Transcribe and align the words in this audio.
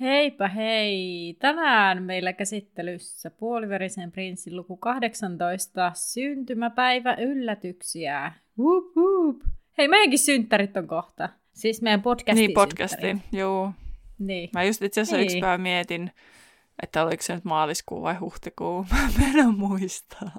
Heipä 0.00 0.48
hei! 0.48 1.36
Tänään 1.38 2.02
meillä 2.02 2.32
käsittelyssä 2.32 3.30
puoliverisen 3.30 4.12
prinssin 4.12 4.56
luku 4.56 4.76
18, 4.76 5.92
syntymäpäivä 5.94 7.14
yllätyksiä. 7.14 8.32
Woop, 8.58 8.84
woop. 8.96 9.36
Hei, 9.78 9.88
meidänkin 9.88 10.18
synttärit 10.18 10.76
on 10.76 10.86
kohta. 10.86 11.28
Siis 11.52 11.82
meidän 11.82 12.02
podcastin 12.02 12.34
Niin, 12.36 12.54
podcastin, 12.54 13.22
joo. 13.32 13.72
Niin. 14.18 14.50
Mä 14.52 14.64
just 14.64 14.82
itse 14.82 15.00
asiassa 15.00 15.16
Niin. 15.16 15.24
yksi 15.24 15.40
päivä 15.40 15.58
mietin, 15.58 16.10
että 16.82 17.02
oliko 17.02 17.22
se 17.22 17.34
nyt 17.34 17.44
maaliskuu 17.44 18.02
vai 18.02 18.14
huhtikuu. 18.14 18.86
Mä 19.18 19.42
en 19.42 19.58
muistaa. 19.58 20.30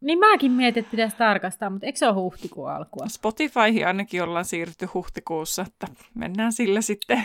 Niin 0.00 0.18
mäkin 0.18 0.52
mietin, 0.52 0.80
että 0.80 0.90
pitäisi 0.90 1.16
tarkastaa, 1.16 1.70
mutta 1.70 1.86
eikö 1.86 1.98
se 1.98 2.06
ole 2.06 2.14
huhtikuun 2.14 2.70
alkua? 2.70 3.08
Spotifyhin 3.08 3.86
ainakin 3.86 4.22
ollaan 4.22 4.44
siirrytty 4.44 4.86
huhtikuussa, 4.94 5.62
että 5.66 5.86
mennään 6.14 6.52
sillä 6.52 6.80
sitten. 6.80 7.22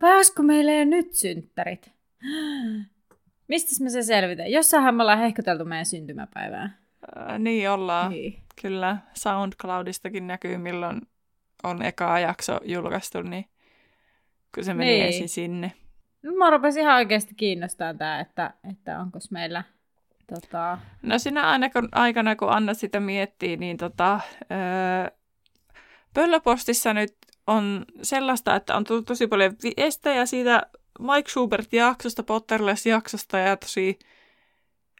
Pääskö 0.00 0.42
meille 0.42 0.78
jo 0.78 0.84
nyt 0.84 1.12
synttärit? 1.12 1.92
Mistä 3.48 3.84
me 3.84 3.90
se 3.90 4.02
selvitään? 4.02 4.50
Jossainhan 4.52 4.94
me 4.94 5.02
ollaan 5.02 5.18
hehkuteltu 5.18 5.64
meidän 5.64 5.86
syntymäpäivää. 5.86 6.70
Ää, 7.16 7.38
niin 7.38 7.70
ollaan. 7.70 8.10
Niin. 8.10 8.42
Kyllä 8.62 8.96
SoundCloudistakin 9.14 10.26
näkyy, 10.26 10.56
milloin 10.58 11.00
on 11.64 11.82
eka 11.82 12.18
jakso 12.18 12.60
julkaistu, 12.64 13.22
niin 13.22 13.44
kun 14.54 14.64
se 14.64 14.74
meni 14.74 14.90
Niin. 14.90 15.06
ensin 15.06 15.28
sinne. 15.28 15.72
No, 16.22 16.32
mä 16.32 16.50
rupesin 16.50 16.82
ihan 16.82 16.96
oikeasti 16.96 17.34
kiinnostaa 17.34 17.94
tää, 17.94 18.20
että, 18.20 18.54
että 18.70 19.00
onko 19.00 19.18
meillä 19.30 19.64
tota... 20.34 20.78
No 21.02 21.18
sinä 21.18 21.50
aina 21.50 21.70
kun, 21.70 21.88
aikana, 21.92 22.36
kun 22.36 22.50
Anna 22.50 22.74
sitä 22.74 23.00
miettii, 23.00 23.56
niin 23.56 23.76
tota, 23.76 24.20
öö, 24.52 25.10
Pöllöpostissa 26.14 26.94
nyt 26.94 27.16
on 27.48 27.84
sellaista, 28.02 28.56
että 28.56 28.76
on 28.76 28.84
tullut 28.84 29.06
tosi 29.06 29.26
paljon 29.26 29.52
viestejä 29.62 30.26
siitä 30.26 30.62
Mike 31.00 31.30
Schubert-jaksosta, 31.30 32.22
Potterless-jaksosta 32.22 33.38
ja 33.38 33.56
tosi 33.56 33.98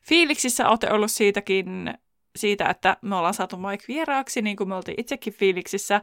fiiliksissä 0.08 0.69
olette 0.69 0.91
ollut 0.91 1.10
siitäkin, 1.10 1.94
siitä, 2.36 2.69
että 2.69 2.96
me 3.02 3.16
ollaan 3.16 3.34
saatu 3.34 3.56
Mike 3.56 3.84
vieraaksi, 3.88 4.42
niin 4.42 4.56
kuin 4.56 4.69
me 4.69 4.74
oltiin 4.74 5.00
itsekin 5.00 5.32
fiiliksissä. 5.32 6.00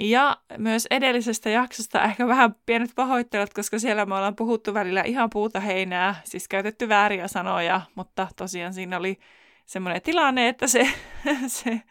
Ja 0.00 0.36
myös 0.58 0.86
edellisestä 0.90 1.50
jaksosta 1.50 2.04
ehkä 2.04 2.26
vähän 2.26 2.54
pienet 2.66 2.90
pahoittelut, 2.94 3.54
koska 3.54 3.78
siellä 3.78 4.06
me 4.06 4.14
ollaan 4.14 4.36
puhuttu 4.36 4.74
välillä 4.74 5.02
ihan 5.02 5.30
puuta 5.30 5.60
heinää, 5.60 6.20
siis 6.24 6.48
käytetty 6.48 6.88
vääriä 6.88 7.28
sanoja, 7.28 7.80
mutta 7.94 8.28
tosiaan 8.36 8.74
siinä 8.74 8.96
oli 8.96 9.18
semmoinen 9.66 10.02
tilanne, 10.02 10.48
että 10.48 10.66
se, 10.66 10.88
se 11.46 11.82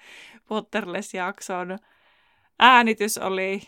Potterless-jakson 0.47 1.77
äänitys 2.59 3.17
oli 3.17 3.61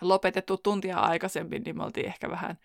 lopetettu 0.00 0.56
tuntia 0.56 0.98
aikaisemmin, 0.98 1.62
niin 1.62 1.76
me 1.76 1.84
oltiin 1.84 2.06
ehkä 2.06 2.30
vähän 2.30 2.58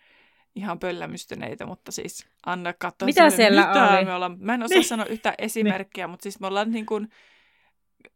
ihan 0.54 0.78
pöllämystyneitä, 0.78 1.66
mutta 1.66 1.92
siis 1.92 2.26
Anna 2.46 2.72
katsoi 2.72 3.06
Mitä 3.06 3.30
silleen, 3.30 3.36
siellä 3.36 3.66
mitä 3.68 3.90
oli?" 3.98 4.04
Me 4.04 4.14
ollaan, 4.14 4.36
mä 4.40 4.54
en 4.54 4.62
osaa 4.62 4.74
Niin. 4.74 4.84
sanoa 4.88 5.06
yhtä 5.06 5.34
esimerkkiä, 5.38 6.06
mutta 6.06 6.22
siis 6.22 6.40
me 6.40 6.46
ollaan 6.46 6.70
niin 6.70 6.86
kuin 6.86 7.08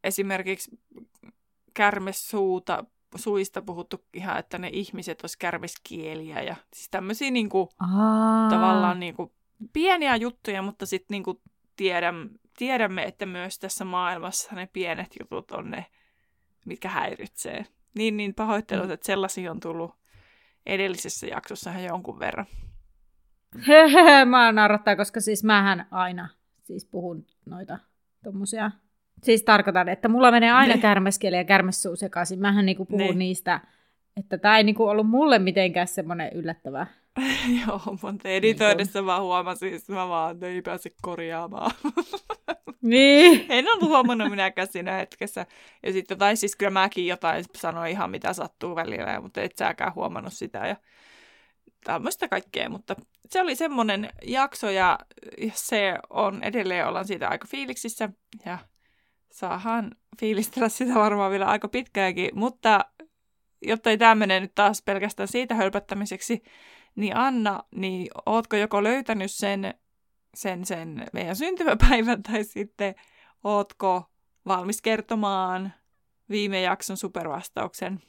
esimerkiksi 0.04 0.70
kärmesuuta, 1.74 2.84
suista 3.14 3.62
puhuttu 3.62 4.04
ihan, 4.14 4.38
että 4.38 4.58
ne 4.58 4.70
ihmiset 4.72 5.22
olisi 5.22 5.38
kärmeskieliä 5.38 6.42
ja 6.42 6.56
siis 6.74 6.88
tämmöisiä 6.90 7.30
niin 7.30 7.48
kuin, 7.48 7.68
Aa. 7.80 8.50
tavallaan 8.50 9.00
niin 9.00 9.14
kuin, 9.14 9.32
pieniä 9.72 10.16
juttuja, 10.16 10.62
mutta 10.62 10.86
sitten 10.86 11.14
niin 11.14 11.22
kuin 11.22 11.40
tiedäm, 11.76 12.28
tiedämme, 12.58 13.02
että 13.04 13.26
myös 13.26 13.58
tässä 13.58 13.84
maailmassa 13.84 14.54
ne 14.54 14.68
pienet 14.72 15.16
jutut 15.20 15.50
on 15.50 15.70
ne, 15.70 15.86
mitkä 16.64 16.88
häiritsee. 16.88 17.66
Niin, 17.96 18.16
niin 18.16 18.34
pahoittelut, 18.34 18.86
Mm. 18.86 18.92
että 18.92 19.06
sellaisia 19.06 19.50
on 19.50 19.60
tullut 19.60 19.94
edellisessä 20.66 21.26
jaksossa 21.26 21.70
ihan 21.70 21.84
jonkun 21.84 22.18
verran. 22.18 22.46
Hehehe, 23.68 24.24
mä 24.34 24.52
naurattaa, 24.52 24.96
koska 24.96 25.20
siis 25.20 25.44
mähän 25.44 25.86
aina 25.90 26.28
siis 26.62 26.84
puhun 26.84 27.26
noita 27.46 27.78
tommosia. 28.24 28.70
Siis 29.22 29.42
tarkoitan, 29.42 29.88
että 29.88 30.08
mulla 30.08 30.30
menee 30.30 30.52
aina 30.52 30.74
Niin. 30.74 30.82
kärmeskeli 30.82 31.36
ja 31.36 31.44
kärmessuu 31.44 31.96
sekaisin. 31.96 32.40
Mähän 32.40 32.66
niinku 32.66 32.84
puhun 32.84 33.06
Niin. 33.06 33.18
niistä, 33.18 33.60
että 34.16 34.38
tää 34.38 34.56
ei 34.56 34.64
niinku 34.64 34.84
ollut 34.86 35.08
mulle 35.08 35.38
mitenkään 35.38 35.86
semmoinen 35.86 36.32
yllättävä. 36.32 36.86
Joo, 37.66 37.80
mutta 38.02 38.28
editoidessa 38.28 39.02
mä 39.02 39.20
huomasin, 39.20 39.74
että 39.74 39.92
mä 39.92 40.08
vaan 40.08 40.44
ei 40.44 40.62
pääse 40.62 40.90
korjaamaan. 41.02 41.70
Niin. 42.82 43.46
en 43.48 43.66
ollut 43.68 43.88
huomannut 43.88 44.30
minäkään 44.30 44.68
siinä 44.68 44.92
hetkessä. 44.92 45.46
Ja 45.82 45.92
sitten, 45.92 46.18
tai 46.18 46.36
siis 46.36 46.56
kyllä 46.56 46.70
mäkin 46.70 47.06
jotain 47.06 47.44
sanoin 47.56 47.90
ihan 47.90 48.10
mitä 48.10 48.32
sattuu 48.32 48.76
välillä, 48.76 49.20
mutta 49.20 49.40
et 49.40 49.56
säkään 49.56 49.94
huomannut 49.94 50.32
sitä. 50.32 50.66
Ja 50.66 50.76
tämmöistä 51.84 52.28
kaikkea, 52.28 52.68
mutta 52.68 52.96
se 53.30 53.40
oli 53.40 53.56
semmoinen 53.56 54.10
jakso 54.22 54.70
ja 54.70 54.98
se 55.54 55.98
on 56.10 56.42
edelleen, 56.42 56.86
ollaan 56.86 57.06
siitä 57.06 57.28
aika 57.28 57.46
fiiliksissä 57.50 58.08
ja 58.44 58.58
saahan 59.32 59.90
fiilistellä 60.20 60.68
sitä 60.68 60.94
varmaan 60.94 61.30
vielä 61.30 61.46
aika 61.46 61.68
pitkäänkin, 61.68 62.30
mutta 62.34 62.84
jotta 63.62 63.90
ei 63.90 63.98
tämä 63.98 64.14
mene 64.14 64.40
nyt 64.40 64.54
taas 64.54 64.82
pelkästään 64.82 65.28
siitä 65.28 65.54
hölpättämiseksi, 65.54 66.42
niin 66.96 67.16
Anna, 67.16 67.62
niin 67.74 68.08
ootko 68.26 68.56
joko 68.56 68.82
löytänyt 68.82 69.30
sen, 69.30 69.74
sen, 70.34 70.64
sen 70.64 71.06
meidän 71.12 71.36
syntymäpäivän 71.36 72.22
tai 72.22 72.44
sitten 72.44 72.94
ootko 73.44 74.10
valmis 74.46 74.82
kertomaan 74.82 75.72
viime 76.30 76.60
jakson 76.60 76.96
supervastauksen? 76.96 78.00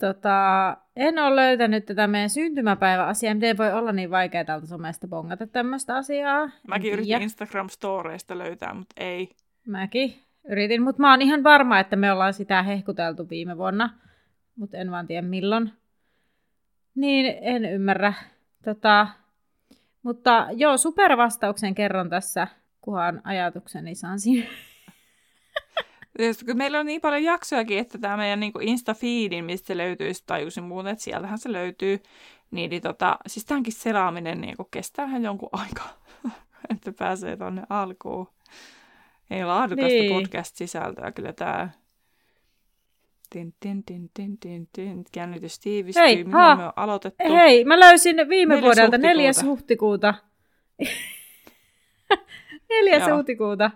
Tota, 0.00 0.76
en 0.96 1.18
ole 1.18 1.36
löytänyt 1.36 1.86
tätä 1.86 2.06
meidän 2.06 2.30
syntymäpäiväasiaa. 2.30 3.34
Miten 3.34 3.58
voi 3.58 3.72
olla 3.72 3.92
niin 3.92 4.10
vaikea 4.10 4.44
täältä 4.44 4.66
somesta 4.66 5.08
bongata 5.08 5.46
tämmöistä 5.46 5.96
asiaa? 5.96 6.50
Mäkin 6.68 6.92
yritin 6.92 7.22
Instagram-storeista 7.22 8.38
löytää, 8.38 8.74
mutta 8.74 8.94
ei. 8.96 9.30
Mäkin 9.66 10.14
yritin, 10.48 10.82
mutta 10.82 11.02
mä 11.02 11.10
oon 11.10 11.22
ihan 11.22 11.42
varma, 11.44 11.80
että 11.80 11.96
me 11.96 12.12
ollaan 12.12 12.34
sitä 12.34 12.62
hehkuteltu 12.62 13.28
viime 13.28 13.56
vuonna, 13.56 13.90
mutta 14.56 14.76
en 14.76 14.90
vaan 14.90 15.06
tiedä 15.06 15.26
milloin. 15.26 15.72
Niin, 16.94 17.38
en 17.40 17.64
ymmärrä. 17.64 18.14
Tota, 18.64 19.08
mutta 20.02 20.46
joo, 20.52 20.76
supervastauksen 20.76 21.74
kerron 21.74 22.10
tässä, 22.10 22.48
kunhan 22.80 23.20
ajatukseni 23.24 23.94
saan 23.94 24.20
siinä. 24.20 24.46
Kun 26.46 26.56
meillä 26.56 26.80
on 26.80 26.86
niin 26.86 27.00
paljon 27.00 27.22
jaksojakin, 27.22 27.78
että 27.78 27.98
tämä 27.98 28.16
meidän 28.16 28.40
niin 28.40 28.52
Insta-feedin, 28.60 29.44
mistä 29.44 29.66
se 29.66 29.76
löytyy, 29.76 30.14
sitten 30.14 30.36
tajusin 30.36 30.64
muuten, 30.64 30.92
että 30.92 31.04
sieltähän 31.04 31.38
se 31.38 31.52
löytyy. 31.52 32.02
Niin, 32.50 32.70
niin 32.70 32.82
tota, 32.82 33.18
siis 33.26 33.46
tämänkin 33.46 33.72
selaaminen 33.72 34.40
niin 34.40 34.56
kestää 34.70 35.04
ihan 35.04 35.24
jonkun 35.24 35.48
aikaa, 35.52 36.02
että 36.74 36.92
pääsee 36.92 37.36
tonne 37.36 37.62
alkuun. 37.70 38.28
Ei 39.30 39.44
laadukasta 39.44 39.88
niin. 39.88 40.12
podcast-sisältöä 40.12 41.12
kyllä 41.12 41.32
tämä. 41.32 41.68
Tin, 43.32 43.54
tin, 43.60 43.84
tin, 43.84 44.10
tin, 44.14 44.38
tin, 44.38 44.68
tin. 44.72 45.04
Jännitys 45.16 45.58
tiivistyy. 45.58 46.02
Hei, 46.02 46.24
Milloin 46.24 46.32
ha. 46.32 46.56
me 46.56 46.64
on 46.64 46.72
aloitettu? 46.76 47.24
Hei, 47.34 47.64
mä 47.64 47.80
löysin 47.80 48.16
viime 48.28 48.54
Neljäs 48.54 48.76
vuodelta 48.76 48.96
huhtikuuta. 48.96 49.08
4. 49.08 49.32
huhtikuuta. 49.44 50.14
4. 52.68 52.96
Joo. 52.98 53.16
huhtikuuta. 53.16 53.70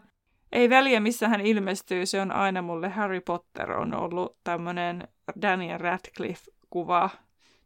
Ei 0.53 0.71
väliä, 0.71 1.01
missä 1.01 1.29
hän 1.29 1.41
ilmestyy. 1.41 2.07
Se 2.07 2.21
on 2.21 2.33
aina 2.33 2.63
mulle 2.63 2.89
Harry 2.89 3.21
Potter 3.21 3.73
on 3.73 3.95
ollut 3.95 4.37
tämmöinen 4.45 5.09
Daniel 5.43 5.79
Radcliffe-kuva 5.79 7.11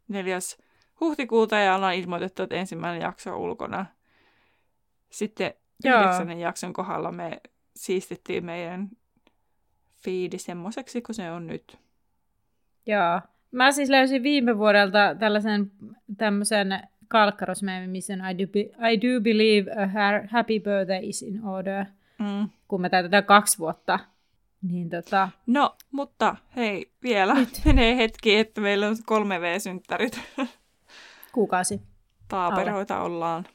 4. 0.07 0.39
huhtikuuta 0.99 1.55
ja 1.55 1.75
ollaan 1.75 1.95
ilmoitettu, 1.95 2.43
että 2.43 2.55
ensimmäinen 2.55 3.01
jakso 3.01 3.33
on 3.33 3.39
ulkona. 3.39 3.85
Sitten 5.09 5.53
Joo. 5.83 6.01
yhdeksännen 6.01 6.39
jakson 6.39 6.73
kohdalla 6.73 7.11
me 7.11 7.41
siistittiin 7.75 8.45
meidän 8.45 8.89
fiidi 10.03 10.37
semmoiseksi 10.37 11.01
kuin 11.01 11.15
se 11.15 11.31
on 11.31 11.47
nyt. 11.47 11.77
Joo. 12.85 13.21
Mä 13.51 13.71
siis 13.71 13.89
löysin 13.89 14.23
viime 14.23 14.57
vuodelta 14.57 15.15
tällaisen 15.19 15.71
tämmöisen 16.17 16.79
on 17.09 18.19
I 18.31 18.37
do, 18.37 18.47
be, 18.47 18.59
I 18.91 18.97
do 19.01 19.21
believe 19.21 19.71
a 19.71 19.87
ha- 19.87 20.27
happy 20.29 20.59
birthday 20.59 20.99
is 21.03 21.21
in 21.21 21.45
order, 21.45 21.85
Mm. 22.19 22.49
kun 22.67 22.81
me 22.81 22.89
täytetään 22.89 23.25
kaksi 23.25 23.57
vuotta 23.59 23.99
Niin 24.61 24.89
tota... 24.89 25.29
No, 25.47 25.75
mutta 25.91 26.35
hei, 26.55 26.91
vielä 27.03 27.33
Nyt. 27.33 27.61
menee 27.65 27.97
hetki, 27.97 28.35
että 28.37 28.61
meillä 28.61 28.87
on 28.87 28.95
3V-synttärit. 28.95 30.19
Kuukausi. 31.33 31.81
Taaperoita 32.27 32.95
Alle. 32.97 33.05
ollaan. 33.05 33.45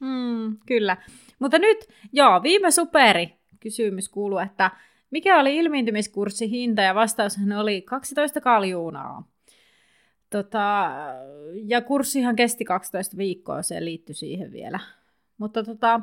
Mm, 0.00 0.56
kyllä. 0.66 0.96
Mutta 1.38 1.58
nyt, 1.58 1.78
joo, 2.12 2.42
viime 2.42 2.70
superi 2.70 3.34
kysymys 3.60 4.08
kuuluu, 4.08 4.38
että 4.38 4.70
mikä 5.10 5.40
oli 5.40 5.56
ilmiintymiskurssi 5.56 6.50
hinta 6.50 6.82
ja 6.82 6.94
vastaushan 6.94 7.52
oli 7.52 7.82
12 7.82 8.40
kaljuunaa. 8.40 9.24
Tota, 10.30 10.90
ja 11.64 11.80
kurssihan 11.80 12.36
kesti 12.36 12.64
12 12.64 13.16
viikkoa, 13.16 13.62
se 13.62 13.84
liittyi 13.84 14.14
siihen 14.14 14.52
vielä. 14.52 14.80
Mutta 15.38 15.64
tota, 15.64 16.00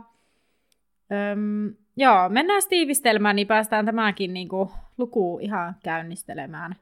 öm, 1.31 1.75
joo, 1.95 2.29
mennään 2.29 2.61
tiivistelmään, 2.69 3.35
niin 3.35 3.47
päästään 3.47 3.85
tämäkin 3.85 4.33
niin 4.33 4.49
kuin, 4.49 4.69
luku 4.97 5.39
ihan 5.41 5.75
käynnistelemään. 5.83 6.75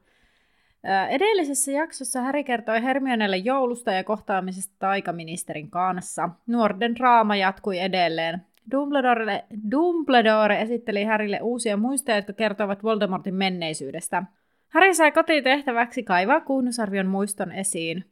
Edellisessä 1.08 1.72
jaksossa 1.72 2.20
Häri 2.20 2.44
kertoi 2.44 2.82
Hermionelle 2.82 3.36
joulusta 3.36 3.92
ja 3.92 4.04
kohtaamisesta 4.04 4.74
taikaministerin 4.78 5.70
kanssa. 5.70 6.28
Nuorten 6.46 6.96
draama 6.96 7.36
jatkui 7.36 7.78
edelleen. 7.78 8.46
Dumbledore, 8.70 9.44
Dumbledore 9.70 10.60
esitteli 10.60 11.04
Härille 11.04 11.40
uusia 11.42 11.76
muistoja, 11.76 12.16
jotka 12.16 12.32
kertovat 12.32 12.82
Voldemortin 12.82 13.34
menneisyydestä. 13.34 14.22
Harry 14.68 14.94
sai 14.94 15.12
kotitehtäväksi 15.12 16.02
kaivaa 16.02 16.40
Kuhnusarvion 16.40 17.06
muiston 17.06 17.52
esiin. 17.52 18.04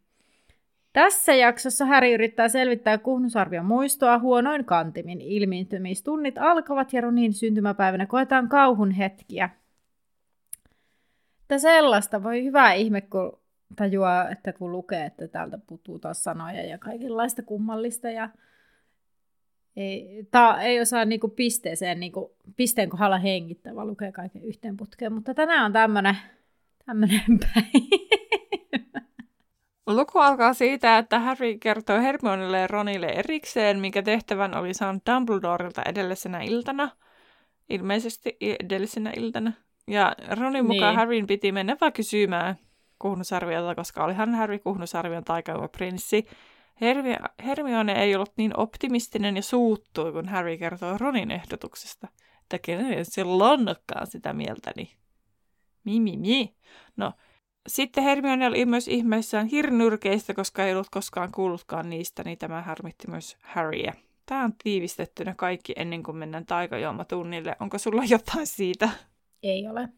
Tässä 0.93 1.35
jaksossa 1.35 1.85
Häri 1.85 2.12
yrittää 2.12 2.49
selvittää 2.49 2.99
Kuhnusarvion 2.99 3.65
muistoa 3.65 4.19
huonoin 4.19 4.65
kantimin. 4.65 5.21
Ilmiintymistunnit 5.21 6.39
alkavat 6.39 6.93
ja 6.93 7.01
Ronin 7.01 7.33
syntymäpäivänä 7.33 8.06
koetaan 8.06 8.49
kauhun 8.49 8.91
hetkiä. 8.91 9.51
Että 11.43 11.59
sellaista 11.59 12.23
voi 12.23 12.45
hyvä 12.45 12.73
ihme, 12.73 13.01
kun 13.01 13.39
tajuaa, 13.77 14.31
että 14.31 14.53
kun 14.53 14.73
lukee, 14.73 15.05
että 15.05 15.29
täältä 15.29 15.59
puuttuu 15.67 15.99
taas 15.99 16.25
sanoja 16.25 16.62
ja 16.67 16.79
kaikenlaista 16.79 17.43
kummallista 17.43 18.11
ja 18.11 18.29
ei, 19.76 20.26
tää 20.31 20.62
ei 20.62 20.81
osaa 20.81 21.05
niinku 21.05 21.29
pisteeseen, 21.29 22.00
niinku, 22.00 22.37
pisteen 22.56 22.88
kohdalla 22.88 23.19
hengittää, 23.19 23.75
vaan 23.75 23.87
lukee 23.87 24.12
kaiken 24.12 24.44
yhteen 24.44 24.76
putkeen. 24.76 25.12
Mutta 25.12 25.35
tänään 25.35 25.65
on 25.65 25.73
tämmönen, 25.73 26.17
tämmönen 26.87 27.23
päivä. 27.55 28.05
Luku 29.87 30.19
alkaa 30.19 30.55
siitä, 30.55 30.99
että 30.99 31.19
Harry 31.19 31.59
kertoo 31.59 32.00
Hermionelle 32.00 32.59
ja 32.59 32.67
Ronille 32.67 33.06
erikseen, 33.06 33.81
mikä 33.81 34.03
tehtävän 34.03 34.56
oli 34.56 34.75
saanut 34.75 35.03
Dumbledorilta 35.12 35.82
edellisenä 35.87 36.41
iltana. 36.43 36.91
Ilmeisesti 37.69 38.37
edellisenä 38.41 39.12
iltana. 39.17 39.53
Ja 39.88 40.15
Ronin 40.31 40.67
mukaan 40.67 40.91
niin. 40.91 40.99
Harryn 40.99 41.27
piti 41.27 41.53
mennä 41.53 41.77
vaan 41.81 41.93
kysymään 41.93 42.56
Kuhnusarviota, 42.99 43.75
koska 43.75 44.05
olihan 44.05 44.35
Harry 44.35 44.59
Kuhnusarvion 44.59 45.25
taikauma 45.25 45.69
prinssi. 45.69 46.27
Hermi- 46.81 47.44
Hermione 47.44 47.93
ei 47.93 48.15
ollut 48.15 48.32
niin 48.37 48.56
optimistinen 48.56 49.37
ja 49.37 49.43
suuttui, 49.43 50.12
kun 50.12 50.29
Harry 50.29 50.59
kertoi 50.59 50.99
Ronin 50.99 51.31
ehdotuksesta. 51.31 52.09
Että 52.43 52.59
kenen 52.59 53.05
se 53.05 53.25
lonnokkaan 53.25 54.06
sitä 54.06 54.32
mieltä, 54.32 54.73
niin 54.76 54.88
mi. 55.85 56.55
No, 56.97 57.12
sitten 57.69 58.05
Hermione 58.05 58.47
oli 58.47 58.67
myös 58.67 58.88
ihmeissään 58.88 59.47
hirnyrkeistä, 59.47 60.35
koska 60.35 60.65
ei 60.65 60.73
ollut 60.73 60.91
koskaan 60.91 61.32
kuullutkaan 61.32 61.91
niistä, 61.91 62.25
niin 62.25 62.38
tämä 62.38 62.62
harmitti 62.62 63.11
myös 63.11 63.37
Harryä. 63.43 63.94
Tämä 64.27 64.44
on 64.44 64.53
tiivistettynä 64.62 65.35
kaikki 65.37 65.73
ennen 65.77 66.03
kuin 66.03 66.17
mennään 66.17 66.47
taikajuomatunnille. 66.47 67.56
Onko 67.61 67.79
sulla 67.79 68.03
jotain 68.05 68.47
siitä? 68.47 68.88
Ei 69.43 69.69
ole. 69.69 69.88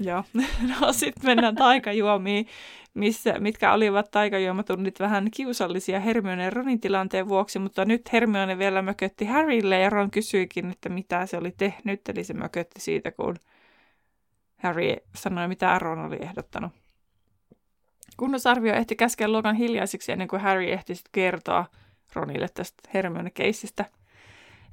Joo. 0.00 0.24
No 0.80 0.92
sitten 0.92 1.26
mennään 1.26 1.54
taikajuomiin, 1.54 2.46
missä, 2.94 3.38
mitkä 3.38 3.72
olivat 3.72 4.10
taikajuomatunnit 4.10 5.00
vähän 5.00 5.30
kiusallisia 5.30 6.00
Hermione 6.00 6.44
ja 6.44 6.50
Ronin 6.50 6.80
tilanteen 6.80 7.28
vuoksi, 7.28 7.58
mutta 7.58 7.84
nyt 7.84 8.12
Hermione 8.12 8.58
vielä 8.58 8.82
mökötti 8.82 9.24
Harrylle 9.24 9.78
ja 9.80 9.90
Ron 9.90 10.10
kysyikin, 10.10 10.70
että 10.70 10.88
mitä 10.88 11.26
se 11.26 11.36
oli 11.36 11.54
tehnyt, 11.56 12.08
eli 12.08 12.24
se 12.24 12.34
mökötti 12.34 12.80
siitä, 12.80 13.10
kun 13.10 13.36
Harry 14.56 14.96
sanoi, 15.14 15.48
mitä 15.48 15.78
Ron 15.78 15.98
oli 16.06 16.18
ehdottanut. 16.20 16.72
Kunnosarvio 18.16 18.74
ehti 18.74 18.96
käskeä 18.96 19.28
luokan 19.28 19.56
hiljaisiksi 19.56 20.12
ennen 20.12 20.28
kuin 20.28 20.42
Harry 20.42 20.64
ehti 20.64 20.94
kertoa 21.12 21.66
Ronille 22.14 22.48
tästä 22.54 22.88
Hermione-keissistä. 22.94 23.84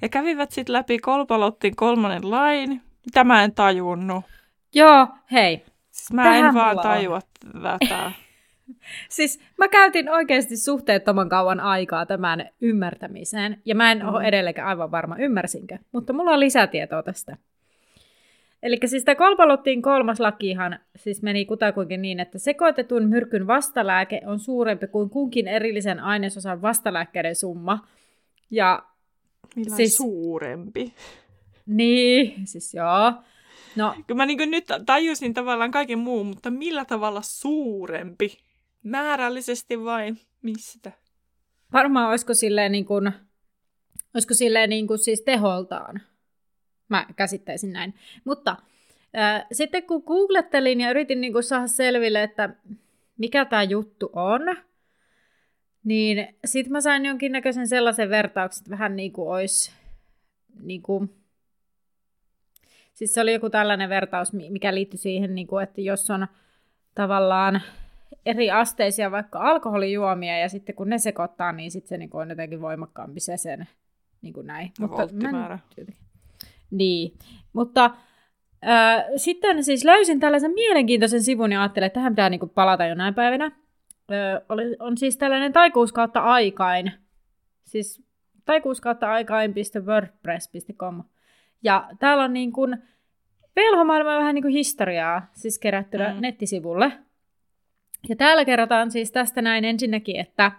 He 0.01 0.09
kävivät 0.09 0.51
sitten 0.51 0.73
läpi 0.73 0.99
Kolpalottin 0.99 1.75
kolmannen 1.75 2.31
lain, 2.31 2.81
mitä 3.05 3.23
mä 3.23 3.43
en 3.43 3.55
tajunnut. 3.55 4.25
Joo, 4.73 5.07
hei. 5.31 5.65
Siis 5.91 6.13
mä 6.13 6.23
Tähän 6.23 6.45
en 6.45 6.53
vaan 6.53 6.79
tajua 6.79 7.19
tätä. 7.79 8.11
siis 9.09 9.39
mä 9.57 9.67
käytin 9.67 10.09
oikeasti 10.09 10.57
suhteettoman 10.57 11.29
kauan 11.29 11.59
aikaa 11.59 12.05
tämän 12.05 12.49
ymmärtämiseen, 12.61 13.61
ja 13.65 13.75
mä 13.75 13.91
en 13.91 13.99
mm. 13.99 14.07
ole 14.07 14.23
edelleenkään 14.23 14.67
aivan 14.67 14.91
varma, 14.91 15.15
ymmärsinkö, 15.17 15.77
mutta 15.91 16.13
mulla 16.13 16.31
on 16.31 16.39
lisätietoa 16.39 17.03
tästä. 17.03 17.37
Eli 18.63 18.79
siis 18.85 19.03
tämä 19.03 19.15
kolpalottiin 19.15 19.81
kolmas 19.81 20.19
lakihan 20.19 20.79
siis 20.95 21.21
meni 21.21 21.45
kutakuinkin 21.45 22.01
niin, 22.01 22.19
että 22.19 22.39
sekoitetun 22.39 23.03
myrkyn 23.03 23.47
vastalääke 23.47 24.21
on 24.25 24.39
suurempi 24.39 24.87
kuin 24.87 25.09
kunkin 25.09 25.47
erillisen 25.47 25.99
ainesosan 25.99 26.61
vastalääkkeiden 26.61 27.35
summa. 27.35 27.87
Ja 28.51 28.83
Millä 29.55 29.75
siis, 29.75 29.97
suurempi? 29.97 30.93
Niin, 31.65 32.47
siis 32.47 32.73
joo. 32.73 33.13
No. 33.75 33.95
Kyllä 34.07 34.17
mä 34.17 34.25
niin 34.25 34.51
nyt 34.51 34.65
tajusin 34.85 35.33
tavallaan 35.33 35.71
kaiken 35.71 35.99
muun, 35.99 36.27
mutta 36.27 36.51
millä 36.51 36.85
tavalla 36.85 37.21
suurempi? 37.21 38.37
Määrällisesti 38.83 39.83
vai 39.83 40.13
mistä? 40.41 40.91
Varmaan 41.73 42.09
olisiko 42.09 42.33
silleen 42.33 42.71
niin 42.71 42.85
kuin, 42.85 43.11
olisiko 44.13 44.33
silleen 44.33 44.69
niin 44.69 44.87
kuin 44.87 44.99
siis 44.99 45.21
teholtaan. 45.21 46.01
Mä 46.89 47.05
käsittäisin 47.15 47.73
näin. 47.73 47.93
Mutta 48.23 48.55
äh, 49.17 49.45
sitten 49.51 49.83
kun 49.83 50.03
googlettelin 50.05 50.81
ja 50.81 50.89
yritin 50.89 51.21
niin 51.21 51.33
kuin 51.33 51.43
saada 51.43 51.67
selville, 51.67 52.23
että 52.23 52.49
mikä 53.17 53.45
tämä 53.45 53.63
juttu 53.63 54.09
on, 54.13 54.41
niin 55.83 56.35
sitten 56.45 56.71
mä 56.71 56.81
sain 56.81 57.05
jonkinnäköisen 57.05 57.67
sellaisen 57.67 58.09
vertauksen, 58.09 58.61
että 58.61 58.71
vähän 58.71 58.95
niin 58.95 59.13
kuin 59.13 59.29
olisi 59.29 59.71
niin 60.59 60.81
kuin, 60.81 61.22
Siis 62.93 63.13
se 63.13 63.21
oli 63.21 63.33
joku 63.33 63.49
tällainen 63.49 63.89
vertaus, 63.89 64.33
mikä 64.33 64.73
liittyi 64.73 64.97
siihen, 64.97 65.35
niin 65.35 65.47
kuin, 65.47 65.63
että 65.63 65.81
jos 65.81 66.09
on 66.09 66.27
tavallaan 66.95 67.61
eri 68.25 68.51
asteisia 68.51 69.11
vaikka 69.11 69.39
alkoholijuomia 69.39 70.39
ja 70.39 70.49
sitten 70.49 70.75
kun 70.75 70.89
ne 70.89 70.97
sekoittaa, 70.97 71.51
niin 71.51 71.71
sitten 71.71 71.89
se 71.89 71.97
niin 71.97 72.09
kuin 72.09 72.21
on 72.21 72.29
jotenkin 72.29 72.61
voimakkaampi 72.61 73.19
se 73.19 73.37
sen 73.37 73.67
niin 74.21 74.33
kuin 74.33 74.47
näin. 74.47 74.71
No, 74.79 74.87
Mutta 74.87 75.07
mä 75.31 75.59
Niin, 76.71 77.13
mutta 77.53 77.85
äh, 78.67 79.03
sitten 79.15 79.63
siis 79.63 79.85
löysin 79.85 80.19
tällaisen 80.19 80.53
mielenkiintoisen 80.53 81.23
sivun 81.23 81.51
ja 81.51 81.61
ajattelin, 81.61 81.87
että 81.87 81.97
tähän 81.99 82.13
pitää 82.13 82.29
niin 82.29 82.39
kuin 82.39 82.49
palata 82.49 82.85
jonain 82.85 83.13
päivänä. 83.13 83.45
Äh, 83.45 83.51
oli, 84.49 84.75
on 84.79 84.97
siis 84.97 85.17
tällainen 85.17 85.53
taikuus 85.53 85.93
kautta 85.93 86.19
aikain, 86.19 86.91
siis 87.63 88.03
taikuus 88.45 88.81
kautta 88.81 89.11
aikain.wordpress.com 89.11 91.03
ja 91.63 91.89
täällä 91.99 92.23
on 92.23 92.33
niin 92.33 92.51
kuin 92.51 92.77
velhomaailman 93.55 94.17
vähän 94.17 94.35
niin 94.35 94.43
kuin 94.43 94.53
historiaa 94.53 95.27
siis 95.31 95.59
kerättynä 95.59 96.13
mm. 96.13 96.21
nettisivulle. 96.21 96.91
Ja 98.09 98.15
täällä 98.15 98.45
kerrotaan 98.45 98.91
siis 98.91 99.11
tästä 99.11 99.41
näin 99.41 99.65
ensinnäkin, 99.65 100.19
että 100.19 100.51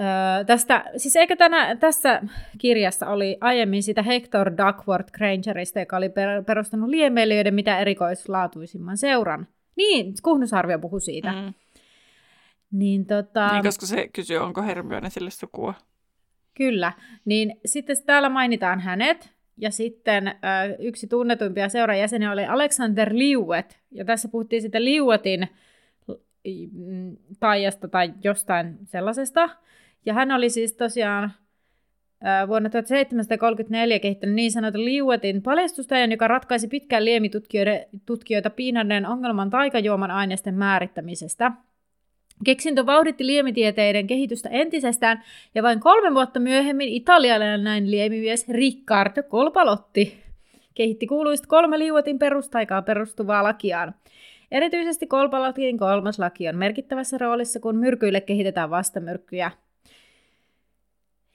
Öö, 0.00 0.44
tästä, 0.44 0.84
siis 0.96 1.16
eikö 1.16 1.36
tänä, 1.36 1.76
tässä 1.76 2.22
kirjassa 2.58 3.06
oli 3.06 3.38
aiemmin 3.40 3.82
sitä 3.82 4.02
Hector 4.02 4.52
Duckworth 4.52 5.12
Grangerista, 5.12 5.80
joka 5.80 5.96
oli 5.96 6.08
per, 6.08 6.44
perustanut 6.44 6.88
liemeilijöiden 6.88 7.54
mitä 7.54 7.78
erikoislaatuisimman 7.78 8.96
seuran. 8.96 9.46
Niin, 9.76 10.14
Kuhnusarvio 10.22 10.78
puhui 10.78 11.00
siitä. 11.00 11.32
Mm. 11.32 11.54
Niin, 12.72 13.06
tota... 13.06 13.52
niin, 13.52 13.64
koska 13.64 13.86
se 13.86 14.08
kysyy, 14.08 14.36
onko 14.36 14.62
Hermione 14.62 15.10
sille 15.10 15.30
sukua. 15.30 15.74
Kyllä. 16.54 16.92
Niin 17.24 17.60
sitten 17.66 17.96
täällä 18.06 18.28
mainitaan 18.28 18.80
hänet, 18.80 19.33
ja 19.56 19.70
sitten 19.70 20.34
yksi 20.78 21.06
tunnetuimpia 21.06 21.68
seurajäseniä 21.68 22.32
oli 22.32 22.44
Alexander 22.44 23.10
Liuet. 23.12 23.78
Ja 23.90 24.04
tässä 24.04 24.28
puhuttiin 24.28 24.62
sitten 24.62 24.84
Liuetin 24.84 25.48
mm, 26.72 27.16
taijasta 27.40 27.88
tai 27.88 28.14
jostain 28.24 28.78
sellaisesta. 28.84 29.50
Ja 30.06 30.14
hän 30.14 30.32
oli 30.32 30.50
siis 30.50 30.72
tosiaan 30.72 31.32
vuonna 32.48 32.70
1734 32.70 33.98
kehittänyt 33.98 34.34
niin 34.34 34.52
sanotun 34.52 34.84
Liuetin 34.84 35.42
paljastustajan, 35.42 36.12
joka 36.12 36.28
ratkaisi 36.28 36.68
pitkään 36.68 37.04
liemitutkijoita 37.04 38.50
piinanneen 38.56 39.06
ongelman 39.06 39.50
taikajuoman 39.50 40.10
aineisten 40.10 40.54
määrittämisestä– 40.54 41.52
Keksintö 42.44 42.86
vauhditti 42.86 43.26
liemitieteiden 43.26 44.06
kehitystä 44.06 44.48
entisestään, 44.48 45.22
ja 45.54 45.62
vain 45.62 45.80
kolme 45.80 46.14
vuotta 46.14 46.40
myöhemmin 46.40 46.88
italialainen 46.88 47.90
liemimies 47.90 48.48
Riccardo 48.48 49.22
Colpalotti 49.22 50.24
kehitti 50.74 51.06
kuuluista 51.06 51.48
kolme 51.48 51.78
liuotin 51.78 52.18
perustaikaa 52.18 52.82
perustuvaa 52.82 53.42
lakiaan. 53.42 53.94
Erityisesti 54.50 55.06
kolpalatin 55.06 55.78
kolmas 55.78 56.18
laki 56.18 56.48
on 56.48 56.56
merkittävässä 56.56 57.18
roolissa, 57.18 57.60
kun 57.60 57.76
myrkyille 57.76 58.20
kehitetään 58.20 58.70
vastamyrkkyjä. 58.70 59.50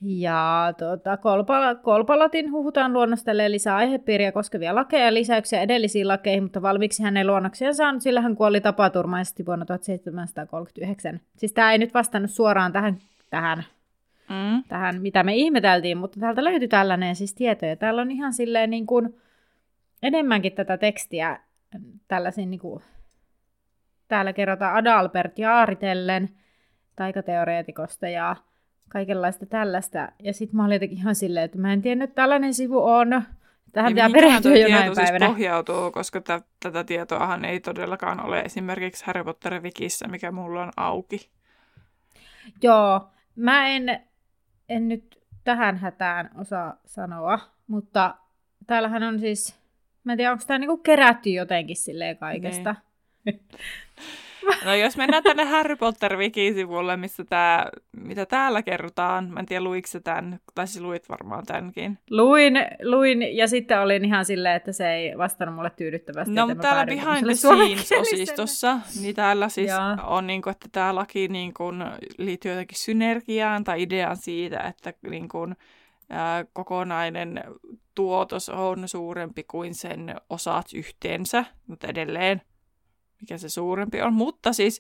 Ja 0.02 0.74
tuota, 0.78 1.18
kolpala, 1.18 1.76
kolpalatin 1.76 2.52
huhutaan 2.52 2.94
luonnostelee 2.94 3.52
lisää 3.52 3.76
aihepiiriä 3.76 4.32
koskevia 4.32 4.76
lakeja 4.76 5.06
ja 5.06 5.14
lisäyksiä 5.14 5.62
edellisiin 5.62 6.08
lakeihin, 6.08 6.44
mutta 6.44 6.62
valmiiksi 6.62 7.04
hän 7.04 7.18
ei 7.18 7.26
luonnoksia 7.26 7.74
saanut, 7.74 8.02
sillä 8.02 8.22
hän 8.22 8.36
kuoli 8.36 8.62
tapaturmaisesti 8.62 9.46
vuonna 9.46 9.66
1739. 9.66 11.20
Siis 11.38 11.54
tämä 11.54 11.72
ei 11.72 11.78
nyt 11.78 11.94
vastannut 11.94 12.32
suoraan 12.32 12.72
tähän, 12.72 12.98
tähän, 13.30 13.64
mm. 14.30 14.64
tähän 14.68 15.02
mitä 15.02 15.24
me 15.24 15.36
ihmeteltiin, 15.36 15.98
mutta 15.98 16.20
täältä 16.20 16.44
löytyi 16.44 16.68
tällainen 16.68 17.16
siis 17.16 17.34
tietoja. 17.34 17.76
Täällä 17.76 18.02
on 18.02 18.12
ihan 18.12 18.34
silleen 18.34 18.70
niin 18.70 18.86
kuin 18.86 19.16
enemmänkin 20.04 20.54
tätä 20.54 20.78
tekstiä 20.78 21.40
tällaisiin 22.08 22.50
niin 22.50 22.60
kuin, 22.60 22.84
täällä 24.08 24.34
kerrotaan 24.34 24.76
Adalbert 24.76 25.40
Jaaritellen 25.40 26.30
taikateoreetikosta 26.96 28.08
ja 28.10 28.36
kaikenlaista 28.90 29.46
tällaista. 29.46 30.10
Ja 30.24 30.34
sitten 30.34 30.58
mä 30.58 30.66
olin 30.66 30.76
jotenkin 30.76 30.98
ihan 30.98 31.16
silleen, 31.16 31.46
että 31.46 31.58
mä 31.58 31.74
en 31.74 31.82
tiedä, 31.82 32.04
että 32.04 32.16
tällainen 32.16 32.54
sivu 32.54 32.86
on. 32.86 33.24
Tähän 33.72 33.94
pitää 33.94 34.10
perehtyä 34.10 34.58
jonain 34.58 34.84
siis 34.84 34.96
päivänä. 34.96 35.26
Siis 35.26 35.32
pohjautuu, 35.32 35.92
koska 35.92 36.22
t- 36.22 36.46
tätä 36.60 36.84
tietoahan 36.84 37.46
ei 37.46 37.60
todellakaan 37.60 38.26
ole 38.26 38.40
esimerkiksi 38.40 39.06
Harry 39.06 39.24
Potter 39.24 39.62
Wikissä, 39.62 40.08
mikä 40.08 40.32
mulla 40.32 40.64
on 40.64 40.72
auki. 40.78 41.30
Joo, 42.62 43.10
mä 43.36 43.68
en, 43.68 44.00
en 44.70 44.88
nyt 44.88 45.20
tähän 45.44 45.78
hätään 45.78 46.30
osaa 46.38 46.76
sanoa, 46.86 47.40
mutta 47.68 48.16
täällähän 48.68 49.04
on 49.04 49.20
siis, 49.20 49.60
mä 50.04 50.12
en 50.14 50.18
tiedä, 50.18 50.32
onko 50.32 50.44
tämä 50.48 50.60
niinku 50.60 50.78
kerätty 50.78 51.30
jotenkin 51.30 51.76
silleen 51.76 52.18
kaikesta. 52.18 52.76
Niin. 53.26 53.40
No 54.66 54.76
jos 54.76 54.98
mennään 54.98 55.24
tänne 55.24 55.46
Harry 55.46 55.76
Potter 55.76 56.18
Wiki-sivulle, 56.18 56.98
missä 56.98 57.24
tää, 57.26 57.70
mitä 57.98 58.26
täällä 58.26 58.64
kerrotaan, 58.64 59.30
mä 59.30 59.40
en 59.40 59.46
tiedä 59.46 59.64
luiko 59.64 59.88
tämän, 60.04 60.40
tai 60.56 60.68
siis 60.68 60.84
luit 60.84 61.10
varmaan 61.10 61.46
tämänkin. 61.46 61.98
Luin, 62.10 62.54
luin 62.84 63.38
ja 63.38 63.48
sitten 63.48 63.82
olin 63.82 64.06
ihan 64.06 64.26
silleen, 64.26 64.56
että 64.56 64.72
se 64.72 64.92
ei 64.92 65.18
vastannut 65.18 65.56
mulle 65.56 65.70
tyydyttävästi. 65.70 66.34
No 66.34 66.48
mutta 66.48 66.62
täällä 66.62 66.86
Behind 66.86 67.26
the 67.26 67.34
Scenes-osistossa, 67.34 68.80
niin 69.02 69.16
täällä 69.16 69.50
siis 69.50 69.72
Joo. 69.72 70.16
on 70.16 70.28
niin 70.28 70.42
kuin, 70.42 70.52
että 70.52 70.68
tämä 70.72 70.96
laki 70.96 71.28
niin 71.28 71.54
kuin, 71.54 71.84
liittyy 72.18 72.52
jotenkin 72.52 72.80
synergiaan 72.80 73.64
tai 73.64 73.82
ideaan 73.82 74.18
siitä, 74.18 74.60
että 74.60 74.94
niin 75.10 75.30
kuin, 75.30 75.56
ää, 76.10 76.46
kokonainen 76.54 77.44
tuotos 77.96 78.50
on 78.50 78.88
suurempi 78.88 79.44
kuin 79.44 79.76
sen 79.76 80.16
osat 80.30 80.66
yhteensä, 80.76 81.46
mutta 81.68 81.88
edelleen 81.88 82.42
mikä 83.22 83.38
se 83.38 83.50
suurempi 83.50 84.02
on. 84.02 84.14
Mutta 84.14 84.54
siis, 84.54 84.80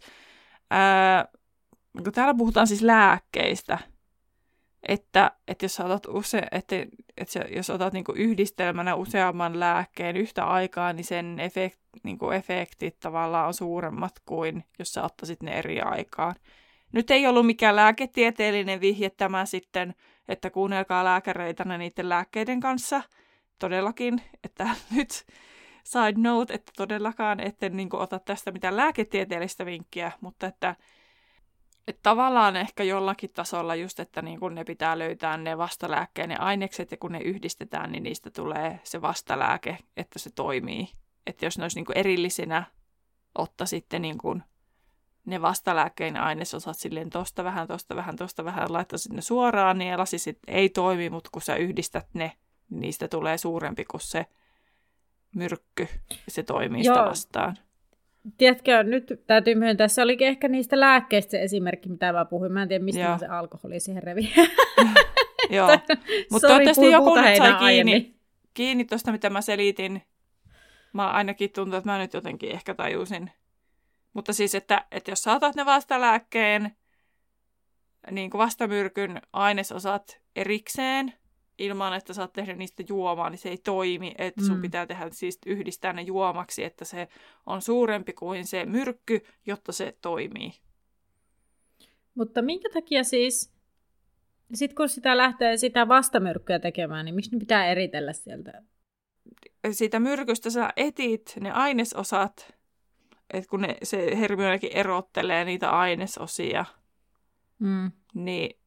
ää, 0.72 1.26
kun 2.04 2.14
täällä 2.14 2.34
puhutaan 2.38 2.68
siis 2.68 2.82
lääkkeistä, 2.82 3.78
että, 4.88 5.32
että 5.48 5.66
jos 5.66 5.80
otat, 5.80 6.06
use, 6.06 6.44
että, 6.52 6.76
että 7.18 7.40
jos 7.56 7.70
otat 7.70 7.94
niin 7.94 8.06
yhdistelmänä 8.16 8.96
useamman 8.96 9.60
lääkkeen 9.60 10.18
yhtä 10.18 10.46
aikaa, 10.46 10.94
niin 10.94 11.06
sen 11.06 11.40
efekt, 11.40 11.80
niin 12.04 12.34
efektit 12.36 13.00
tavallaan 13.00 13.48
on 13.48 13.54
suuremmat 13.54 14.14
kuin 14.26 14.64
jos 14.80 14.94
sä 14.94 15.04
ottaisit 15.04 15.44
ne 15.44 15.52
eri 15.52 15.82
aikaan. 15.82 16.36
Nyt 16.92 17.12
ei 17.12 17.28
ollut 17.28 17.46
mikään 17.46 17.76
lääketieteellinen 17.76 18.82
vihje 18.82 19.10
tämä 19.10 19.46
sitten, 19.46 19.96
että 20.28 20.50
kuunnelkaa 20.50 21.04
lääkäreitä 21.04 21.78
niiden 21.78 22.10
lääkkeiden 22.10 22.60
kanssa. 22.60 23.02
Todellakin, 23.60 24.22
että 24.44 24.70
nyt 24.96 25.26
side 25.84 26.14
note, 26.18 26.54
että 26.54 26.72
todellakaan 26.78 27.40
ette 27.40 27.70
niin 27.70 27.90
kuin, 27.90 28.02
ota 28.02 28.20
tästä 28.20 28.52
mitään 28.52 28.78
lääketieteellistä 28.78 29.66
vinkkiä, 29.66 30.12
mutta 30.22 30.48
että, 30.48 30.76
että 31.88 32.00
tavallaan 32.04 32.56
ehkä 32.56 32.84
jollakin 32.84 33.30
tasolla 33.34 33.76
just, 33.76 34.00
että 34.00 34.22
niin 34.22 34.40
kuin 34.40 34.56
ne 34.56 34.64
pitää 34.64 35.00
löytää 35.00 35.38
ne 35.38 35.58
vastalääkkeen 35.58 36.30
ne 36.30 36.36
ainekset 36.38 36.92
ja 36.92 36.98
kun 36.98 37.12
ne 37.12 37.20
yhdistetään, 37.20 37.92
niin 37.92 38.04
niistä 38.04 38.32
tulee 38.32 38.80
se 38.84 39.02
vastalääke, 39.02 39.78
että 39.98 40.20
se 40.20 40.30
toimii. 40.30 40.88
Että 41.28 41.46
jos 41.46 41.58
ne 41.58 41.64
olisi 41.64 41.78
niin 41.78 41.86
kuin 41.86 41.98
erillisinä, 41.98 42.64
otta 43.36 43.66
sitten 43.66 44.02
niin 44.02 44.18
kuin 44.18 44.44
ne 45.26 45.42
vastalääkkeen 45.42 46.18
ainesosat 46.18 46.78
silleen 46.78 47.10
tosta 47.10 47.44
vähän, 47.44 47.68
tosta 47.68 47.96
vähän, 47.96 48.16
tosta 48.16 48.46
vähän, 48.46 48.74
laittaisit 48.74 49.14
ne 49.14 49.22
suoraan, 49.22 49.78
niin 49.78 49.98
lasisit 49.98 50.40
ei 50.48 50.70
toimi, 50.70 51.10
mutta 51.10 51.30
kun 51.34 51.42
sä 51.42 51.56
yhdistät 51.56 52.08
ne, 52.14 52.32
niin 52.70 52.80
niistä 52.80 53.08
tulee 53.08 53.38
suurempi 53.38 53.86
kuin 53.86 54.02
se 54.02 54.26
myrkky 55.36 55.88
ja 56.10 56.18
se 56.28 56.44
toimii 56.44 56.86
Joo. 56.86 56.96
sitä 56.96 57.10
vastaan. 57.10 57.58
Tiedätkö, 58.38 58.84
nyt 58.84 59.24
täytyy 59.28 59.56
myöntää, 59.56 59.88
se 59.88 60.02
olikin 60.02 60.28
ehkä 60.28 60.48
niistä 60.48 60.80
lääkkeistä 60.80 61.32
se 61.32 61.42
esimerkki, 61.42 61.90
mitä 61.90 62.14
mä 62.14 62.26
puhuin. 62.26 62.52
Mä 62.52 62.62
en 62.62 62.68
tiedä, 62.68 62.84
mistä 62.84 63.18
se 63.18 63.28
alkoholi 63.28 63.80
siihen 63.80 64.04
revi. 64.04 64.34
Joo, 65.50 65.68
mutta 66.32 66.48
toivottavasti 66.48 66.92
joku 66.92 67.16
nyt 67.16 67.38
sai 67.38 67.54
kiinni, 67.54 68.16
kiinni 68.54 68.86
tuosta, 68.86 69.12
mitä 69.12 69.30
mä 69.30 69.42
selitin. 69.42 70.02
Mä 70.94 71.10
ainakin 71.10 71.52
tuntuu, 71.52 71.78
että 71.78 71.90
mä 71.90 71.98
nyt 71.98 72.14
jotenkin 72.14 72.52
ehkä 72.52 72.74
tajusin. 72.74 73.32
Mutta 74.14 74.34
siis, 74.34 74.56
että, 74.56 74.86
että 74.92 75.12
jos 75.12 75.24
saatat 75.24 75.56
ne 75.56 75.66
vastalääkkeen, 75.66 76.76
niin 78.12 78.30
kuin 78.30 78.40
vastamyrkyn 78.40 79.22
ainesosat 79.34 80.22
erikseen, 80.36 81.14
ilman, 81.60 81.94
että 81.94 82.14
sä 82.14 82.22
oot 82.22 82.34
tehnyt 82.34 82.58
niistä 82.58 82.84
juomaa, 82.90 83.30
niin 83.30 83.38
se 83.38 83.50
ei 83.50 83.58
toimi. 83.58 84.16
Että 84.18 84.46
sun 84.46 84.56
mm. 84.56 84.62
pitää 84.62 84.86
tehdä 84.86 85.10
siis 85.12 85.40
yhdistää 85.46 85.94
ne 85.94 86.02
juomaksi, 86.02 86.64
että 86.64 86.86
se 86.86 87.08
on 87.46 87.62
suurempi 87.62 88.14
kuin 88.14 88.48
se 88.48 88.66
myrkky, 88.66 89.26
jotta 89.46 89.72
se 89.72 89.98
toimii. 90.02 90.52
Mutta 92.16 92.42
minkä 92.42 92.70
takia 92.74 93.04
siis, 93.04 93.54
sitten 94.54 94.76
kun 94.76 94.90
sitä 94.90 95.18
lähtee 95.18 95.58
sitä 95.58 95.88
vastamyrkkyä 95.88 96.60
tekemään, 96.60 97.06
niin 97.06 97.16
miksi 97.16 97.32
ne 97.32 97.40
pitää 97.40 97.68
eritellä 97.68 98.14
sieltä? 98.14 98.64
Siitä 99.72 100.00
myrkystä 100.00 100.50
sä 100.50 100.70
etit 100.78 101.34
ne 101.40 101.52
ainesosat, 101.52 102.56
että 103.34 103.50
kun 103.50 103.62
ne, 103.62 103.78
se 103.84 104.20
Hermionekin 104.20 104.72
erottelee 104.74 105.46
niitä 105.46 105.70
ainesosia, 105.70 106.66
mm. 107.60 107.92
niin 108.14 108.60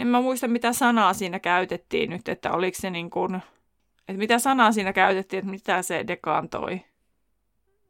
en 0.00 0.06
mä 0.06 0.20
muista, 0.20 0.48
mitä 0.48 0.72
sanaa 0.72 1.14
siinä 1.14 1.38
käytettiin 1.38 2.10
nyt, 2.10 2.28
että 2.28 2.52
oliko 2.52 2.76
se 2.80 2.90
niin 2.90 3.10
kuin, 3.10 3.34
että 4.08 4.18
mitä 4.18 4.38
sanaa 4.38 4.72
siinä 4.72 4.92
käytettiin, 4.92 5.38
että 5.38 5.50
mitä 5.50 5.82
se 5.82 6.04
dekantoi. 6.06 6.80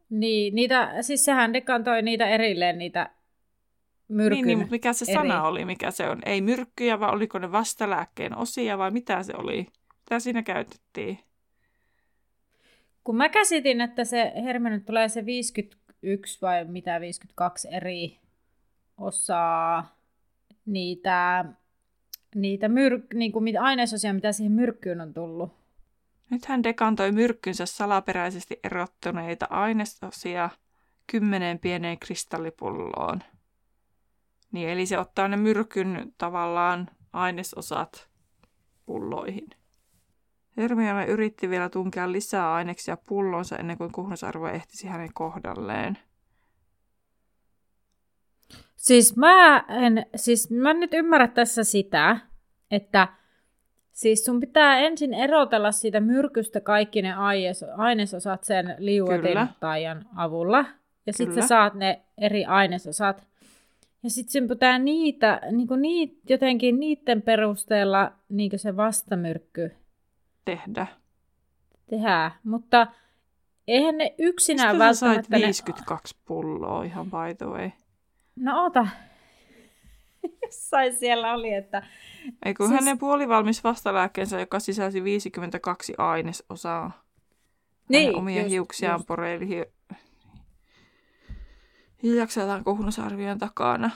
Niin, 0.09 0.55
niitä, 0.55 1.01
siis 1.01 1.25
sehän 1.25 1.53
dekantoi 1.53 2.01
niitä 2.01 2.29
erilleen, 2.29 2.77
niitä 2.77 3.09
myrkyn 4.07 4.35
Niin, 4.37 4.47
niin 4.47 4.57
mutta 4.57 4.71
mikä 4.71 4.93
se 4.93 5.05
eri. 5.07 5.13
sana 5.13 5.43
oli, 5.43 5.65
mikä 5.65 5.91
se 5.91 6.09
on? 6.09 6.19
Ei 6.25 6.41
myrkkyjä, 6.41 6.99
vai 6.99 7.09
oliko 7.09 7.39
ne 7.39 7.51
vastalääkkeen 7.51 8.37
osia, 8.37 8.77
vai 8.77 8.91
mitä 8.91 9.23
se 9.23 9.33
oli? 9.37 9.67
Mitä 9.99 10.19
siinä 10.19 10.43
käytettiin? 10.43 11.19
Kun 13.03 13.15
mä 13.15 13.29
käsitin, 13.29 13.81
että 13.81 14.03
se 14.03 14.31
Hermione 14.43 14.79
tulee 14.79 15.09
se 15.09 15.25
51 15.25 16.41
vai 16.41 16.65
mitä 16.65 17.01
52 17.01 17.67
eri 17.71 18.19
osaa 18.97 19.95
niitä 20.65 21.45
niitä 22.35 22.67
myr- 22.67 23.07
niin 23.17 23.31
kuin 23.31 23.61
ainesosia, 23.61 24.13
mitä 24.13 24.31
siihen 24.31 24.51
myrkkyyn 24.51 25.01
on 25.01 25.13
tullut. 25.13 25.59
Nyt 26.29 26.45
hän 26.45 26.63
dekantoi 26.63 27.11
myrkkynsä 27.11 27.65
salaperäisesti 27.65 28.59
erottuneita 28.63 29.47
ainesosia 29.49 30.49
kymmeneen 31.07 31.59
pieneen 31.59 31.99
kristallipulloon. 31.99 33.19
Niin, 34.51 34.69
eli 34.69 34.85
se 34.85 34.99
ottaa 34.99 35.27
ne 35.27 35.37
myrkyn 35.37 36.13
tavallaan 36.17 36.89
ainesosat 37.13 38.09
pulloihin. 38.85 39.49
Hermione 40.57 41.05
yritti 41.05 41.49
vielä 41.49 41.69
tunkea 41.69 42.11
lisää 42.11 42.53
aineksia 42.53 42.97
pullonsa 42.97 43.57
ennen 43.57 43.77
kuin 43.77 43.91
kuhnusarvo 43.91 44.47
ehtisi 44.47 44.87
hänen 44.87 45.13
kohdalleen. 45.13 45.97
Siis 48.79 49.15
mä 49.15 49.65
en, 49.69 50.05
siis 50.15 50.51
mä 50.51 50.73
nyt 50.73 50.93
ymmärrä 50.93 51.27
tässä 51.27 51.63
sitä, 51.63 52.17
että 52.71 53.07
siis 53.91 54.25
sun 54.25 54.39
pitää 54.39 54.79
ensin 54.79 55.13
erotella 55.13 55.71
siitä 55.71 55.99
myrkystä 55.99 56.61
kaikki 56.61 57.01
ne 57.01 57.13
ainesosat 57.77 58.43
sen 58.43 58.75
liuotin 58.77 59.37
taian 59.59 60.05
avulla. 60.15 60.65
Ja 61.05 61.13
sitten 61.13 61.41
sä 61.41 61.47
saat 61.47 61.73
ne 61.73 62.01
eri 62.17 62.45
ainesosat. 62.45 63.27
Ja 64.03 64.09
sitten 64.09 64.41
sun 64.41 64.49
pitää 64.49 64.79
niitä, 64.79 65.41
niinku 65.51 65.75
niit, 65.75 66.19
jotenkin 66.29 66.79
niiden 66.79 67.21
perusteella 67.21 68.11
niinku 68.29 68.57
se 68.57 68.77
vastamyrkky 68.77 69.71
tehdä. 70.45 70.87
Tehdä, 71.89 72.31
mutta 72.43 72.87
eihän 73.67 73.97
ne 73.97 74.15
yksinään 74.17 74.75
Mistä 74.75 74.85
välttämättä... 74.85 75.29
sait 75.29 75.45
52 75.45 76.15
ne... 76.15 76.21
pulloa 76.25 76.83
ihan 76.83 77.05
by 77.05 77.35
the 77.37 77.45
way? 77.45 77.71
No 78.39 78.65
ota. 78.65 78.87
Jossain 80.45 80.95
siellä 80.95 81.33
oli, 81.33 81.53
että... 81.53 81.83
Ei 82.45 82.53
kun 82.53 82.67
siis... 82.67 82.79
hänen 82.79 82.97
puolivalmis 82.97 83.63
vastalääkkeensä, 83.63 84.39
joka 84.39 84.59
sisälsi 84.59 85.03
52 85.03 85.93
ainesosaa. 85.97 87.03
niin, 87.89 88.15
omia 88.15 88.41
just, 88.41 88.51
hiuksiaan 88.51 88.99
just. 88.99 89.07
poreili 89.07 89.47
hi- 89.47 89.97
hiljakseltaan 92.03 92.63
kuhnusarvion 92.63 93.37
takana. 93.37 93.89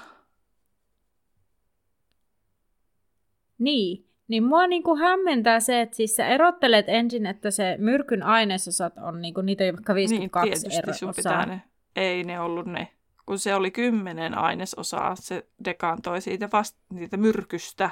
Niin, 3.58 4.06
niin 4.28 4.44
mua 4.44 4.68
niinku 4.68 4.96
hämmentää 4.96 5.60
se, 5.60 5.82
että 5.82 5.96
siis 5.96 6.16
sä 6.16 6.28
erottelet 6.28 6.86
ensin, 6.88 7.26
että 7.26 7.52
se 7.52 7.76
myrkyn 7.80 8.24
ainesosat 8.24 8.94
on 8.98 9.22
niinku, 9.22 9.42
niitä 9.42 9.64
vaikka 9.64 9.96
52 9.96 10.68
niin, 10.68 10.72
tietysti 10.72 11.00
sun 11.00 11.14
pitää 11.16 11.46
ne. 11.46 11.62
Ei 11.96 12.24
ne 12.24 12.40
ollut 12.40 12.66
ne. 12.66 12.88
Kun 13.26 13.40
se 13.40 13.56
oli 13.56 13.72
kymmenen 13.72 14.38
ainesosaa, 14.38 15.16
se 15.16 15.48
dekantoi 15.66 16.22
siitä 16.22 16.50
vasta, 16.54 16.80
siitä 16.98 17.18
myrkystä, 17.18 17.90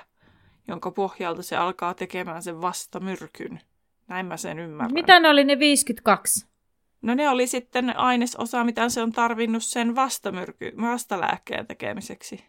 jonka 0.67 0.91
pohjalta 0.91 1.43
se 1.43 1.55
alkaa 1.57 1.93
tekemään 1.93 2.43
sen 2.43 2.61
vastamyrkyn. 2.61 3.61
Näin 4.07 4.25
mä 4.25 4.37
sen 4.37 4.59
ymmärrän. 4.59 4.93
Mitä 4.93 5.19
ne 5.19 5.29
oli 5.29 5.43
ne 5.43 5.59
52? 5.59 6.47
No 7.01 7.13
ne 7.15 7.29
oli 7.29 7.47
sitten 7.47 7.97
ainesosa, 7.97 8.63
mitä 8.63 8.89
se 8.89 9.01
on 9.01 9.11
tarvinnut 9.11 9.63
sen 9.63 9.95
vastamyrky, 9.95 10.73
vastalääkkeen 10.81 11.67
tekemiseksi. 11.67 12.43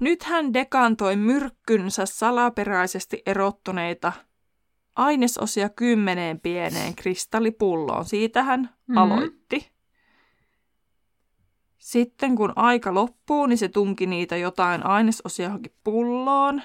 Nyt 0.00 0.22
hän 0.22 0.54
dekantoi 0.54 1.16
myrkkynsä 1.16 2.06
salaperäisesti 2.06 3.22
erottuneita 3.26 4.12
ainesosia 4.96 5.68
kymmeneen 5.68 6.40
pieneen 6.40 6.94
kristallipulloon. 6.94 8.04
Siitä 8.04 8.42
hän 8.42 8.60
mm-hmm. 8.60 8.96
aloitti. 8.96 9.71
Sitten 11.82 12.36
kun 12.36 12.52
aika 12.56 12.94
loppuu, 12.94 13.46
niin 13.46 13.58
se 13.58 13.68
tunki 13.68 14.06
niitä 14.06 14.36
jotain 14.36 14.86
ainesosia 14.86 15.46
johonkin 15.46 15.72
pulloon. 15.84 16.62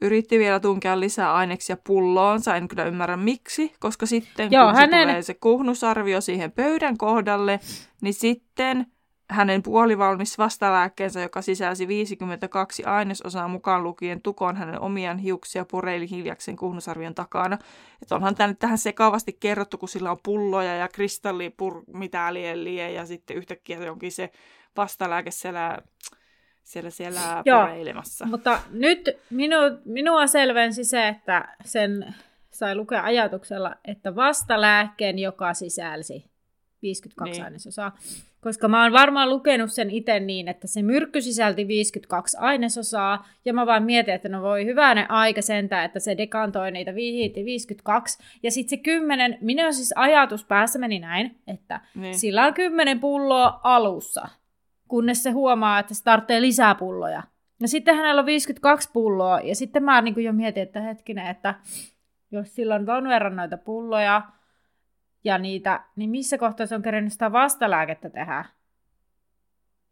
Yritti 0.00 0.38
vielä 0.38 0.60
tunkea 0.60 1.00
lisää 1.00 1.34
aineksia 1.34 1.76
pulloonsa, 1.86 2.56
en 2.56 2.68
kyllä 2.68 2.84
ymmärrä 2.84 3.16
miksi, 3.16 3.74
koska 3.80 4.06
sitten 4.06 4.52
Joo, 4.52 4.64
kun 4.64 4.74
hänen... 4.74 5.00
se 5.00 5.04
tulee 5.04 5.22
se 5.22 5.34
kuhnusarvio 5.34 6.20
siihen 6.20 6.52
pöydän 6.52 6.98
kohdalle, 6.98 7.60
niin 8.00 8.14
sitten 8.14 8.86
hänen 9.32 9.62
puolivalmis 9.62 10.38
vastalääkkeensä, 10.38 11.20
joka 11.20 11.42
sisälsi 11.42 11.88
52 11.88 12.84
ainesosaa 12.84 13.48
mukaan 13.48 13.82
lukien 13.82 14.22
tukon 14.22 14.56
hänen 14.56 14.80
omiaan 14.80 15.18
hiuksia 15.18 15.64
pureili 15.64 16.10
hiljaksen 16.10 16.56
kuhnusarvion 16.56 17.14
takana. 17.14 17.58
Että 18.02 18.14
onhan 18.14 18.34
tämä 18.34 18.46
nyt 18.46 18.58
tähän 18.58 18.78
sekavasti 18.78 19.36
kerrottu, 19.40 19.78
kun 19.78 19.88
sillä 19.88 20.10
on 20.10 20.18
pulloja 20.22 20.76
ja 20.76 20.88
kristallipur 20.88 21.84
mitä 21.86 22.34
lieliä 22.34 22.88
ja 22.88 23.06
sitten 23.06 23.36
yhtäkkiä 23.36 23.92
onkin 23.92 24.12
se 24.12 24.30
vastalääke 24.76 25.30
siellä, 25.30 25.78
siellä, 26.62 26.90
siellä 26.90 27.42
Joo, 27.44 27.60
pureilemassa. 27.60 28.26
mutta 28.26 28.60
nyt 28.70 29.10
minu, 29.30 29.56
minua 29.84 30.26
selvensi 30.26 30.84
se, 30.84 31.08
että 31.08 31.56
sen 31.64 32.14
sai 32.50 32.74
lukea 32.74 33.04
ajatuksella, 33.04 33.74
että 33.84 34.14
vastalääkkeen, 34.16 35.18
joka 35.18 35.54
sisälsi 35.54 36.32
52 36.82 37.32
niin. 37.32 37.44
ainesosaa. 37.44 37.96
Koska 38.42 38.68
mä 38.68 38.82
oon 38.82 38.92
varmaan 38.92 39.30
lukenut 39.30 39.72
sen 39.72 39.90
itse 39.90 40.20
niin, 40.20 40.48
että 40.48 40.66
se 40.66 40.82
myrkky 40.82 41.20
sisälti 41.20 41.68
52 41.68 42.36
ainesosaa, 42.40 43.26
ja 43.44 43.52
mä 43.52 43.66
vaan 43.66 43.82
mietin, 43.82 44.14
että 44.14 44.28
no 44.28 44.42
voi 44.42 44.64
hyvänen 44.64 45.10
aika 45.10 45.42
sentään, 45.42 45.84
että 45.84 46.00
se 46.00 46.16
dekantoi 46.16 46.70
niitä 46.70 46.94
52, 46.94 48.18
ja 48.42 48.50
sitten 48.50 48.78
se 48.78 48.82
10, 48.82 49.38
minun 49.40 49.74
siis 49.74 49.92
ajatus 49.96 50.44
päässä 50.44 50.78
meni 50.78 50.98
näin, 50.98 51.36
että 51.46 51.80
niin. 51.94 52.18
sillä 52.18 52.46
on 52.46 52.54
10 52.54 53.00
pulloa 53.00 53.60
alussa, 53.62 54.28
kunnes 54.88 55.22
se 55.22 55.30
huomaa, 55.30 55.78
että 55.78 55.94
se 55.94 56.04
tarvitsee 56.04 56.42
lisää 56.42 56.74
pulloja. 56.74 57.22
Ja 57.60 57.68
sitten 57.68 57.96
hänellä 57.96 58.20
on 58.20 58.26
52 58.26 58.90
pulloa, 58.92 59.40
ja 59.40 59.54
sitten 59.54 59.84
mä 59.84 60.02
niin 60.02 60.24
jo 60.24 60.32
mietin, 60.32 60.62
että 60.62 60.80
hetkinen, 60.80 61.26
että 61.26 61.54
jos 62.30 62.54
sillä 62.54 62.74
on 62.74 62.86
ton 62.86 63.08
verran 63.08 63.36
noita 63.36 63.56
pulloja, 63.56 64.22
ja 65.24 65.38
niitä, 65.38 65.84
niin 65.96 66.10
missä 66.10 66.38
kohtaa 66.38 66.66
se 66.66 66.74
on 66.74 66.82
kerennyt 66.82 67.12
sitä 67.12 67.32
vastalääkettä 67.32 68.10
tehdä. 68.10 68.44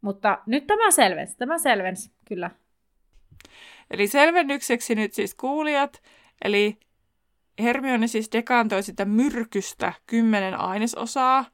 Mutta 0.01 0.39
nyt 0.45 0.67
tämä 0.67 0.91
selvensi, 0.91 1.37
tämä 1.37 1.57
selvensi, 1.57 2.11
kyllä. 2.27 2.51
Eli 3.91 4.07
selvennykseksi 4.07 4.95
nyt 4.95 5.13
siis 5.13 5.35
kuulijat, 5.35 6.01
eli 6.43 6.79
Hermione 7.59 8.07
siis 8.07 8.31
dekantoi 8.31 8.83
sitä 8.83 9.05
myrkystä 9.05 9.93
kymmenen 10.07 10.59
ainesosaa, 10.59 11.45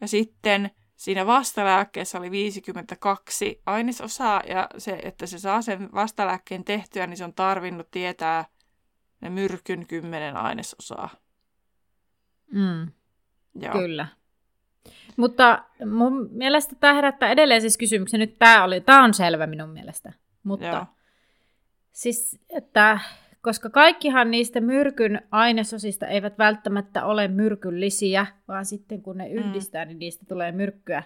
ja 0.00 0.08
sitten 0.08 0.70
siinä 0.96 1.26
vastalääkkeessä 1.26 2.18
oli 2.18 2.30
52 2.30 3.62
ainesosaa, 3.66 4.42
ja 4.48 4.68
se, 4.78 4.98
että 5.02 5.26
se 5.26 5.38
saa 5.38 5.62
sen 5.62 5.88
vastalääkkeen 5.94 6.64
tehtyä, 6.64 7.06
niin 7.06 7.16
se 7.16 7.24
on 7.24 7.34
tarvinnut 7.34 7.90
tietää 7.90 8.44
ne 9.20 9.30
myrkyn 9.30 9.86
kymmenen 9.86 10.36
ainesosaa. 10.36 11.10
Mm. 12.52 12.92
Joo. 13.54 13.72
Kyllä. 13.72 14.06
Mutta 15.16 15.64
mun 15.86 16.28
mielestä 16.32 16.76
tämä 16.80 16.94
herättää 16.94 17.30
edelleen 17.30 17.60
siis 17.60 17.78
kysymyksen. 17.78 18.20
Nyt 18.20 18.38
tämä, 18.38 18.64
oli, 18.64 18.80
tämä 18.80 19.04
on 19.04 19.14
selvä 19.14 19.46
minun 19.46 19.70
mielestä. 19.70 20.12
Mutta 20.42 20.66
Joo. 20.66 20.86
siis, 21.92 22.38
että 22.50 23.00
koska 23.40 23.70
kaikkihan 23.70 24.30
niistä 24.30 24.60
myrkyn 24.60 25.22
ainesosista 25.30 26.06
eivät 26.06 26.38
välttämättä 26.38 27.04
ole 27.04 27.28
myrkyllisiä, 27.28 28.26
vaan 28.48 28.64
sitten 28.64 29.02
kun 29.02 29.18
ne 29.18 29.28
mm. 29.28 29.34
yhdistää, 29.34 29.84
mm. 29.84 29.88
niin 29.88 29.98
niistä 29.98 30.24
tulee 30.28 30.52
myrkkyä. 30.52 31.02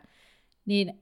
Niin 0.67 1.01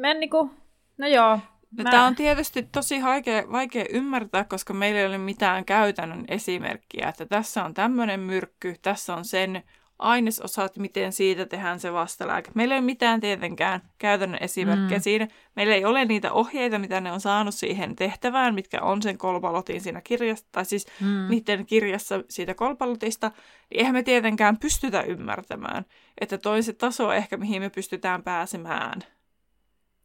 mä 0.00 0.14
niinku, 0.14 0.50
no 0.98 1.06
joo. 1.06 1.38
No, 1.78 1.84
mä... 1.84 1.90
Tämä 1.90 2.06
on 2.06 2.14
tietysti 2.14 2.62
tosi 2.62 3.02
vaikea, 3.02 3.52
vaikea 3.52 3.84
ymmärtää, 3.90 4.44
koska 4.44 4.74
meillä 4.74 5.00
ei 5.00 5.06
ole 5.06 5.18
mitään 5.18 5.64
käytännön 5.64 6.24
esimerkkiä, 6.28 7.08
että 7.08 7.26
tässä 7.26 7.64
on 7.64 7.74
tämmöinen 7.74 8.20
myrkky, 8.20 8.74
tässä 8.82 9.14
on 9.14 9.24
sen 9.24 9.62
ainesosat, 9.98 10.78
miten 10.78 11.12
siitä 11.12 11.46
tehdään 11.46 11.80
se 11.80 11.92
vastalääke. 11.92 12.50
Meillä 12.54 12.74
ei 12.74 12.78
ole 12.78 12.86
mitään 12.86 13.20
tietenkään 13.20 13.80
käytännön 13.98 14.42
esimerkkejä 14.42 14.98
mm. 14.98 15.02
siinä. 15.02 15.28
Meillä 15.56 15.74
ei 15.74 15.84
ole 15.84 16.04
niitä 16.04 16.32
ohjeita, 16.32 16.78
mitä 16.78 17.00
ne 17.00 17.12
on 17.12 17.20
saanut 17.20 17.54
siihen 17.54 17.96
tehtävään, 17.96 18.54
mitkä 18.54 18.82
on 18.82 19.02
sen 19.02 19.18
kolpalotin 19.18 19.80
siinä 19.80 20.00
kirjassa, 20.00 20.46
tai 20.52 20.64
siis 20.64 20.86
mm. 21.00 21.06
miten 21.06 21.66
kirjassa 21.66 22.24
siitä 22.28 22.54
kolpalotista. 22.54 23.28
Niin 23.28 23.78
eihän 23.78 23.94
me 23.94 24.02
tietenkään 24.02 24.56
pystytä 24.56 25.02
ymmärtämään, 25.02 25.84
että 26.20 26.38
toiset 26.38 26.78
taso 26.78 27.12
ehkä, 27.12 27.36
mihin 27.36 27.62
me 27.62 27.70
pystytään 27.70 28.22
pääsemään. 28.22 29.00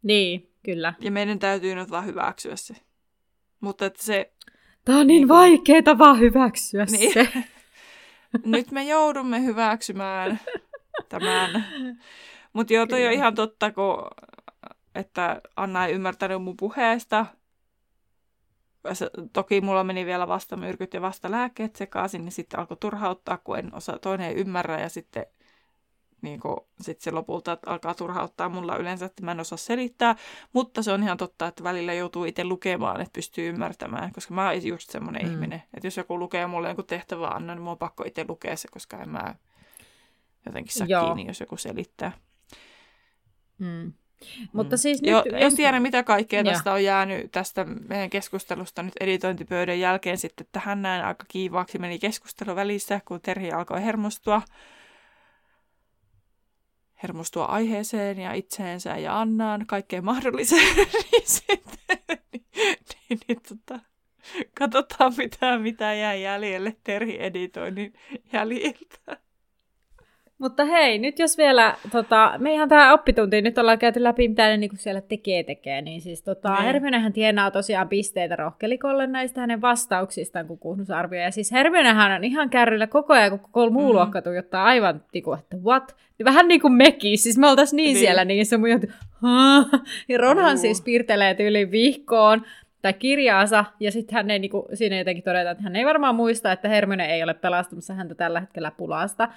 Niin, 0.05 0.55
Kyllä. 0.65 0.93
Ja 0.99 1.11
meidän 1.11 1.39
täytyy 1.39 1.75
nyt 1.75 1.91
vaan 1.91 2.05
hyväksyä 2.05 2.55
se. 2.55 2.75
Mutta 3.59 3.85
että 3.85 4.03
se... 4.03 4.31
Tämä 4.85 4.99
on 4.99 5.07
niin, 5.07 5.19
niin 5.19 5.27
vaikeaa 5.27 5.97
vaan 5.97 6.19
hyväksyä 6.19 6.85
niin. 6.85 7.13
se. 7.13 7.27
nyt 8.45 8.71
me 8.71 8.83
joudumme 8.83 9.43
hyväksymään 9.43 10.39
tämän. 11.09 11.65
Mutta 12.53 12.73
joo, 12.73 12.85
toi 12.85 13.05
on 13.05 13.13
ihan 13.13 13.35
totta, 13.35 13.71
kun, 13.71 13.97
että 14.95 15.41
Anna 15.55 15.85
ei 15.85 15.93
ymmärtänyt 15.93 16.43
mun 16.43 16.57
puheesta. 16.57 17.25
Toki 19.33 19.61
mulla 19.61 19.83
meni 19.83 20.05
vielä 20.05 20.27
vasta 20.27 20.57
myrkyt 20.57 20.93
ja 20.93 21.01
vasta 21.01 21.31
lääkkeet 21.31 21.75
sekaisin, 21.75 22.25
niin 22.25 22.31
sitten 22.31 22.59
alkoi 22.59 22.77
turhauttaa, 22.79 23.37
kun 23.37 23.59
en 23.59 23.75
osa, 23.75 23.99
toinen 23.99 24.27
ei 24.27 24.35
ymmärrä 24.35 24.81
ja 24.81 24.89
sitten 24.89 25.25
niin 26.25 26.39
sit 26.81 27.01
se 27.01 27.11
lopulta 27.11 27.57
alkaa 27.65 27.93
turhauttaa 27.93 28.49
mulla 28.49 28.77
yleensä, 28.77 29.05
että 29.05 29.23
mä 29.23 29.31
en 29.31 29.39
osaa 29.39 29.57
selittää, 29.57 30.15
mutta 30.53 30.83
se 30.83 30.91
on 30.91 31.03
ihan 31.03 31.17
totta, 31.17 31.47
että 31.47 31.63
välillä 31.63 31.93
joutuu 31.93 32.25
itse 32.25 32.43
lukemaan, 32.43 33.01
että 33.01 33.13
pystyy 33.13 33.49
ymmärtämään, 33.49 34.11
koska 34.11 34.33
mä 34.33 34.49
oon 34.49 34.65
just 34.65 34.89
semmoinen 34.89 35.25
mm. 35.25 35.31
ihminen, 35.31 35.63
että 35.73 35.87
jos 35.87 35.97
joku 35.97 36.19
lukee 36.19 36.47
mulle 36.47 36.67
jonkun 36.67 36.85
tehtävä 36.85 37.27
anna, 37.27 37.55
niin 37.55 37.61
mun 37.61 37.71
on 37.71 37.77
pakko 37.77 38.03
itse 38.03 38.25
lukea 38.27 38.57
se, 38.57 38.67
koska 38.71 38.97
en 38.97 39.09
mä 39.09 39.35
jotenkin 40.45 40.73
saa 40.73 40.87
Joo. 40.87 41.05
kiinni, 41.05 41.27
jos 41.27 41.39
joku 41.39 41.57
selittää. 41.57 42.11
Mm. 43.57 43.93
Mutta 44.53 44.75
mm. 44.75 44.79
siis 44.79 44.99
jo, 45.03 45.23
nyt... 45.25 45.33
En 45.33 45.55
tiedä, 45.55 45.79
mitä 45.79 46.03
kaikkea 46.03 46.39
ja. 46.39 46.51
tästä 46.51 46.73
on 46.73 46.83
jäänyt 46.83 47.31
tästä 47.31 47.65
meidän 47.65 48.09
keskustelusta 48.09 48.83
nyt 48.83 48.93
editointipöydän 48.99 49.79
jälkeen 49.79 50.17
sitten 50.17 50.47
tähän 50.51 50.81
näin 50.81 51.05
aika 51.05 51.25
kiivaaksi 51.27 51.79
meni 51.79 51.99
keskustelu 51.99 52.55
välissä, 52.55 53.01
kun 53.05 53.21
Terhi 53.21 53.51
alkoi 53.51 53.83
hermostua 53.83 54.41
hermostua 57.05 57.45
aiheeseen 57.45 58.19
ja 58.19 58.33
itseensä 58.33 58.97
ja 58.97 59.21
Annaan, 59.21 59.65
kaikkeen 59.67 60.05
mahdolliseen, 60.05 60.75
niin 61.11 61.23
sitten 61.23 61.97
niin, 62.33 62.45
niin, 63.09 63.19
niin, 63.27 63.41
tota, 63.49 63.79
katsotaan 64.59 65.13
mitä, 65.17 65.57
mitä 65.59 65.93
jää 65.93 66.13
jäljelle 66.13 66.75
Terhi-editoinnin 66.83 67.93
jäljiltä. 68.33 69.17
Mutta 70.37 70.65
hei, 70.65 70.99
nyt 70.99 71.19
jos 71.19 71.37
vielä, 71.37 71.75
tota, 71.91 72.33
me 72.37 72.53
ihan 72.53 72.69
tämä 72.69 72.93
oppitunti, 72.93 73.41
nyt 73.41 73.57
ollaan 73.57 73.79
käyty 73.79 74.03
läpi, 74.03 74.27
mitä 74.27 74.47
ne 74.47 74.57
niinku 74.57 74.75
siellä 74.75 75.01
tekee 75.01 75.43
tekee, 75.43 75.81
niin 75.81 76.01
siis 76.01 76.23
tota. 76.23 76.55
Hermionähän 76.55 77.13
tienaa 77.13 77.51
tosiaan 77.51 77.89
pisteitä 77.89 78.35
rohkelikolle 78.35 79.07
näistä 79.07 79.41
hänen 79.41 79.61
vastauksistaan, 79.61 80.47
kun 80.47 80.59
kuhnusarvio. 80.59 81.21
Ja 81.21 81.31
siis 81.31 81.51
Hermionähän 81.51 82.11
on 82.11 82.23
ihan 82.23 82.49
kärryllä 82.49 82.87
koko 82.87 83.13
ajan, 83.13 83.29
kun 83.29 83.39
koko 83.39 83.69
muu 83.69 83.87
mm. 83.87 83.95
luokka 83.95 84.21
tuijottaa 84.21 84.65
aivan, 84.65 85.01
tiku, 85.11 85.33
että 85.33 85.57
what? 85.57 85.95
Niin 86.17 86.25
vähän 86.25 86.47
niin 86.47 86.61
kuin 86.61 86.73
mekin, 86.73 87.17
siis 87.17 87.37
me 87.37 87.47
oltaisiin 87.47 87.77
niin, 87.77 87.93
niin. 87.93 87.97
siellä, 87.97 88.25
niin 88.25 88.45
se 88.45 88.57
mun 88.57 88.69
ja 90.09 90.17
Ronhan 90.17 90.55
uh. 90.55 90.59
siis 90.59 90.81
piirtelee 90.81 91.35
yli 91.39 91.71
vihkoon, 91.71 92.41
tai 92.81 92.93
kirjaansa, 92.93 93.65
ja 93.79 93.91
sitten 93.91 94.15
hän 94.15 94.31
ei 94.31 94.39
niin 94.39 94.51
kuin, 94.51 94.65
siinä 94.73 94.97
jotenkin 94.97 95.23
todeta, 95.23 95.51
että 95.51 95.63
hän 95.63 95.75
ei 95.75 95.85
varmaan 95.85 96.15
muista, 96.15 96.51
että 96.51 96.69
Hermione 96.69 97.05
ei 97.05 97.23
ole 97.23 97.33
pelastamassa 97.33 97.93
häntä 97.93 98.15
tällä 98.15 98.39
hetkellä 98.39 98.71
pulasta. 98.71 99.27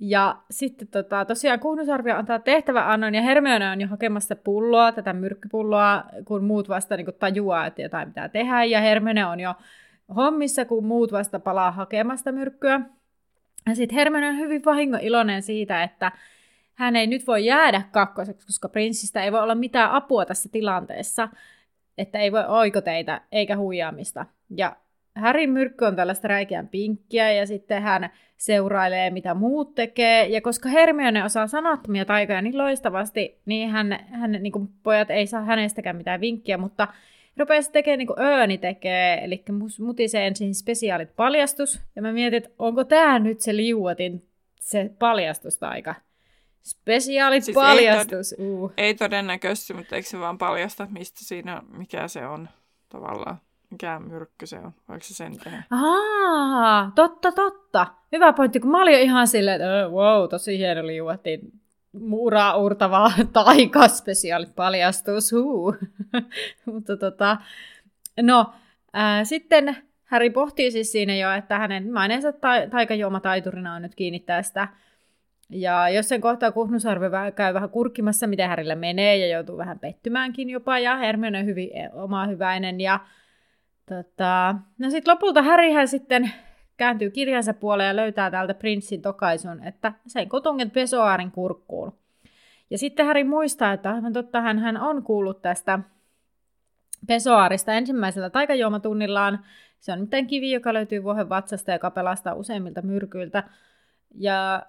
Ja 0.00 0.36
sitten 0.50 0.88
tota, 0.88 1.24
tosiaan 1.24 1.60
Kuhnusarvio 1.60 2.16
antaa 2.16 2.38
tehtäväannon, 2.38 3.14
ja 3.14 3.22
Hermione 3.22 3.70
on 3.70 3.80
jo 3.80 3.88
hakemassa 3.88 4.36
pulloa, 4.36 4.92
tätä 4.92 5.12
myrkkypulloa, 5.12 6.04
kun 6.24 6.44
muut 6.44 6.68
vasta 6.68 6.96
niin 6.96 7.04
kuin, 7.04 7.16
tajuaa, 7.18 7.66
että 7.66 7.82
jotain 7.82 8.08
pitää 8.08 8.28
tehdä, 8.28 8.64
ja 8.64 8.80
Hermione 8.80 9.26
on 9.26 9.40
jo 9.40 9.54
hommissa, 10.16 10.64
kun 10.64 10.86
muut 10.86 11.12
vasta 11.12 11.40
palaa 11.40 11.70
hakemasta 11.70 12.32
myrkkyä. 12.32 12.80
Ja 13.68 13.74
sitten 13.74 13.96
Hermione 13.96 14.28
on 14.28 14.36
hyvin 14.36 14.64
vahingoiloinen 14.64 15.42
siitä, 15.42 15.82
että 15.82 16.12
hän 16.74 16.96
ei 16.96 17.06
nyt 17.06 17.26
voi 17.26 17.44
jäädä 17.44 17.82
kakkoseksi, 17.92 18.46
koska 18.46 18.68
prinssistä 18.68 19.22
ei 19.24 19.32
voi 19.32 19.40
olla 19.40 19.54
mitään 19.54 19.90
apua 19.90 20.26
tässä 20.26 20.48
tilanteessa, 20.52 21.28
että 21.98 22.18
ei 22.18 22.32
voi 22.32 22.44
oikoteita 22.48 23.20
eikä 23.32 23.56
huijaamista. 23.56 24.26
Ja 24.56 24.76
Härin 25.14 25.50
myrkky 25.50 25.84
on 25.84 25.96
tällaista 25.96 26.28
räikeän 26.28 26.68
pinkkiä 26.68 27.32
ja 27.32 27.46
sitten 27.46 27.82
hän 27.82 28.10
seurailee, 28.36 29.10
mitä 29.10 29.34
muut 29.34 29.74
tekee. 29.74 30.26
Ja 30.26 30.40
koska 30.40 30.68
Hermione 30.68 31.24
osaa 31.24 31.46
sanattomia 31.46 32.04
taikoja 32.04 32.42
niin 32.42 32.58
loistavasti, 32.58 33.40
niin, 33.46 33.70
hän, 33.70 33.98
hän, 34.10 34.32
niin 34.32 34.52
kuin 34.52 34.68
pojat 34.82 35.10
ei 35.10 35.26
saa 35.26 35.44
hänestäkään 35.44 35.96
mitään 35.96 36.20
vinkkiä, 36.20 36.58
mutta 36.58 36.88
rupeaa 37.36 37.62
tekemään 37.72 37.98
niin 37.98 38.06
kuin 38.06 38.20
Ööni 38.20 38.58
tekee, 38.58 39.24
eli 39.24 39.44
mutisee 39.80 40.26
ensin 40.26 40.54
spesiaalit 40.54 41.16
paljastus. 41.16 41.80
Ja 41.96 42.02
mä 42.02 42.12
mietin, 42.12 42.36
että 42.36 42.50
onko 42.58 42.84
tämä 42.84 43.18
nyt 43.18 43.40
se 43.40 43.56
liuotin, 43.56 44.26
se 44.60 44.90
paljastustaika. 44.98 45.94
Spesiaalit 46.62 47.44
siis 47.44 47.54
paljastus. 47.54 48.32
Ei, 48.32 48.38
tod- 48.38 48.42
uh. 48.42 48.72
ei 48.76 48.94
todennäköisesti, 48.94 49.74
mutta 49.74 49.96
eikö 49.96 50.08
se 50.08 50.18
vaan 50.18 50.38
paljasta, 50.38 50.88
mistä 50.90 51.24
siinä, 51.24 51.62
mikä 51.76 52.08
se 52.08 52.26
on 52.26 52.48
tavallaan? 52.88 53.40
Mikä 53.72 53.98
myrkky 53.98 54.46
se 54.46 54.58
on? 54.58 54.72
Voiko 54.88 55.04
se 55.04 55.14
sen 55.14 55.38
tehdä? 55.44 55.62
Aa, 55.70 56.92
totta, 56.94 57.32
totta. 57.32 57.86
Hyvä 58.12 58.32
pointti, 58.32 58.60
kun 58.60 58.70
mä 58.70 58.82
olin 58.82 59.00
ihan 59.00 59.28
silleen, 59.28 59.60
että 59.60 59.88
wow, 59.88 60.28
tosi 60.28 60.58
hieno 60.58 60.86
liuottiin 60.86 61.52
muuraa 61.92 62.56
uurtavaa 62.56 63.12
taikaspesiaalit 63.32 64.54
paljastus. 64.54 65.32
Huu. 65.32 65.76
Mutta 66.72 66.96
tota, 66.96 67.36
no, 68.20 68.52
ää, 68.92 69.24
sitten 69.24 69.76
Harry 70.04 70.30
pohtii 70.30 70.70
siis 70.70 70.92
siinä 70.92 71.16
jo, 71.16 71.32
että 71.32 71.58
hänen 71.58 71.92
maineensa 71.92 72.32
ta- 72.32 72.68
taikajuomataiturina 72.70 73.74
on 73.74 73.82
nyt 73.82 73.94
kiinnittää 73.94 74.42
sitä 74.42 74.68
ja 75.52 75.88
jos 75.88 76.08
sen 76.08 76.20
kohtaa 76.20 76.52
Kuhnusarve 76.52 77.10
käy 77.34 77.54
vähän 77.54 77.70
kurkkimassa, 77.70 78.26
mitä 78.26 78.48
Härillä 78.48 78.74
menee, 78.74 79.16
ja 79.16 79.26
joutuu 79.26 79.56
vähän 79.56 79.78
pettymäänkin 79.78 80.50
jopa, 80.50 80.78
ja 80.78 80.96
Hermione 80.96 81.38
on 81.38 81.46
hyvin 81.46 81.70
e, 81.76 81.90
oma 81.92 82.26
hyväinen, 82.26 82.80
ja 82.80 83.00
tota, 83.92 84.54
no 84.78 84.90
sitten 84.90 85.12
lopulta 85.12 85.42
Härihän 85.42 85.88
sitten 85.88 86.32
kääntyy 86.76 87.10
kirjansa 87.10 87.54
puoleen 87.54 87.88
ja 87.88 87.96
löytää 87.96 88.30
täältä 88.30 88.54
prinssin 88.54 89.02
tokaisun, 89.02 89.62
että 89.62 89.92
sen 90.06 90.28
kotunget 90.28 90.72
Pesoaarin 90.72 91.30
kurkkuun. 91.30 91.98
Ja 92.70 92.78
sitten 92.78 93.06
Häri 93.06 93.24
muistaa, 93.24 93.72
että 93.72 93.90
aivan 93.90 94.12
totta, 94.12 94.40
hän, 94.40 94.58
hän 94.58 94.76
on 94.76 95.02
kuullut 95.02 95.42
tästä 95.42 95.78
Pesoaarista 97.06 97.72
ensimmäisellä 97.72 98.30
taikajuomatunnillaan. 98.30 99.44
Se 99.80 99.92
on 99.92 100.00
miten 100.00 100.26
kivi, 100.26 100.50
joka 100.50 100.74
löytyy 100.74 101.02
vuohen 101.02 101.28
vatsasta, 101.28 101.72
joka 101.72 101.90
pelastaa 101.90 102.34
useimmilta 102.34 102.82
myrkyiltä. 102.82 103.44
Ja 104.14 104.62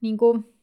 niin 0.00 0.18
kuin, 0.18 0.54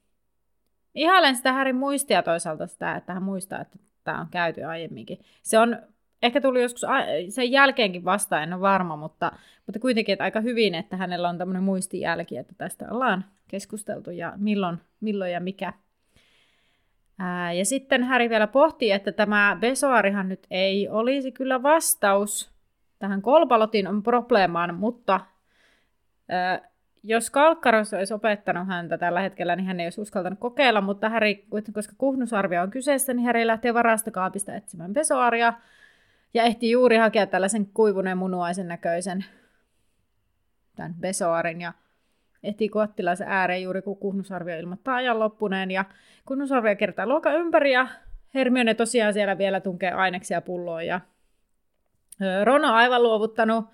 ihailen 0.96 1.36
sitä 1.36 1.54
Härin 1.54 1.76
muistia 1.76 2.24
toisaalta 2.24 2.68
sitä, 2.68 2.96
että 2.96 3.14
hän 3.14 3.24
muistaa, 3.24 3.62
että 3.62 3.78
tämä 4.04 4.22
on 4.22 4.28
käyty 4.32 4.64
aiemminkin. 4.64 5.20
Se 5.44 5.60
on 5.60 5.78
ehkä 6.24 6.42
tuli 6.42 6.62
joskus 6.62 6.86
sen 7.30 7.52
jälkeenkin 7.52 8.06
vasta, 8.06 8.44
en 8.44 8.54
ole 8.54 8.62
varma, 8.62 8.96
mutta, 8.96 9.32
mutta 9.66 9.80
kuitenkin 9.80 10.14
että 10.14 10.24
aika 10.24 10.42
hyvin, 10.42 10.76
että 10.76 10.98
hänellä 10.98 11.30
on 11.30 11.38
tämmöinen 11.38 11.64
muistijälki, 11.64 12.38
että 12.38 12.54
tästä 12.58 12.86
ollaan 12.92 13.26
keskusteltu 13.48 14.12
ja 14.12 14.34
milloin, 14.38 14.78
milloin 15.02 15.32
ja 15.32 15.40
mikä. 15.40 15.74
Ää, 17.20 17.54
ja 17.54 17.66
sitten 17.66 18.04
Häri 18.04 18.30
vielä 18.30 18.48
pohtii, 18.48 18.92
että 18.92 19.12
tämä 19.12 19.58
Besoarihan 19.60 20.30
nyt 20.30 20.48
ei 20.52 20.90
olisi 20.90 21.32
kyllä 21.32 21.64
vastaus 21.64 22.52
tähän 23.00 23.22
kolpalotin 23.22 23.88
on 23.88 24.04
probleemaan, 24.04 24.76
mutta 24.76 25.20
ää, 26.30 26.70
jos 27.04 27.30
Kalkkaros 27.30 27.94
olisi 27.94 28.14
opettanut 28.14 28.68
häntä 28.68 28.98
tällä 28.98 29.22
hetkellä, 29.22 29.56
niin 29.56 29.66
hän 29.66 29.80
ei 29.80 29.86
olisi 29.86 30.02
uskaltanut 30.02 30.40
kokeilla, 30.40 30.82
mutta 30.82 31.10
Häri, 31.10 31.46
koska 31.74 31.94
kuhnusarvio 31.98 32.62
on 32.62 32.72
kyseessä, 32.72 33.14
niin 33.14 33.26
Häri 33.26 33.48
lähtee 33.48 33.74
varastokaapista 33.74 34.56
etsimään 34.56 34.94
pesoaria 34.94 35.54
ja 36.36 36.44
ehti 36.44 36.72
juuri 36.72 36.98
hakea 36.98 37.28
tällaisen 37.28 37.66
kuivuneen 37.66 38.18
munuaisen 38.18 38.68
näköisen 38.68 39.26
tämän 40.76 40.94
besoarin 40.94 41.62
ja 41.62 41.74
ehtii 42.44 42.70
kottilaisen 42.70 43.28
ääreen 43.28 43.64
juuri 43.64 43.82
kun 43.82 43.98
kuhnusarvio 43.98 44.60
ilmoittaa 44.60 44.96
ajan 44.96 45.20
loppuneen. 45.20 45.72
Ja 45.72 45.86
kuhnusarvio 46.26 46.76
kertaa 46.76 47.08
luokan 47.08 47.36
ympäri 47.36 47.72
ja 47.72 47.88
Hermione 48.34 48.74
tosiaan 48.74 49.14
siellä 49.14 49.38
vielä 49.38 49.62
tunkee 49.62 49.92
aineksia 49.92 50.42
pulloon 50.42 50.86
ja 50.86 51.02
Rono 52.44 52.68
on 52.68 52.74
aivan 52.74 53.04
luovuttanut. 53.04 53.66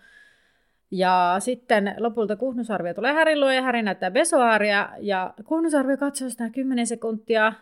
Ja 0.92 1.36
sitten 1.40 1.96
lopulta 1.98 2.36
Kuhnusarvio 2.36 2.94
tulee 2.94 3.14
Härin 3.14 3.40
luo 3.40 3.52
ja 3.52 3.62
Häri 3.62 3.82
näyttää 3.82 4.12
Besoaria 4.12 4.90
ja 5.00 5.34
Kuhnusarvio 5.46 5.98
katsoo 5.98 6.30
sitä 6.30 6.50
10 6.50 6.88
sekuntia 6.88 7.54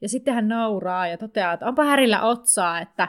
ja 0.00 0.08
sitten 0.08 0.34
hän 0.34 0.48
nauraa 0.48 1.08
ja 1.08 1.18
toteaa, 1.18 1.52
että 1.52 1.66
onpa 1.66 1.84
Härillä 1.84 2.22
otsaa, 2.22 2.80
että 2.80 3.08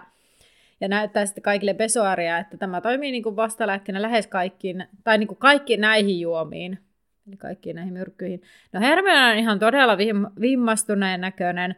ja 0.82 0.88
näyttää 0.88 1.26
sitten 1.26 1.44
kaikille 1.44 1.74
Besoaria, 1.74 2.38
että 2.38 2.58
tämä 2.58 2.82
toimii 2.82 3.12
niin 3.12 3.24
kuin 3.24 3.36
vastalääkkeenä 3.36 4.02
lähes 4.02 4.28
kaikkiin, 4.28 4.88
tai 5.04 5.18
niin 5.18 5.28
kuin 5.28 5.38
kaikkiin 5.38 5.82
näihin 5.82 6.20
juomiin, 6.20 6.80
eli 7.28 7.38
kaikkiin 7.38 7.76
näihin 7.76 7.94
myrkkyihin. 7.94 8.42
No 8.74 8.80
Hermione 8.80 9.32
on 9.32 9.38
ihan 9.38 9.60
todella 9.60 9.98
vimmastuneen 10.42 11.22
näköinen, 11.22 11.76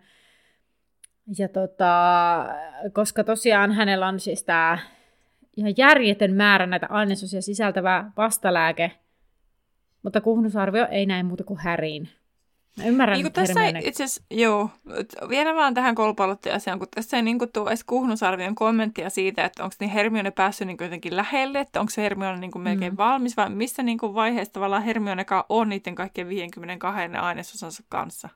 ja 1.37 1.47
tota, 1.47 2.45
koska 2.93 3.23
tosiaan 3.23 3.71
hänellä 3.71 4.07
on 4.07 4.19
siis 4.19 4.43
tämä 4.43 4.77
ihan 5.57 5.73
järjetön 5.77 6.33
määrä 6.33 6.65
näitä 6.65 6.87
ainesosia 6.89 7.41
sisältävä 7.41 8.11
vastalääke, 8.17 8.91
mutta 10.03 10.21
kuhnusarvio 10.21 10.87
ei 10.91 11.05
näin 11.05 11.25
muuta 11.25 11.43
kuin 11.43 11.59
häriin. 11.59 12.09
Mä 12.77 12.84
ymmärrän 12.84 13.19
niin 13.19 13.34
tässä 13.34 13.65
ei, 13.65 13.73
itse 13.77 14.03
asiassa, 14.03 14.23
joo, 14.31 14.69
vielä 15.29 15.55
vaan 15.55 15.73
tähän 15.73 15.95
kolpalottiasiaan, 15.95 16.79
kun 16.79 16.88
tässä 16.95 17.17
ei 17.17 17.23
niin 17.23 17.39
kuin 17.39 17.51
tuo 17.51 17.67
edes 17.67 17.84
kuhnusarvion 17.84 18.55
kommenttia 18.55 19.10
siitä, 19.10 19.45
että 19.45 19.63
onko 19.63 19.75
niin 19.79 19.91
Hermione 19.91 20.31
päässyt 20.31 20.67
niin 20.67 20.77
jotenkin 20.81 21.15
lähelle, 21.15 21.60
että 21.60 21.79
onko 21.79 21.89
se 21.89 22.01
Hermione 22.01 22.38
niin 22.38 22.51
kuin 22.51 22.62
melkein 22.62 22.93
mm. 22.93 22.97
valmis, 22.97 23.38
vai 23.38 23.49
missä 23.49 23.84
niin 23.84 23.97
kuin 23.97 24.13
vaiheessa 24.13 24.53
tavallaan 24.53 24.84
Hermione 24.84 25.25
on 25.49 25.69
niiden 25.69 25.95
kaikkien 25.95 26.29
52 26.29 27.01
ainesosansa 27.17 27.84
kanssa. 27.89 28.29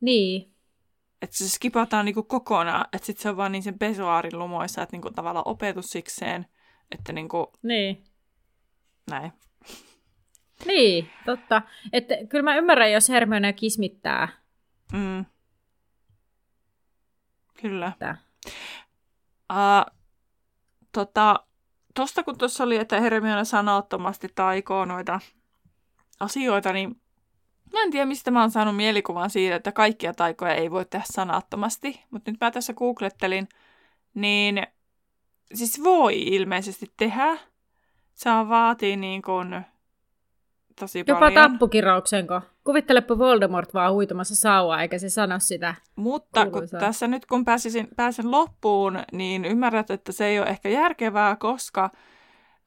Niin, 0.00 0.56
että 1.22 1.36
se 1.36 1.48
skipataan 1.48 2.04
niinku 2.04 2.22
kokonaan, 2.22 2.86
että 2.92 3.06
sitten 3.06 3.22
se 3.22 3.28
on 3.28 3.36
vaan 3.36 3.52
niin 3.52 3.62
sen 3.62 3.78
pesuaarin 3.78 4.38
lumoissa, 4.38 4.82
että 4.82 4.94
niinku 4.94 5.10
tavallaan 5.10 5.48
opetus 5.48 5.86
sikseen, 5.86 6.46
että 6.90 7.12
niinku... 7.12 7.52
Niin. 7.62 8.04
Näin. 9.10 9.32
Niin, 10.64 11.10
totta. 11.24 11.62
Että 11.92 12.14
kyllä 12.28 12.42
mä 12.42 12.56
ymmärrän, 12.56 12.92
jos 12.92 13.08
Hermione 13.08 13.52
kismittää. 13.52 14.28
Mm. 14.92 15.24
Kyllä. 17.60 17.92
Uh, 19.52 19.94
tota, 20.92 21.46
tosta 21.94 22.22
kun 22.22 22.38
tuossa 22.38 22.64
oli, 22.64 22.76
että 22.76 23.00
Hermione 23.00 23.44
sanattomasti 23.44 24.28
taikoo 24.34 24.84
noita 24.84 25.20
asioita, 26.20 26.72
niin 26.72 27.00
Mä 27.72 27.82
en 27.82 27.90
tiedä, 27.90 28.06
mistä 28.06 28.30
mä 28.30 28.40
oon 28.40 28.50
saanut 28.50 28.76
mielikuvan 28.76 29.30
siitä, 29.30 29.56
että 29.56 29.72
kaikkia 29.72 30.14
taikoja 30.14 30.54
ei 30.54 30.70
voi 30.70 30.84
tehdä 30.84 31.04
sanattomasti, 31.12 32.02
mutta 32.10 32.30
nyt 32.30 32.40
mä 32.40 32.50
tässä 32.50 32.74
googlettelin, 32.74 33.48
niin 34.14 34.66
siis 35.54 35.82
voi 35.84 36.22
ilmeisesti 36.22 36.92
tehdä. 36.96 37.38
Saa 38.14 38.48
vaatii 38.48 38.96
niin 38.96 39.22
kuin 39.22 39.66
tosi 40.80 40.98
Jopa 40.98 41.20
paljon. 41.20 41.32
Jopa 41.32 41.48
tappukirauksenko? 41.48 42.40
Kuvittelepa 42.64 43.18
Voldemort 43.18 43.74
vaan 43.74 43.92
huitumassa 43.92 44.36
saua, 44.36 44.82
eikä 44.82 44.98
se 44.98 45.08
sano 45.08 45.38
sitä. 45.38 45.74
Mutta 45.96 46.50
kun 46.50 46.68
tässä 46.80 47.06
nyt 47.06 47.26
kun 47.26 47.44
pääsisin, 47.44 47.88
pääsen 47.96 48.30
loppuun, 48.30 48.98
niin 49.12 49.44
ymmärrät, 49.44 49.90
että 49.90 50.12
se 50.12 50.26
ei 50.26 50.38
ole 50.38 50.48
ehkä 50.48 50.68
järkevää, 50.68 51.36
koska 51.36 51.90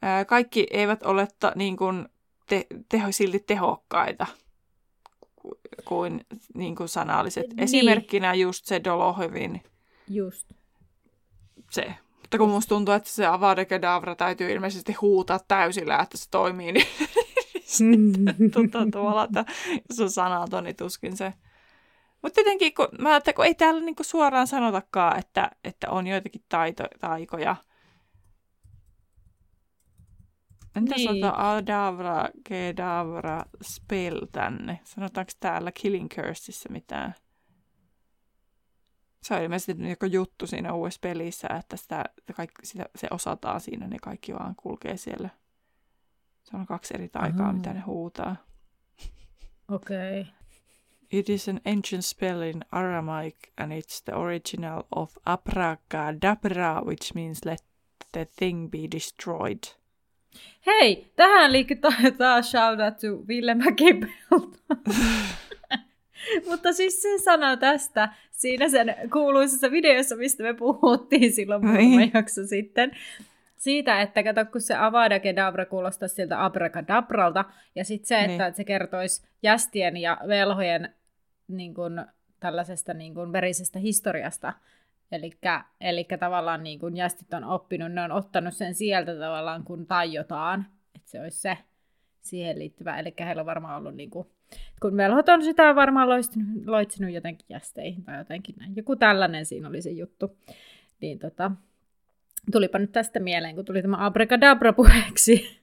ää, 0.01 0.25
kaikki 0.25 0.67
eivät 0.71 1.03
ole 1.03 1.27
ta, 1.39 1.51
niin 1.55 1.77
kuin 1.77 2.09
te, 2.49 2.65
teho, 2.89 3.11
silti 3.11 3.39
tehokkaita 3.39 4.27
kuin, 5.85 6.25
niin 6.53 6.75
kuin 6.75 6.89
sanalliset. 6.89 7.47
Niin. 7.47 7.59
Esimerkkinä 7.59 8.33
just 8.33 8.65
se 8.65 8.83
Dolohovin. 8.83 9.63
Just. 10.07 10.49
Se. 11.71 11.93
Mutta 12.21 12.37
kun 12.37 12.49
musta 12.49 12.69
tuntuu, 12.69 12.93
että 12.93 13.09
se 13.09 13.25
Avada 13.25 13.65
Kedavra 13.65 14.15
täytyy 14.15 14.51
ilmeisesti 14.51 14.93
huutaa 14.93 15.39
täysillä, 15.47 15.99
että 15.99 16.17
se 16.17 16.29
toimii, 16.31 16.71
niin 16.71 16.87
sitten 17.77 18.51
tuntuu 18.51 18.91
tavallaan, 18.91 19.25
että 19.27 19.45
jos 19.89 19.99
on 19.99 20.09
sanaton, 20.09 20.63
niin 20.63 20.75
tuskin 20.75 21.17
se 21.17 21.33
Mutta 22.21 22.35
tietenkin, 22.35 22.73
kun, 22.73 22.87
mä 22.99 23.09
ajattelin, 23.09 23.35
kun 23.35 23.45
ei 23.45 23.55
täällä 23.55 23.81
niinku 23.81 24.03
suoraan 24.03 24.47
sanotakaan, 24.47 25.19
että, 25.19 25.51
että 25.63 25.89
on 25.89 26.07
joitakin 26.07 26.43
taito, 26.49 26.83
taikoja. 26.99 27.55
Entä 30.75 30.95
niin. 30.95 31.07
sanotaan 31.07 31.39
Adavra, 31.39 32.29
Kedavra, 32.43 33.43
Spell 33.63 34.25
tänne? 34.31 34.79
Sanotaanko 34.83 35.31
täällä 35.39 35.71
Killing 35.71 36.09
Curseissa 36.09 36.69
mitään? 36.69 37.15
Se 39.23 39.33
on 39.35 39.41
ilmeisesti 39.41 39.89
joku 39.89 40.05
juttu 40.05 40.47
siinä 40.47 40.73
uudessa 40.73 40.99
pelissä, 41.01 41.47
että 41.59 41.77
sitä, 41.77 42.03
kaikki, 42.35 42.65
sitä, 42.65 42.85
se 42.95 43.07
osataan 43.11 43.61
siinä, 43.61 43.87
ne 43.87 43.97
kaikki 44.01 44.33
vaan 44.33 44.55
kulkee 44.55 44.97
siellä. 44.97 45.29
Se 46.51 46.57
on 46.57 46.65
kaksi 46.65 46.93
eri 46.93 47.09
taikaa, 47.09 47.45
Aha. 47.45 47.53
mitä 47.53 47.73
ne 47.73 47.79
huutaa. 47.79 48.35
Okei. 49.71 50.21
Okay. 50.21 50.33
It 51.11 51.29
is 51.29 51.49
an 51.49 51.61
ancient 51.65 52.05
spell 52.05 52.41
in 52.41 52.65
Aramaic 52.71 53.35
and 53.57 53.71
it's 53.71 54.01
the 54.05 54.13
original 54.13 54.83
of 54.95 55.17
abracadabra, 55.25 56.81
which 56.85 57.15
means 57.15 57.45
let 57.45 57.63
the 58.11 58.27
thing 58.37 58.71
be 58.71 58.77
destroyed. 58.91 59.59
Hei, 60.65 61.11
tähän 61.15 61.51
liittyy 61.51 61.77
taas 62.17 62.51
shout 62.51 62.79
out 62.79 62.97
to 62.97 63.27
Ville 63.27 63.53
Mäkipelto. 63.53 64.51
Mutta 66.49 66.73
siis 66.73 67.01
se 67.01 67.17
sanoo 67.23 67.55
tästä 67.55 68.13
siinä 68.31 68.69
sen 68.69 68.95
kuuluisessa 69.13 69.71
videossa, 69.71 70.15
mistä 70.15 70.43
me 70.43 70.53
puhuttiin 70.53 71.33
silloin 71.33 71.65
muutama 71.65 71.97
niin. 71.97 72.11
jakso 72.13 72.47
sitten. 72.47 72.91
Siitä, 73.59 74.01
että 74.01 74.23
kato, 74.23 74.45
kun 74.45 74.61
se 74.61 74.75
Avada 74.75 75.19
Kedavra 75.19 75.65
kuulostaa 75.65 76.07
siltä 76.07 76.45
Abracadabralta, 76.45 77.45
ja 77.75 77.85
sitten 77.85 78.07
se, 78.07 78.19
että 78.19 78.43
niin. 78.43 78.53
se 78.53 78.63
kertoisi 78.63 79.27
jästien 79.43 79.97
ja 79.97 80.17
velhojen 80.27 80.95
niin 81.47 81.73
kun, 81.73 82.05
tällaisesta 82.39 82.93
niin 82.93 83.13
kun, 83.13 83.33
verisestä 83.33 83.79
historiasta. 83.79 84.53
Eli 85.81 86.07
tavallaan 86.19 86.63
niin 86.63 86.79
kun 86.79 86.97
jästit 86.97 87.33
on 87.33 87.43
oppinut, 87.43 87.91
ne 87.91 88.01
on 88.01 88.11
ottanut 88.11 88.53
sen 88.53 88.75
sieltä 88.75 89.11
tavallaan, 89.13 89.63
kun 89.63 89.87
tajotaan, 89.87 90.65
että 90.95 91.09
se 91.09 91.21
olisi 91.21 91.41
se 91.41 91.57
siihen 92.21 92.59
liittyvä. 92.59 92.99
Eli 92.99 93.13
heillä 93.19 93.39
on 93.39 93.45
varmaan 93.45 93.77
ollut, 93.77 93.95
niin 93.95 94.09
kun, 94.09 94.31
kun 94.81 94.97
velhot 94.97 95.29
on 95.29 95.43
sitä 95.43 95.75
varmaan 95.75 96.09
loistunut, 96.09 96.47
loitsinut 96.65 97.13
jotenkin 97.13 97.45
jästeihin 97.49 98.03
tai 98.03 98.17
jotenkin 98.17 98.55
näin. 98.59 98.75
Joku 98.75 98.95
tällainen 98.95 99.45
siinä 99.45 99.67
oli 99.67 99.81
se 99.81 99.89
juttu. 99.89 100.37
Niin 101.01 101.19
tota, 101.19 101.51
tulipa 102.51 102.79
nyt 102.79 102.91
tästä 102.91 103.19
mieleen, 103.19 103.55
kun 103.55 103.65
tuli 103.65 103.81
tämä 103.81 104.05
abracadabra 104.05 104.73
puheeksi. 104.73 105.59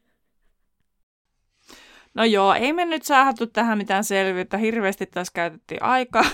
No 2.14 2.24
joo, 2.24 2.54
ei 2.54 2.72
me 2.72 2.84
nyt 2.84 3.02
saatu 3.02 3.46
tähän 3.46 3.78
mitään 3.78 4.04
selvyyttä. 4.04 4.56
Hirveästi 4.56 5.06
taas 5.06 5.30
käytettiin 5.30 5.82
aikaa. 5.82 6.24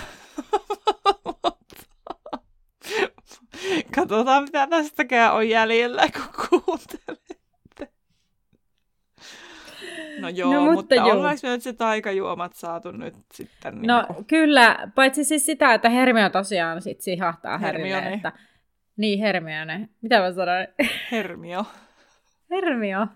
Katsotaan, 3.95 4.43
mitä 4.43 4.67
tästäkään 4.67 5.33
on 5.33 5.49
jäljellä, 5.49 6.03
kun 6.09 6.47
kuuntelette. 6.49 7.93
No 10.19 10.29
joo, 10.29 10.53
no, 10.53 10.59
mutta, 10.59 10.73
mutta 10.73 10.95
joo. 10.95 11.11
ollaanko 11.11 11.39
me 11.43 11.49
nyt 11.49 11.61
se 11.61 11.73
taikajuomat 11.73 12.53
saatu 12.55 12.91
nyt 12.91 13.15
sitten? 13.33 13.75
Niin 13.75 13.87
no 13.87 14.03
kuin... 14.07 14.25
kyllä, 14.25 14.91
paitsi 14.95 15.23
siis 15.23 15.45
sitä, 15.45 15.73
että 15.73 15.89
Hermio 15.89 16.29
tosiaan 16.29 16.81
sit 16.81 17.01
sihahtaa 17.01 17.57
Hermione. 17.57 17.93
Hermille, 17.93 18.15
että... 18.15 18.31
Niin, 18.97 19.19
Hermione. 19.19 19.89
Mitä 20.01 20.19
mä 20.19 20.31
sanoin? 20.31 20.67
Hermio. 21.11 21.65
Hermio. 22.51 23.07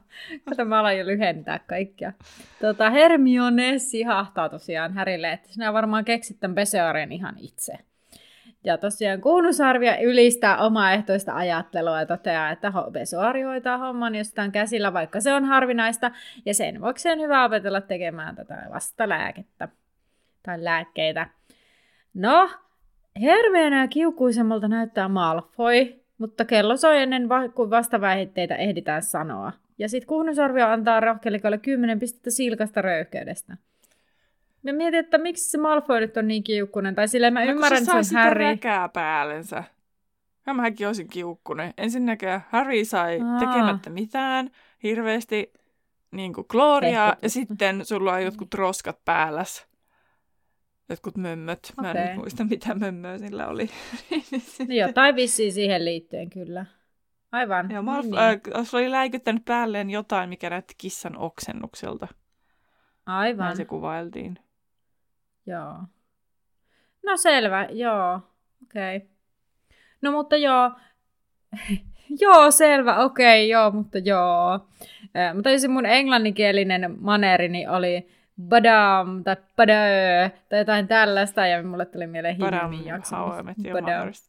Kato, 0.50 0.66
mä 0.66 0.80
alan 0.80 0.98
jo 0.98 1.06
lyhentää 1.06 1.60
kaikkia. 1.60 2.14
Tota, 2.62 2.90
Hermione 2.90 3.78
sihahtaa 3.78 4.50
tosiaan 4.50 4.94
Härille, 4.94 5.32
että 5.32 5.50
sinä 5.50 5.74
varmaan 5.74 6.06
keksit 6.06 6.40
tämän 6.40 6.56
Besearen 6.56 7.12
ihan 7.12 7.36
itse. 7.38 7.74
Ja 8.64 8.78
tosiaan 8.78 9.22
Kuunusarvia 9.22 9.98
ylistää 9.98 10.58
omaehtoista 10.58 11.36
ajattelua 11.36 12.00
ja 12.00 12.06
toteaa, 12.06 12.50
että 12.52 12.74
Besoari 12.92 13.42
hoitaa 13.42 13.78
homman 13.78 14.16
jostain 14.16 14.52
käsillä, 14.52 14.94
vaikka 14.94 15.22
se 15.22 15.34
on 15.34 15.46
harvinaista, 15.46 16.12
ja 16.46 16.54
sen 16.54 16.82
vuoksi 16.82 17.10
on 17.10 17.20
hyvä 17.20 17.46
opetella 17.46 17.82
tekemään 17.82 18.36
tätä 18.36 18.66
vastalääkettä 18.74 19.68
tai 20.44 20.64
lääkkeitä. 20.64 21.30
No, 22.14 22.50
Hermione 23.22 23.80
ja 23.80 23.88
kiukuisemmalta 23.88 24.68
näyttää 24.68 25.08
Malfoy, 25.08 25.88
mutta 26.18 26.46
kello 26.46 26.78
soi 26.78 27.02
ennen 27.02 27.30
va- 27.30 27.50
kuin 27.50 27.70
vastaväitteitä 27.70 28.56
ehditään 28.56 29.04
sanoa. 29.04 29.52
Ja 29.78 29.90
sitten 29.90 30.08
kuhnusarvio 30.08 30.68
antaa 30.68 31.00
rohkelikolle 31.00 31.58
10 31.58 32.00
pistettä 32.00 32.32
silkasta 32.32 32.82
röyhkeydestä. 32.82 33.58
Mä 34.64 34.72
mietin, 34.72 35.00
että 35.00 35.18
miksi 35.18 35.50
se 35.50 35.58
Malfoy 35.58 36.00
nyt 36.00 36.18
on 36.18 36.28
niin 36.28 36.44
kiukkunen. 36.44 36.96
Tai 36.96 37.08
silleen 37.08 37.34
mä 37.34 37.46
no, 37.46 37.52
ymmärrän, 37.52 37.84
että 37.84 38.04
se 38.04 38.16
on 38.18 38.24
Harry. 38.24 38.46
Se 38.46 38.60
päällensä. 38.94 39.64
Ja 40.46 40.54
mäkin 40.54 40.88
olisin 40.88 41.08
kiukkunen. 41.08 41.74
Ensinnäkään 41.78 42.42
Harry 42.50 42.86
sai 42.86 43.20
Aa. 43.22 43.40
tekemättä 43.40 43.90
mitään 43.90 44.50
hirveästi 44.84 45.54
niin 46.12 46.34
kuin 46.34 46.46
Gloria, 46.50 47.16
ja 47.22 47.30
sitten 47.30 47.86
sulla 47.86 48.14
on 48.14 48.24
jotkut 48.24 48.54
roskat 48.54 49.06
päälläs 49.06 49.68
jotkut 50.90 51.18
mömmöt. 51.18 51.74
Mä 51.82 51.90
okay. 51.90 52.02
en 52.02 52.18
muista, 52.18 52.44
mitä 52.44 52.76
mömmöä 52.76 53.18
sillä 53.18 53.48
oli. 53.48 53.70
no 54.68 54.74
jotain 54.76 55.16
vissiin 55.16 55.54
siihen 55.54 55.86
liittyen, 55.86 56.30
kyllä. 56.30 56.66
Aivan. 57.32 57.72
Ja 57.72 57.82
Malf- 57.82 58.04
niin. 58.04 58.18
äh, 58.18 58.68
oli 58.74 58.92
läikyttänyt 58.92 59.46
päälleen 59.46 59.90
jotain, 59.90 60.30
mikä 60.30 60.50
näytti 60.50 60.74
kissan 60.78 61.18
oksennukselta. 61.18 62.08
Aivan. 63.06 63.46
Näin 63.46 63.58
se 63.58 63.66
kuvailtiin. 63.66 64.40
Joo. 65.46 65.74
No 67.06 67.18
selvä, 67.18 67.68
joo. 67.72 68.22
Okei. 68.64 68.98
Okay. 68.98 69.10
No 70.02 70.12
mutta 70.12 70.38
joo. 70.38 70.72
joo, 72.22 72.52
selvä, 72.52 72.98
okei, 72.98 73.26
okay, 73.26 73.60
joo, 73.60 73.72
mutta 73.72 73.98
joo. 73.98 74.54
Äh, 75.18 75.36
mutta 75.36 75.58
se 75.58 75.68
mun 75.68 75.86
englanninkielinen 75.86 76.96
maneerini 77.00 77.68
oli 77.68 78.08
badam 78.42 79.24
tai 79.24 79.36
badö 79.56 79.74
tai 80.50 80.60
jotain 80.60 80.88
tällaista, 80.88 81.48
ja 81.48 81.64
mulle 81.64 81.86
tuli 81.86 82.08
mieleen 82.08 82.36
Hilmin 82.36 82.86
jakso. 82.86 83.16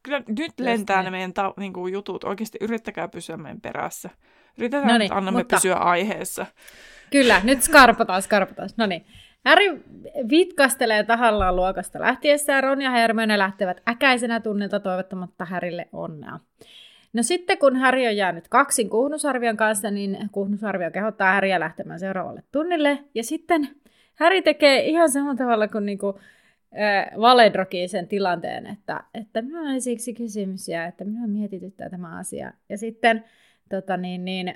Kyllä 0.02 0.22
nyt 0.28 0.60
lentää 0.60 1.02
ne 1.02 1.10
meidän 1.10 1.32
ta- 1.32 1.54
niinku, 1.56 1.86
jutut. 1.86 2.24
Oikeasti 2.24 2.58
yrittäkää 2.60 3.08
pysyä 3.08 3.36
meidän 3.36 3.60
perässä. 3.60 4.10
Yritetään, 4.58 4.86
Noniin, 4.86 5.12
annamme 5.12 5.40
mutta... 5.40 5.56
pysyä 5.56 5.74
aiheessa. 5.74 6.46
Kyllä, 7.10 7.40
nyt 7.44 7.62
skarpataan, 7.62 8.22
skarpataan. 8.22 8.68
No 8.76 8.86
niin. 8.86 9.06
Harry 9.44 9.82
vitkastelee 10.30 11.04
tahallaan 11.04 11.56
luokasta 11.56 12.00
lähtiessä 12.00 12.52
ja 12.52 12.60
Ron 12.60 12.82
ja 12.82 12.90
Hermione 12.90 13.38
lähtevät 13.38 13.80
äkäisenä 13.88 14.40
tunnilta 14.40 14.80
toivottamatta 14.80 15.44
Härille 15.44 15.88
onnea. 15.92 16.38
No 17.12 17.22
sitten 17.22 17.58
kun 17.58 17.76
Harry 17.76 18.06
on 18.06 18.16
jäänyt 18.16 18.48
kaksin 18.48 18.90
kuhnusarvion 18.90 19.56
kanssa, 19.56 19.90
niin 19.90 20.18
kuhnusarvio 20.32 20.90
kehottaa 20.90 21.32
Harryä 21.32 21.60
lähtemään 21.60 22.00
seuraavalle 22.00 22.42
tunnille. 22.52 22.98
Ja 23.14 23.24
sitten 23.24 23.68
Harry 24.18 24.42
tekee 24.42 24.84
ihan 24.84 25.10
samalla 25.10 25.36
tavalla 25.36 25.68
kuin 25.68 25.86
niinku, 25.86 26.18
äh, 26.80 27.20
Valedroki 27.20 27.88
sen 27.88 28.08
tilanteen, 28.08 28.66
että, 28.66 29.04
että 29.14 29.42
minulla 29.42 29.70
on 29.70 29.80
siksi 29.80 30.14
kysymyksiä, 30.14 30.86
että 30.86 31.04
minua 31.04 31.26
mietityttää 31.26 31.90
tämä 31.90 32.18
asia. 32.18 32.52
Ja 32.68 32.78
sitten 32.78 33.24
tota 33.68 33.96
niin, 33.96 34.24
niin, 34.24 34.54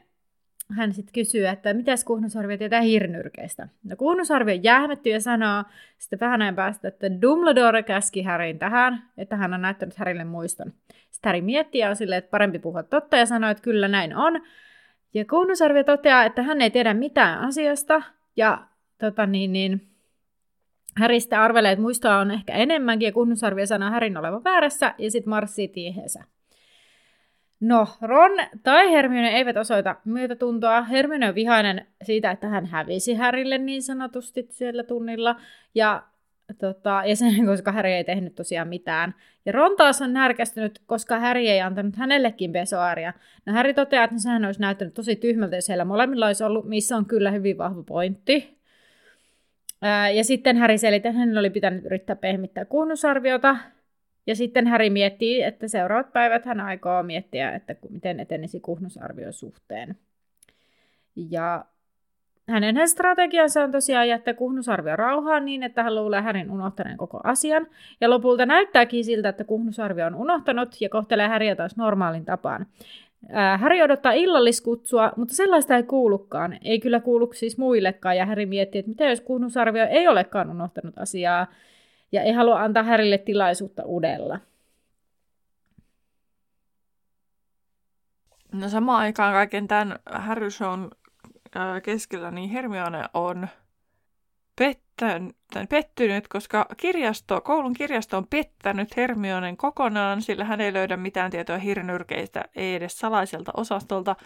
hän 0.77 0.93
sitten 0.93 1.13
kysyy, 1.13 1.47
että 1.47 1.75
mitäs 1.75 2.05
Kuhnusarvio 2.05 2.57
tietää 2.57 2.81
hirnyrkeistä. 2.81 3.69
No 3.85 3.97
Kuhnusarvio 3.97 4.59
jähmetty 4.63 5.11
ja 5.11 5.21
sanoo 5.21 5.65
sitten 5.99 6.21
vähän 6.21 6.39
näin 6.39 6.55
päästä, 6.55 6.89
että 6.89 7.23
Dumbledore 7.23 7.83
käski 7.83 8.23
Harryn 8.23 8.59
tähän, 8.59 9.03
että 9.19 9.37
hän 9.37 9.55
on 9.55 9.63
näyttänyt 9.63 9.97
Harrylle 9.97 10.25
muiston. 10.25 10.73
Sitten 11.11 11.29
Harry 11.29 11.41
miettii 11.41 11.81
ja 11.81 11.89
on 11.89 11.97
silleen, 11.97 12.19
että 12.19 12.31
parempi 12.31 12.59
puhua 12.59 12.83
totta 12.83 13.17
ja 13.17 13.27
sanoo, 13.27 13.51
että 13.51 13.63
kyllä 13.63 13.89
näin 13.89 14.17
on. 14.17 14.41
Ja 15.15 15.25
Kuhnusarvio 15.25 15.85
toteaa, 15.85 16.25
että 16.25 16.43
hän 16.43 16.61
ei 16.61 16.71
tiedä 16.71 16.95
mitään 16.95 17.39
asiasta 17.39 18.03
ja 18.37 18.67
tota 19.07 19.27
niin, 19.27 19.53
niin, 19.53 19.93
Häri 20.97 21.21
sitten 21.21 21.39
arvelee, 21.39 21.73
että 21.73 21.83
muistoa 21.83 22.19
on 22.19 22.31
ehkä 22.31 22.53
enemmänkin, 22.53 23.07
ja 23.07 23.13
kunnusarvio 23.13 23.67
sanoo 23.67 23.91
Härin 23.91 24.17
olevan 24.17 24.45
väärässä, 24.45 24.95
ja 24.99 25.11
sitten 25.11 25.31
marssii 25.31 25.69
tiiheensä. 25.69 26.25
No, 27.61 27.89
Ron 28.01 28.33
tai 28.63 28.91
Hermione 28.91 29.29
eivät 29.29 29.57
osoita 29.57 29.97
myötätuntoa. 30.05 30.83
Hermione 30.83 31.29
on 31.29 31.35
vihainen 31.35 31.87
siitä, 32.03 32.31
että 32.31 32.49
hän 32.49 32.67
hävisi 32.67 33.15
Härille 33.15 33.59
niin 33.59 33.83
sanotusti 33.83 34.47
siellä 34.51 34.83
tunnilla, 34.83 35.37
ja, 35.75 36.03
tota, 36.59 37.03
ja 37.07 37.17
sen, 37.17 37.47
koska 37.47 37.73
Häri 37.73 37.93
ei 37.93 38.05
tehnyt 38.05 38.35
tosiaan 38.35 38.69
mitään. 38.69 39.15
Ja 39.47 39.53
Ron 39.53 39.77
taas 39.77 40.03
on 40.03 40.13
närkästynyt, 40.13 40.83
koska 40.87 41.19
Häri 41.19 41.49
ei 41.49 41.61
antanut 41.61 41.97
hänellekin 41.97 42.53
pesoaria. 42.53 43.13
No 43.47 43.53
Häri 43.53 43.75
toteaa, 43.75 44.05
että 44.05 44.19
sehän 44.19 44.45
olisi 44.45 44.61
näyttänyt 44.61 44.95
tosi 44.95 45.17
tyhmältä, 45.17 45.57
jos 45.57 45.69
heillä 45.69 45.85
molemmilla 45.85 46.27
olisi 46.27 46.45
ollut, 46.45 46.69
missä 46.69 46.97
on 46.97 47.07
kyllä 47.07 47.31
hyvin 47.31 47.59
vahva 47.59 47.83
pointti. 47.83 48.62
Ja 50.15 50.25
sitten 50.25 50.57
Häri 50.57 50.79
selitti, 50.79 51.09
että 51.09 51.19
hän 51.19 51.39
oli 51.39 51.51
pitänyt 51.51 51.85
yrittää 51.85 52.17
pehmittää 52.17 52.65
kunnusarviota. 52.65 53.57
Ja 54.27 54.37
sitten 54.37 54.67
Häri 54.67 54.91
miettii, 54.91 55.43
että 55.43 55.69
seuraavat 55.69 56.13
päivät 56.13 56.45
hän 56.45 56.61
aikoo 56.61 57.03
miettiä, 57.03 57.53
että 57.53 57.75
miten 57.91 58.21
etenisi 58.21 58.61
kuhnusarvion 58.61 59.33
suhteen. 59.33 59.97
Ja 61.31 61.65
hänen 62.49 62.89
strategiansa 62.89 63.65
on 63.65 63.73
tosiaan 63.73 64.09
jättää 64.09 64.35
Kuhnusarvio 64.35 64.97
rauhaan 64.97 65.45
niin, 65.45 65.63
että 65.63 65.83
hän 65.83 65.95
luulee 65.95 66.23
hänen 66.23 66.51
unohtaneen 66.51 66.97
koko 66.97 67.21
asian. 67.25 67.67
Ja 68.01 68.11
lopulta 68.11 68.47
näyttääkin 68.47 69.05
siltä, 69.05 69.29
että 69.29 69.45
Kuhnusarvio 69.45 70.07
on 70.07 70.15
unohtanut 70.15 70.81
ja 70.81 70.89
kohtelee 70.89 71.29
Häriä 71.29 71.57
taas 71.57 71.77
normaalin 71.77 72.25
tapaan. 72.25 72.67
Häri 73.59 73.83
odottaa 73.83 74.13
illalliskutsua, 74.13 75.13
mutta 75.17 75.35
sellaista 75.35 75.77
ei 75.77 75.83
kuulukaan. 75.83 76.59
Ei 76.65 76.81
kyllä 76.81 77.01
kuulu 77.01 77.33
siis 77.33 77.59
muillekaan, 77.59 78.17
ja 78.17 78.27
Häri 78.27 78.47
miettii, 78.47 78.79
että 78.79 78.89
mitä 78.89 79.05
jos 79.05 79.21
Kuhnusarvio 79.21 79.87
ei 79.91 80.09
olekaan 80.09 80.51
unohtanut 80.51 80.99
asiaa, 80.99 81.47
ja 82.13 82.23
ei 82.23 82.33
halua 82.33 82.61
antaa 82.61 82.83
Härille 82.83 83.19
tilaisuutta 83.19 83.83
udella. 83.87 84.39
No 88.53 88.69
samaan 88.69 89.01
aikaan 89.01 89.33
kaiken 89.33 89.69
tämän 89.69 89.99
Harry 90.07 90.49
keskellä, 91.83 92.31
niin 92.31 92.51
Hermione 92.51 93.05
on 93.15 93.49
pettänyt, 94.63 95.37
pettynyt, 95.69 96.29
koska 96.29 96.67
kirjasto, 96.77 97.41
koulun 97.41 97.73
kirjasto 97.73 98.17
on 98.17 98.27
pettänyt 98.27 98.97
Hermionen 98.97 99.57
kokonaan, 99.57 100.23
sillä 100.23 100.45
hän 100.45 100.61
ei 100.61 100.73
löydä 100.73 100.97
mitään 100.97 101.31
tietoa 101.31 101.59
hirnyrkeistä, 101.59 102.45
ei 102.57 102.75
edes 102.75 102.99
salaiselta 102.99 103.53
osastolta. 103.57 104.17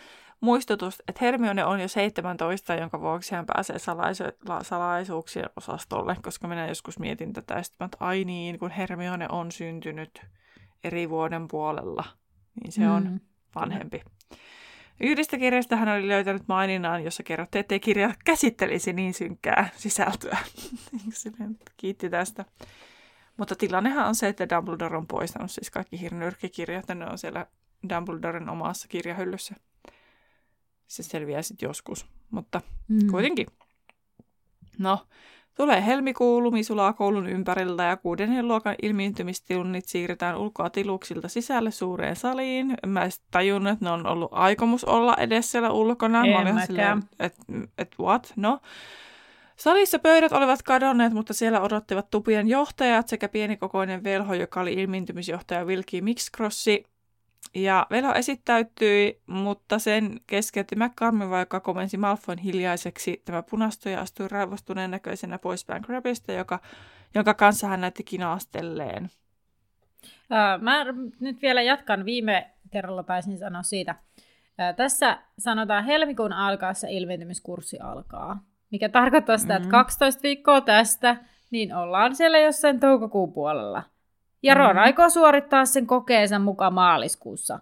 Muistutus, 0.40 1.02
että 1.08 1.24
Hermione 1.24 1.64
on 1.64 1.80
jo 1.80 1.88
17, 1.88 2.74
jonka 2.74 3.00
vuoksi 3.00 3.34
hän 3.34 3.46
pääsee 3.46 3.76
salaisu- 3.78 4.62
salaisuuksien 4.62 5.50
osastolle, 5.56 6.16
koska 6.22 6.48
minä 6.48 6.68
joskus 6.68 6.98
mietin 6.98 7.32
tätä, 7.32 7.58
että 7.58 7.96
ai 8.00 8.24
niin, 8.24 8.58
kun 8.58 8.70
Hermione 8.70 9.26
on 9.28 9.52
syntynyt 9.52 10.20
eri 10.84 11.10
vuoden 11.10 11.48
puolella, 11.48 12.04
niin 12.62 12.72
se 12.72 12.88
on 12.88 13.04
mm. 13.04 13.20
Yhdestä 15.00 15.38
kirjasta 15.38 15.76
hän 15.76 15.88
oli 15.88 16.08
löytänyt 16.08 16.42
maininnan, 16.48 17.04
jossa 17.04 17.22
kerrottiin, 17.22 17.60
ettei 17.60 17.80
kirja 17.80 18.14
käsittelisi 18.24 18.92
niin 18.92 19.14
synkkää 19.14 19.68
sisältöä. 19.76 20.38
Kiitti 21.76 22.10
tästä. 22.10 22.44
Mutta 23.36 23.56
tilannehan 23.56 24.08
on 24.08 24.14
se, 24.14 24.28
että 24.28 24.48
Dumbledore 24.48 24.96
on 24.96 25.06
poistanut 25.06 25.50
siis 25.50 25.70
kaikki 25.70 26.00
hirnyrkkikirjat, 26.00 26.88
ja 26.88 26.94
ne 26.94 27.06
on 27.06 27.18
siellä 27.18 27.46
Dumbledoren 27.88 28.48
omassa 28.48 28.88
kirjahyllyssä. 28.88 29.54
Se 30.86 31.02
selviää 31.02 31.42
sitten 31.42 31.66
joskus, 31.66 32.06
mutta 32.30 32.60
mm. 32.88 33.10
kuitenkin. 33.10 33.46
No, 34.78 35.06
Tulee 35.56 35.86
helmikuu, 35.86 36.42
lumi 36.42 36.64
sulaa 36.64 36.92
koulun 36.92 37.26
ympäriltä 37.26 37.82
ja 37.82 37.96
kuudennen 37.96 38.48
luokan 38.48 38.74
ilmiintymistunnit 38.82 39.84
siirretään 39.84 40.36
ulkoa 40.36 40.70
tiluksilta 40.70 41.28
sisälle 41.28 41.70
suureen 41.70 42.16
saliin. 42.16 42.74
Mä 42.86 43.04
en 43.04 43.10
tajunnut, 43.30 43.72
että 43.72 43.84
ne 43.84 43.90
on 43.90 44.06
ollut 44.06 44.28
aikomus 44.32 44.84
olla 44.84 45.16
edes 45.16 45.50
siellä 45.50 45.70
ulkona. 45.70 46.24
En 46.24 46.32
Mä 46.32 46.38
olin 46.38 47.02
että 47.18 47.42
et 47.78 47.94
what? 48.00 48.32
No. 48.36 48.60
Salissa 49.56 49.98
pöydät 49.98 50.32
olivat 50.32 50.62
kadonneet, 50.62 51.12
mutta 51.12 51.34
siellä 51.34 51.60
odottivat 51.60 52.10
tupien 52.10 52.48
johtajat 52.48 53.08
sekä 53.08 53.28
pienikokoinen 53.28 54.04
velho, 54.04 54.34
joka 54.34 54.60
oli 54.60 54.72
ilmiintymisjohtaja 54.72 55.64
Wilkie 55.64 56.00
Mixcrossi 56.00 56.84
ja 57.54 57.86
Velo 57.90 58.14
esittäytyi, 58.14 59.22
mutta 59.26 59.78
sen 59.78 60.20
keskeytti 60.26 60.76
McCarmiva, 60.76 61.38
joka 61.38 61.60
komensi 61.60 61.96
Malfoyn 61.96 62.38
hiljaiseksi. 62.38 63.22
Tämä 63.24 63.42
punastui 63.42 63.92
ja 63.92 64.00
astui 64.00 64.28
raivostuneen 64.28 64.90
näköisenä 64.90 65.38
poispäin 65.38 65.82
Crabista, 65.82 66.32
joka, 66.32 66.60
jonka 67.14 67.34
kanssa 67.34 67.68
hän 67.68 67.80
näytti 67.80 68.04
kinaastelleen. 68.04 69.10
Mä 70.60 70.84
nyt 71.20 71.42
vielä 71.42 71.62
jatkan. 71.62 72.04
Viime 72.04 72.50
kerralla 72.70 73.02
pääsin 73.02 73.38
sanoa 73.38 73.62
siitä. 73.62 73.94
Tässä 74.76 75.18
sanotaan 75.38 75.84
helmikuun 75.84 76.32
alkaessa 76.32 76.88
ilmentymiskurssi 76.88 77.78
alkaa, 77.80 78.42
mikä 78.70 78.88
tarkoittaa 78.88 79.38
sitä, 79.38 79.54
mm-hmm. 79.54 79.64
että 79.64 79.78
12 79.78 80.22
viikkoa 80.22 80.60
tästä, 80.60 81.16
niin 81.50 81.74
ollaan 81.74 82.16
siellä 82.16 82.38
jossain 82.38 82.80
toukokuun 82.80 83.32
puolella– 83.32 83.82
ja. 84.50 84.54
Ron 84.54 84.78
aikoo 84.78 85.10
suorittaa 85.10 85.64
sen 85.64 85.86
kokeensa 85.86 86.38
mukaan 86.38 86.74
maaliskuussa. 86.74 87.60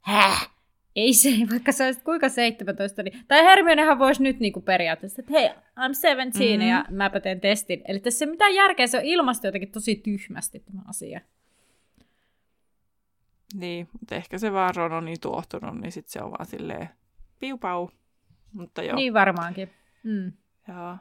Häh? 0.00 0.50
Ei 0.96 1.14
se, 1.14 1.30
vaikka 1.50 1.72
sä 1.72 1.84
olisit 1.84 2.02
kuinka 2.02 2.28
17, 2.28 3.02
niin... 3.02 3.24
Tai 3.28 3.44
Hermionehan 3.44 3.98
voisi 3.98 4.22
nyt 4.22 4.40
niinku 4.40 4.60
periaatteessa, 4.60 5.22
että 5.22 5.32
hei, 5.32 5.48
I'm 5.48 5.94
17 5.94 6.38
mm-hmm. 6.38 6.68
ja 6.68 6.84
mäpä 6.90 7.20
teen 7.20 7.40
testin. 7.40 7.82
Eli 7.88 8.00
tässä 8.00 8.24
ei 8.24 8.30
mitään 8.30 8.54
järkeä, 8.54 8.86
se 8.86 8.98
on 8.98 9.04
ilmasto 9.04 9.46
jotenkin 9.46 9.72
tosi 9.72 9.96
tyhmästi 9.96 10.60
tämä 10.60 10.82
asia. 10.88 11.20
Niin, 13.54 13.88
mutta 13.92 14.14
ehkä 14.14 14.38
se 14.38 14.52
vaan 14.52 14.74
Ron 14.74 14.92
on 14.92 15.04
niin 15.04 15.20
tuohtunut, 15.20 15.80
niin 15.80 15.92
sitten 15.92 16.12
se 16.12 16.22
on 16.22 16.30
vaan 16.30 16.46
silleen 16.46 16.88
piupau. 17.38 17.88
Mutta 18.52 18.82
joo. 18.82 18.96
Niin 18.96 19.14
varmaankin. 19.14 19.70
Mm. 20.02 20.32
Joo. 20.68 20.96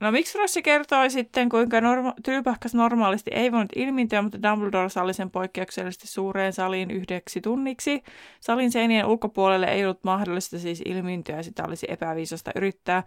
No 0.00 0.12
miksi 0.12 0.38
Rossi 0.38 0.62
kertoi 0.62 1.10
sitten, 1.10 1.48
kuinka 1.48 1.80
norma- 1.80 2.14
Tryypähkäs 2.24 2.74
normaalisti 2.74 3.30
ei 3.34 3.52
voinut 3.52 3.72
ilmiintyä, 3.76 4.22
mutta 4.22 4.42
Dumbledore 4.42 4.88
salli 4.88 5.14
sen 5.14 5.30
poikkeuksellisesti 5.30 6.06
suureen 6.06 6.52
saliin 6.52 6.90
yhdeksi 6.90 7.40
tunniksi. 7.40 8.02
Salin 8.40 8.72
seinien 8.72 9.06
ulkopuolelle 9.06 9.66
ei 9.66 9.84
ollut 9.84 10.04
mahdollista 10.04 10.58
siis 10.58 10.82
ilmiintyä, 10.84 11.42
sitä 11.42 11.64
olisi 11.64 11.86
epäviisasta 11.90 12.50
yrittää. 12.56 13.02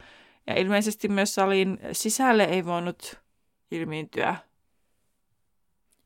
Ja 0.47 0.59
ilmeisesti 0.59 1.07
myös 1.07 1.35
salin 1.35 1.79
sisälle 1.91 2.43
ei 2.43 2.65
voinut 2.65 3.19
ilmiintyä. 3.71 4.35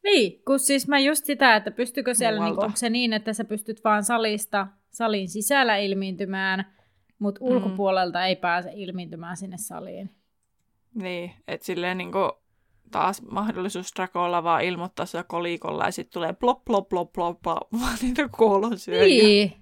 Niin, 0.03 0.41
kun 0.45 0.59
siis 0.59 0.87
mä 0.87 0.99
just 0.99 1.25
sitä, 1.25 1.55
että 1.55 1.71
pystykö 1.71 2.13
siellä, 2.13 2.45
niin, 2.45 2.63
onko 2.63 2.71
se 2.75 2.89
niin, 2.89 3.13
että 3.13 3.33
sä 3.33 3.45
pystyt 3.45 3.83
vaan 3.83 4.03
salista, 4.03 4.67
salin 4.91 5.29
sisällä 5.29 5.77
ilmiintymään, 5.77 6.65
mutta 7.19 7.41
mm. 7.41 7.51
ulkopuolelta 7.51 8.25
ei 8.25 8.35
pääse 8.35 8.71
ilmiintymään 8.73 9.37
sinne 9.37 9.57
saliin. 9.57 10.20
Niin, 10.95 11.31
että 11.47 11.65
silleen 11.65 11.97
niin 11.97 12.11
kuin 12.11 12.31
taas 12.91 13.21
mahdollisuus 13.21 13.91
Dracolla 13.95 14.43
vaan 14.43 14.63
ilmoittaa 14.63 15.05
sitä 15.05 15.23
kolikolla 15.23 15.85
ja 15.85 15.91
sitten 15.91 16.13
tulee 16.13 16.33
plop, 16.33 16.65
plop, 16.65 16.89
plop, 16.89 17.13
plop, 17.13 17.41
plop, 17.41 17.73
vaan 17.81 17.97
niitä 18.01 18.29
kuolonsyöjiä. 18.37 19.23
Niin. 19.23 19.53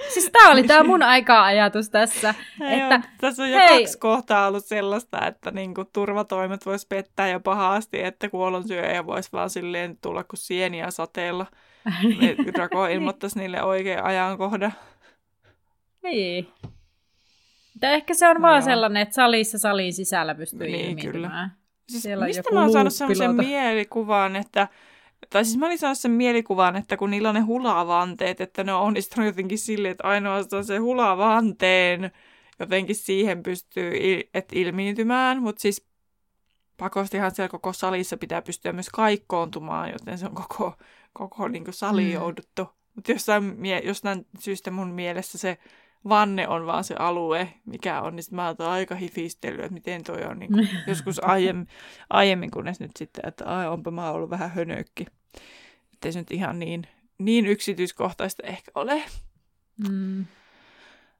Siis 0.14 0.30
tää 0.32 0.52
oli 0.52 0.62
tää 0.62 0.84
mun 0.84 1.02
aika-ajatus 1.02 1.90
tässä. 1.90 2.34
että, 2.60 2.94
joo, 2.94 3.00
tässä 3.20 3.42
on 3.42 3.50
jo 3.50 3.58
hei. 3.58 3.78
kaksi 3.78 3.98
kohtaa 3.98 4.46
ollut 4.46 4.64
sellaista, 4.64 5.26
että 5.26 5.50
niinku 5.50 5.84
turvatoimet 5.84 6.66
vois 6.66 6.86
pettää 6.86 7.28
jo 7.28 7.40
pahasti, 7.40 8.02
että 8.02 8.28
kuolonsyöjä 8.28 9.06
voisi 9.06 9.32
vaan 9.32 9.50
silleen 9.50 9.98
tulla 10.02 10.24
kuin 10.24 10.38
sieniä 10.38 10.90
sateella. 10.90 11.46
Draco 12.54 12.86
ilmoittaisi 12.86 13.38
niille 13.38 13.62
oikein 13.62 14.04
ajankohdan. 14.04 14.72
Niin. 16.02 16.48
Mutta 17.80 17.94
ehkä 17.94 18.14
se 18.14 18.28
on 18.28 18.36
no 18.36 18.42
vaan 18.42 18.54
joo. 18.54 18.64
sellainen, 18.64 19.02
että 19.02 19.14
salissa 19.14 19.58
salin 19.58 19.92
sisällä 19.92 20.34
pystyy 20.34 20.66
niin, 20.66 20.90
ilmiintymään. 20.90 21.52
Siis 21.88 22.02
Siellä 22.02 22.26
mistä 22.26 22.50
mä 22.52 22.60
oon 22.60 22.72
saanut 22.72 22.94
sellaisen 22.94 23.34
mielikuvan, 23.34 24.36
että 24.36 24.68
tai 25.30 25.44
siis 25.44 25.58
mä 25.58 25.66
olin 25.66 25.78
saanut 25.78 25.98
sen 25.98 26.10
mielikuvan, 26.10 26.76
että 26.76 26.96
kun 26.96 27.10
niillä 27.10 27.28
on 27.28 27.34
ne 27.34 27.40
hulavanteet, 27.40 28.40
että 28.40 28.64
ne 28.64 28.72
on 28.72 28.80
onnistunut 28.80 29.26
jotenkin 29.26 29.58
silleen, 29.58 29.92
että 29.92 30.08
ainoastaan 30.08 30.64
se 30.64 30.76
hulavanteen 30.76 32.10
jotenkin 32.58 32.96
siihen 32.96 33.42
pystyy 33.42 33.92
il- 33.92 34.28
et 34.34 34.48
ilmiintymään, 34.52 35.42
mutta 35.42 35.60
siis 35.60 35.86
pakostihan 36.76 37.34
siellä 37.34 37.48
koko 37.48 37.72
salissa 37.72 38.16
pitää 38.16 38.42
pystyä 38.42 38.72
myös 38.72 38.88
kaikkoontumaan, 38.88 39.90
joten 39.90 40.18
se 40.18 40.26
on 40.26 40.34
koko, 40.34 40.74
koko 41.12 41.48
niin 41.48 41.64
sali 41.70 42.04
mm. 42.04 42.12
jouduttu. 42.12 42.68
Mutta 42.94 43.12
jostain, 43.12 43.58
jostain 43.84 44.26
syystä 44.38 44.70
mun 44.70 44.88
mielessä 44.88 45.38
se 45.38 45.58
vanne 46.08 46.48
on 46.48 46.66
vaan 46.66 46.84
se 46.84 46.94
alue, 46.98 47.48
mikä 47.66 48.00
on, 48.00 48.16
niin 48.16 48.24
mä 48.30 48.46
oon 48.46 48.56
aika 48.58 48.94
hifistellyt, 48.94 49.60
että 49.60 49.72
miten 49.72 50.04
toi 50.04 50.24
on 50.24 50.38
niin 50.38 50.52
kuin, 50.52 50.68
joskus 50.86 51.24
aiemmin, 51.24 51.68
aiemmin, 52.10 52.50
kunnes 52.50 52.80
nyt 52.80 52.96
sitten, 52.98 53.28
että 53.28 53.44
ai, 53.46 53.68
onpa 53.68 53.90
mä 53.90 54.10
ollut 54.10 54.30
vähän 54.30 54.50
hönökki. 54.50 55.06
Että 55.92 56.12
se 56.12 56.18
nyt 56.18 56.30
ihan 56.30 56.58
niin, 56.58 56.86
niin 57.18 57.46
yksityiskohtaista 57.46 58.42
ehkä 58.46 58.70
ole. 58.74 59.02
Mm. 59.88 60.26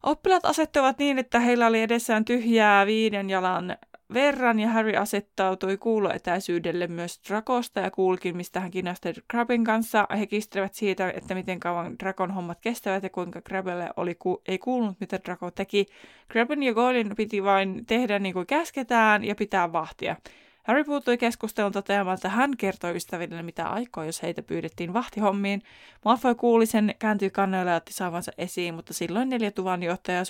Oppilaat 0.02 0.44
asettuvat 0.44 0.98
niin, 0.98 1.18
että 1.18 1.40
heillä 1.40 1.66
oli 1.66 1.82
edessään 1.82 2.24
tyhjää 2.24 2.86
viiden 2.86 3.30
jalan 3.30 3.76
verran 4.14 4.60
ja 4.60 4.68
Harry 4.68 4.96
asettautui 4.96 5.76
kuuloetäisyydelle 5.76 6.86
myös 6.86 7.20
Drakosta 7.28 7.80
ja 7.80 7.90
kuulkin, 7.90 8.36
mistä 8.36 8.60
hän 8.60 8.70
kiinnostui 8.70 9.12
Crabin 9.30 9.64
kanssa. 9.64 10.06
He 10.18 10.26
kiistelevät 10.26 10.74
siitä, 10.74 11.10
että 11.10 11.34
miten 11.34 11.60
kauan 11.60 11.98
Drakon 11.98 12.30
hommat 12.30 12.60
kestävät 12.60 13.02
ja 13.02 13.10
kuinka 13.10 13.40
Crabille 13.40 13.90
oli 13.96 14.14
ku- 14.14 14.42
ei 14.48 14.58
kuulunut, 14.58 15.00
mitä 15.00 15.20
Draco 15.24 15.50
teki. 15.50 15.86
Crabin 16.32 16.62
ja 16.62 16.74
Goylin 16.74 17.16
piti 17.16 17.42
vain 17.42 17.86
tehdä 17.86 18.18
niin 18.18 18.34
kuin 18.34 18.46
käsketään 18.46 19.24
ja 19.24 19.34
pitää 19.34 19.72
vahtia. 19.72 20.16
Harry 20.62 20.84
puuttui 20.84 21.18
keskustelun 21.18 21.72
toteamaan, 21.72 22.14
että 22.14 22.28
hän 22.28 22.56
kertoi 22.56 22.96
ystäville, 22.96 23.42
mitä 23.42 23.68
aikoo, 23.68 24.04
jos 24.04 24.22
heitä 24.22 24.42
pyydettiin 24.42 24.92
vahtihommiin. 24.92 25.62
Malfoy 26.04 26.34
kuuli 26.34 26.66
sen, 26.66 26.94
kääntyi 26.98 27.30
kannoille 27.30 27.70
ja 27.70 27.76
otti 27.76 27.92
saavansa 27.92 28.32
esiin, 28.38 28.74
mutta 28.74 28.94
silloin 28.94 29.28
neljä 29.28 29.50
tuvanjohtaja 29.50 30.22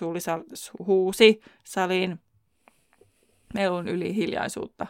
huusi 0.86 1.40
saliin 1.64 2.20
melun 3.54 3.88
yli 3.88 4.14
hiljaisuutta. 4.14 4.86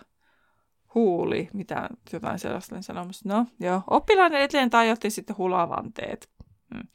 Huuli, 0.95 1.49
mitä 1.53 1.89
jotain 2.13 2.39
sellaista 2.39 2.75
olen 2.75 2.83
sanomassa. 2.83 3.29
No, 3.29 3.47
joo. 3.61 3.83
Oppilaan 3.91 4.35
eteen 4.35 4.71
tajotti 4.71 5.11
sitten 5.11 5.39
hulavanteet. 5.39 6.31
Hmm. 6.75 6.89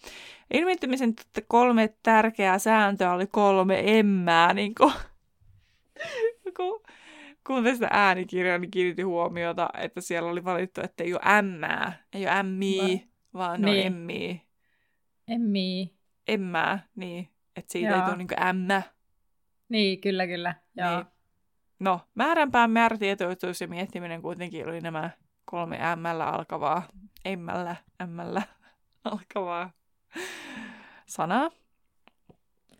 Ilmiintymisen 0.53 1.13
kolme 1.47 1.93
tärkeää 2.03 2.59
sääntöä 2.59 3.13
oli 3.13 3.27
kolme 3.27 3.99
emmää, 3.99 4.53
niin 4.53 4.75
kuin 4.75 4.93
kun 6.57 6.81
kuuntelin 7.47 7.75
sitä 7.75 7.87
äänikirjaa, 7.91 8.57
niin 8.57 8.71
kiinnitin 8.71 9.07
huomiota, 9.07 9.69
että 9.77 10.01
siellä 10.01 10.29
oli 10.29 10.43
valittu, 10.43 10.81
että 10.81 11.03
ei 11.03 11.13
ole 11.13 11.21
ämmää, 11.37 12.03
ei 12.13 12.21
ole 12.25 12.37
ämmiä, 12.37 12.99
vaan 13.33 13.61
ne 13.61 13.71
niin. 13.71 13.79
on 13.79 13.85
emmiä. 13.85 14.35
Emmiä. 15.27 15.87
Emmää, 16.27 16.87
niin. 16.95 17.29
Että 17.55 17.71
siitä 17.71 17.89
Joo. 17.89 17.99
ei 17.99 18.05
tule 18.05 18.17
niin 18.17 18.43
ämmä. 18.43 18.81
Niin, 19.69 20.01
kyllä, 20.01 20.27
kyllä. 20.27 20.55
Joo. 20.75 20.95
Niin. 20.95 21.05
No, 21.79 22.01
määränpään 22.15 22.71
määrätietoisuus 22.71 23.61
ja 23.61 23.67
miettiminen 23.67 24.21
kuitenkin 24.21 24.67
oli 24.67 24.81
nämä 24.81 25.09
kolme 25.45 25.79
ämmällä 25.83 26.25
alkavaa, 26.25 26.87
emmällä, 27.25 27.75
ämmällä 28.01 28.41
alkavaa 29.11 29.69
sanaa. 31.05 31.51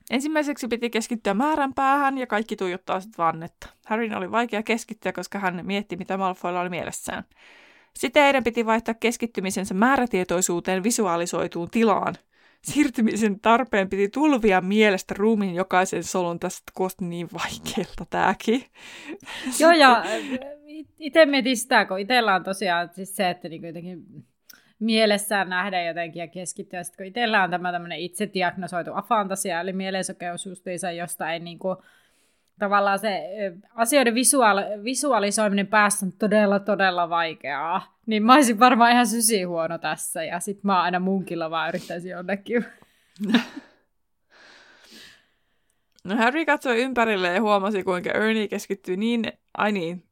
Ensimmäiseksi 0.09 0.67
piti 0.67 0.89
keskittyä 0.89 1.33
määränpäähän 1.33 2.17
ja 2.17 2.27
kaikki 2.27 2.55
tuijottaa 2.55 2.99
sitten 2.99 3.25
vannetta. 3.25 3.69
Harryn 3.85 4.17
oli 4.17 4.31
vaikea 4.31 4.63
keskittyä, 4.63 5.13
koska 5.13 5.39
hän 5.39 5.65
mietti, 5.65 5.97
mitä 5.97 6.17
Malfoilla 6.17 6.61
oli 6.61 6.69
mielessään. 6.69 7.23
Sitten 7.93 8.23
heidän 8.23 8.43
piti 8.43 8.65
vaihtaa 8.65 8.93
keskittymisensä 8.93 9.73
määrätietoisuuteen 9.73 10.83
visualisoituun 10.83 11.69
tilaan. 11.69 12.15
Siirtymisen 12.65 13.39
tarpeen 13.39 13.89
piti 13.89 14.09
tulvia 14.09 14.61
mielestä 14.61 15.15
ruumiin 15.17 15.55
jokaisen 15.55 16.03
solun. 16.03 16.39
Tästä 16.39 16.71
kuulosti 16.75 17.05
niin 17.05 17.27
vaikealta 17.33 18.05
tämäkin. 18.09 18.63
Joo, 19.59 19.71
ja 19.71 20.03
itse 20.99 21.25
mietin 21.25 21.57
sitä, 21.57 21.85
kun 21.85 21.99
itsellä 21.99 22.35
on 22.35 22.43
tosiaan 22.43 22.89
siis 22.93 23.15
se, 23.15 23.29
että 23.29 23.49
niin 23.49 23.63
jotenkin 23.63 24.03
mielessään 24.79 25.49
nähdä 25.49 25.83
jotenkin 25.83 26.19
ja 26.19 26.27
keskittyä. 26.27 26.83
Sitten 26.83 26.97
kun 26.97 27.05
itsellä 27.05 27.43
on 27.43 27.51
tämä 27.51 27.71
itse 27.95 28.29
diagnosoitu 28.33 28.91
afantasia, 28.93 29.61
eli 29.61 29.73
mielensokeus 29.73 30.45
justiinsa, 30.45 30.91
josta 30.91 31.31
ei 31.31 31.39
niin 31.39 31.59
kuin, 31.59 31.77
tavallaan 32.59 32.99
se 32.99 33.23
asioiden 33.75 34.13
visuaal- 34.13 34.83
visualisoiminen 34.83 35.67
päässä 35.67 36.05
on 36.05 36.11
todella, 36.11 36.59
todella 36.59 37.09
vaikeaa. 37.09 37.97
Niin 38.05 38.23
mä 38.23 38.33
olisin 38.33 38.59
varmaan 38.59 38.91
ihan 38.91 39.07
sysi 39.07 39.43
huono 39.43 39.77
tässä, 39.77 40.23
ja 40.23 40.39
sit 40.39 40.63
mä 40.63 40.81
aina 40.81 40.99
munkilla 40.99 41.49
vaan 41.49 41.69
yrittäisin 41.69 42.11
jonnekin. 42.11 42.65
No 46.03 46.15
Harry 46.15 46.45
katsoi 46.45 46.81
ympärille 46.81 47.27
ja 47.27 47.41
huomasi, 47.41 47.83
kuinka 47.83 48.11
Ernie 48.11 48.47
keskittyy 48.47 48.97
niin, 48.97 49.33
ai 49.57 49.71
niin, 49.71 50.03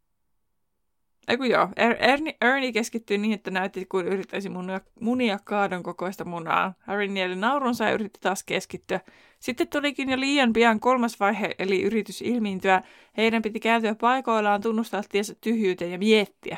Eiku 1.27 1.43
joo, 1.43 1.69
er, 1.75 1.95
Ernie, 1.99 2.37
Ernie 2.41 2.71
keskittyi 2.71 3.17
niin, 3.17 3.33
että 3.33 3.51
näytti 3.51 3.85
kuin 3.85 4.07
yrittäisi 4.07 4.49
munia, 4.49 4.81
munia 4.99 5.39
kaadon 5.43 5.83
kokoista 5.83 6.25
munaa. 6.25 6.73
Harry 6.79 7.07
nieli 7.07 7.35
naurunsa 7.35 7.83
ja 7.83 7.91
yritti 7.91 8.19
taas 8.21 8.43
keskittyä. 8.43 8.99
Sitten 9.43 9.67
tulikin 9.67 10.09
jo 10.09 10.19
liian 10.19 10.53
pian 10.53 10.79
kolmas 10.79 11.19
vaihe, 11.19 11.55
eli 11.59 11.81
yritys 11.81 12.21
ilmiintyä. 12.21 12.81
Heidän 13.17 13.41
piti 13.41 13.59
kääntyä 13.59 13.95
paikoillaan, 13.95 14.61
tunnustaa 14.61 15.01
tiensä 15.09 15.35
tyhjyyteen 15.41 15.91
ja 15.91 15.97
miettiä. 15.97 16.57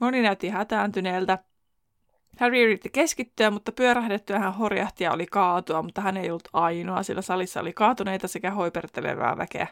Moni 0.00 0.22
näytti 0.22 0.48
hätääntyneeltä. 0.48 1.38
Harry 2.40 2.62
yritti 2.62 2.88
keskittyä, 2.90 3.50
mutta 3.50 3.72
pyörähdettyä 3.72 4.38
hän 4.38 4.54
horjahti 4.54 5.04
ja 5.04 5.12
oli 5.12 5.26
kaatua, 5.26 5.82
mutta 5.82 6.00
hän 6.00 6.16
ei 6.16 6.30
ollut 6.30 6.48
ainoa, 6.52 7.02
sillä 7.02 7.22
salissa 7.22 7.60
oli 7.60 7.72
kaatuneita 7.72 8.28
sekä 8.28 8.50
hoipertelevää 8.50 9.36
väkeä. 9.38 9.66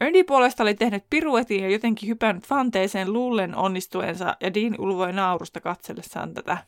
Ernie 0.00 0.24
puolesta 0.24 0.62
oli 0.62 0.74
tehnyt 0.74 1.04
piruetin 1.10 1.62
ja 1.62 1.70
jotenkin 1.70 2.08
hypännyt 2.08 2.46
fanteeseen 2.46 3.12
luullen 3.12 3.56
onnistuensa 3.56 4.36
ja 4.40 4.54
Dean 4.54 4.74
ulvoi 4.78 5.12
naurusta 5.12 5.60
katsellessaan 5.60 6.34
tätä. 6.34 6.58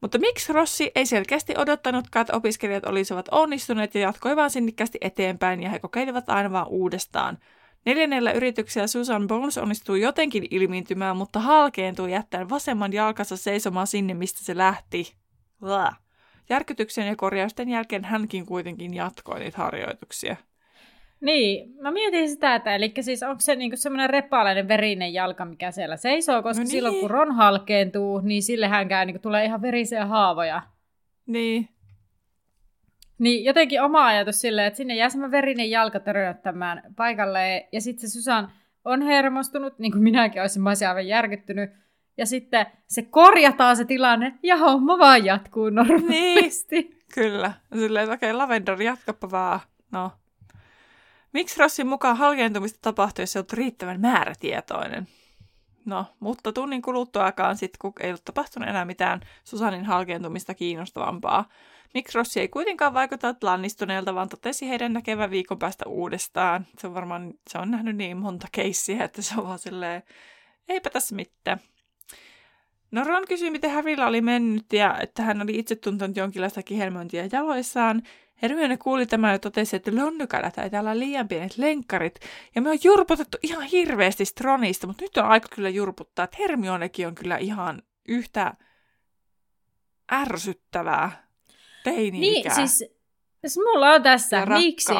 Mutta 0.00 0.18
miksi 0.18 0.52
Rossi 0.52 0.90
ei 0.94 1.06
selkeästi 1.06 1.54
odottanutkaan, 1.56 2.20
että 2.20 2.36
opiskelijat 2.36 2.86
olisivat 2.86 3.28
onnistuneet 3.30 3.94
ja 3.94 4.00
jatkoi 4.00 4.36
vaan 4.36 4.50
sinnikkäästi 4.50 4.98
eteenpäin 5.00 5.62
ja 5.62 5.70
he 5.70 5.78
kokeilivat 5.78 6.28
aina 6.28 6.52
vaan 6.52 6.68
uudestaan. 6.68 7.38
Neljännellä 7.84 8.32
yrityksellä 8.32 8.86
Susan 8.86 9.26
Bones 9.26 9.58
onnistui 9.58 10.00
jotenkin 10.00 10.46
ilmiintymään, 10.50 11.16
mutta 11.16 11.40
halkeentui 11.40 12.12
jättäen 12.12 12.48
vasemman 12.48 12.92
jalkansa 12.92 13.36
seisomaan 13.36 13.86
sinne, 13.86 14.14
mistä 14.14 14.44
se 14.44 14.56
lähti. 14.56 15.14
Järkytyksen 16.50 17.06
ja 17.06 17.16
korjausten 17.16 17.68
jälkeen 17.68 18.04
hänkin 18.04 18.46
kuitenkin 18.46 18.94
jatkoi 18.94 19.40
niitä 19.40 19.58
harjoituksia. 19.58 20.36
Niin, 21.20 21.74
mä 21.80 21.90
mietin 21.90 22.28
sitä, 22.28 22.54
että 22.54 22.74
eli 22.74 22.92
siis 23.00 23.22
onko 23.22 23.40
se 23.40 23.56
niinku 23.56 23.76
semmoinen 23.76 24.10
repaalainen 24.10 24.68
verinen 24.68 25.12
jalka, 25.12 25.44
mikä 25.44 25.70
siellä 25.70 25.96
seisoo, 25.96 26.42
koska 26.42 26.62
no 26.62 26.64
niin. 26.64 26.70
silloin 26.70 27.00
kun 27.00 27.10
Ron 27.10 27.34
halkeentuu, 27.34 28.20
niin 28.20 28.42
sillehänkään 28.42 29.06
niinku 29.06 29.22
tulee 29.22 29.44
ihan 29.44 29.62
verisiä 29.62 30.06
haavoja. 30.06 30.62
Niin. 31.26 31.68
Niin 33.18 33.44
jotenkin 33.44 33.82
oma 33.82 34.06
ajatus 34.06 34.40
silleen, 34.40 34.66
että 34.66 34.76
sinne 34.76 34.94
jää 34.94 35.08
semmoinen 35.08 35.32
verinen 35.32 35.70
jalka 35.70 36.00
törnöttämään 36.00 36.82
paikalle, 36.96 37.68
ja 37.72 37.80
sitten 37.80 38.08
se 38.08 38.12
Susan 38.12 38.52
on 38.84 39.02
hermostunut, 39.02 39.78
niin 39.78 39.92
kuin 39.92 40.02
minäkin 40.02 40.40
olisin, 40.40 40.62
mä 40.62 40.70
olisin 40.70 40.88
aivan 40.88 41.06
järkyttynyt, 41.06 41.70
ja 42.16 42.26
sitten 42.26 42.66
se 42.86 43.02
korjataan 43.02 43.76
se 43.76 43.84
tilanne, 43.84 44.34
ja 44.42 44.56
homma 44.56 44.98
vaan 44.98 45.24
jatkuu 45.24 45.70
normaalisti. 45.70 46.80
Niin, 46.80 46.98
kyllä. 47.14 47.52
Silleen, 47.74 48.02
että 48.02 48.14
okei, 48.14 48.30
okay, 48.30 48.38
Lavender, 48.38 48.82
jatkapa 48.82 49.30
vaan. 49.30 49.60
No, 49.92 50.12
Miksi 51.32 51.60
Rossin 51.60 51.86
mukaan 51.86 52.16
halkeentumista 52.16 52.78
tapahtui, 52.82 53.22
jos 53.22 53.36
olet 53.36 53.52
riittävän 53.52 54.00
määrätietoinen? 54.00 55.08
No, 55.84 56.06
mutta 56.20 56.52
tunnin 56.52 56.82
kuluttuakaan 56.82 57.56
sitten, 57.56 57.78
kun 57.80 57.92
ei 58.00 58.10
ollut 58.10 58.24
tapahtunut 58.24 58.68
enää 58.68 58.84
mitään 58.84 59.20
Susanin 59.44 59.84
halkeentumista 59.84 60.54
kiinnostavampaa. 60.54 61.48
Miksi 61.94 62.18
Rossi 62.18 62.40
ei 62.40 62.48
kuitenkaan 62.48 62.94
vaikuta 62.94 63.34
lannistuneelta, 63.42 64.14
vaan 64.14 64.28
totesi 64.28 64.68
heidän 64.68 64.92
näkevän 64.92 65.30
viikon 65.30 65.58
päästä 65.58 65.84
uudestaan. 65.88 66.66
Se 66.78 66.86
on 66.86 66.94
varmaan, 66.94 67.34
se 67.50 67.58
on 67.58 67.70
nähnyt 67.70 67.96
niin 67.96 68.16
monta 68.16 68.46
keissiä, 68.52 69.04
että 69.04 69.22
se 69.22 69.34
on 69.38 69.46
vaan 69.46 69.58
silleen, 69.58 70.02
eipä 70.68 70.90
tässä 70.90 71.14
mitään. 71.14 71.60
No 72.90 73.04
Ron 73.04 73.24
kysyi, 73.28 73.50
miten 73.50 73.70
Harrylla 73.70 74.06
oli 74.06 74.20
mennyt 74.20 74.72
ja 74.72 74.98
että 75.00 75.22
hän 75.22 75.42
oli 75.42 75.58
itse 75.58 75.76
tuntenut 75.76 76.16
jonkinlaista 76.16 76.62
kihelmöintiä 76.62 77.28
jaloissaan. 77.32 78.02
Hermione 78.42 78.76
kuuli 78.76 79.06
tämän 79.06 79.32
ja 79.32 79.38
totesi, 79.38 79.76
että 79.76 79.90
Lonnykällä 79.94 80.50
taitaa 80.50 80.80
olla 80.80 80.98
liian 80.98 81.28
pienet 81.28 81.58
lenkkarit. 81.58 82.20
Ja 82.54 82.62
me 82.62 82.70
on 82.70 82.78
jurputettu 82.84 83.38
ihan 83.42 83.62
hirveästi 83.64 84.24
Stronista, 84.24 84.86
mutta 84.86 85.04
nyt 85.04 85.16
on 85.16 85.24
aika 85.24 85.48
kyllä 85.54 85.68
jurputtaa, 85.68 86.24
että 86.24 86.36
Hermionekin 86.40 87.06
on 87.06 87.14
kyllä 87.14 87.36
ihan 87.36 87.82
yhtä 88.08 88.54
ärsyttävää 90.12 91.28
teini-ikää. 91.84 92.56
Niin, 92.56 92.68
siis, 92.68 92.90
siis 93.40 93.56
mulla 93.56 93.90
on 93.90 94.02
tässä, 94.02 94.46
miksi? 94.46 94.92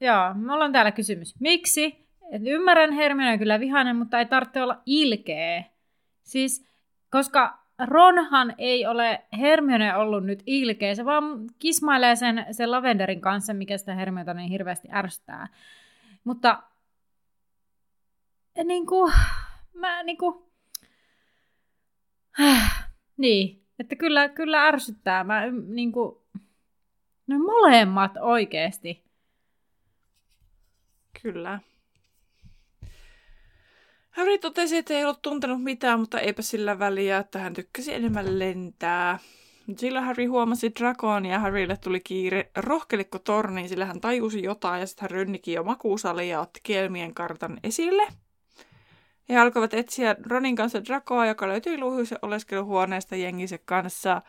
Joo, 0.00 0.34
mulla 0.34 0.64
on 0.64 0.72
täällä 0.72 0.92
kysymys. 0.92 1.34
Miksi? 1.40 2.06
Et 2.32 2.42
ymmärrän 2.46 2.92
Hermione 2.92 3.38
kyllä 3.38 3.60
vihainen, 3.60 3.96
mutta 3.96 4.18
ei 4.18 4.26
tarvitse 4.26 4.62
olla 4.62 4.82
ilkeä. 4.86 5.64
Siis, 6.22 6.66
koska 7.10 7.65
Ronhan 7.78 8.54
ei 8.58 8.86
ole 8.86 9.22
Hermione 9.38 9.96
ollut 9.96 10.24
nyt 10.24 10.42
ilkeä, 10.46 10.94
se 10.94 11.04
vaan 11.04 11.24
kismailee 11.58 12.16
sen, 12.16 12.46
sen 12.50 12.70
Lavenderin 12.70 13.20
kanssa, 13.20 13.54
mikä 13.54 13.78
sitä 13.78 13.94
Hermiota 13.94 14.34
niin 14.34 14.50
hirveästi 14.50 14.88
ärsyttää. 14.92 15.48
Mutta 16.24 16.62
niin 18.64 18.86
kuin, 18.86 19.12
mä 19.74 20.02
niin 20.02 20.18
kuin, 20.18 20.46
niin, 23.16 23.62
että 23.78 23.96
kyllä, 23.96 24.28
kyllä 24.28 24.66
ärsyttää. 24.66 25.24
Mä 25.24 25.42
niin 25.66 25.92
kuin, 25.92 26.16
ne 27.26 27.38
molemmat 27.38 28.12
oikeasti. 28.20 29.04
Kyllä. 31.22 31.60
Harry 34.16 34.38
totesi, 34.38 34.76
että 34.76 34.94
ei 34.94 35.04
ollut 35.04 35.22
tuntenut 35.22 35.62
mitään, 35.62 36.00
mutta 36.00 36.20
eipä 36.20 36.42
sillä 36.42 36.78
väliä, 36.78 37.18
että 37.18 37.38
hän 37.38 37.54
tykkäsi 37.54 37.94
enemmän 37.94 38.38
lentää. 38.38 39.18
Sillä 39.76 40.00
Harry 40.00 40.24
huomasi 40.24 40.72
Dragon 40.80 41.26
ja 41.26 41.38
Harrylle 41.38 41.76
tuli 41.76 42.00
kiire 42.00 42.50
rohkelikko 42.56 43.18
torniin, 43.18 43.68
sillä 43.68 43.84
hän 43.84 44.00
tajusi 44.00 44.42
jotain 44.42 44.80
ja 44.80 44.86
sitten 44.86 45.02
hän 45.02 45.10
rönnikin 45.10 45.54
jo 45.54 45.62
makuusaliin 45.62 46.28
ja 46.28 46.40
otti 46.40 46.60
kielmien 46.62 47.14
kartan 47.14 47.60
esille. 47.64 48.02
He 49.28 49.38
alkoivat 49.38 49.74
etsiä 49.74 50.16
Ronin 50.26 50.56
kanssa 50.56 50.84
Dracoa, 50.84 51.26
joka 51.26 51.48
löytyi 51.48 51.78
luhuisen 51.78 52.18
oleskeluhuoneesta 52.22 53.16
jenginsä 53.16 53.58
kanssa– 53.64 54.22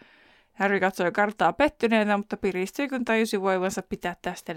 Harry 0.59 0.79
katsoi 0.79 1.11
karttaa 1.11 1.53
pettyneenä, 1.53 2.17
mutta 2.17 2.37
piristyi, 2.37 2.89
kun 2.89 3.05
tajusi 3.05 3.41
voivansa 3.41 3.81
pitää 3.81 4.15
tästä 4.21 4.55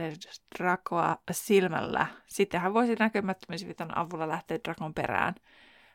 Drakoa 0.59 1.17
silmällä. 1.31 2.07
Sitten 2.27 2.61
hän 2.61 2.75
voisi 2.75 2.95
näkymättömyysvitan 2.95 3.99
avulla 3.99 4.29
lähteä 4.29 4.59
Drakon 4.65 4.95
perään. 4.95 5.35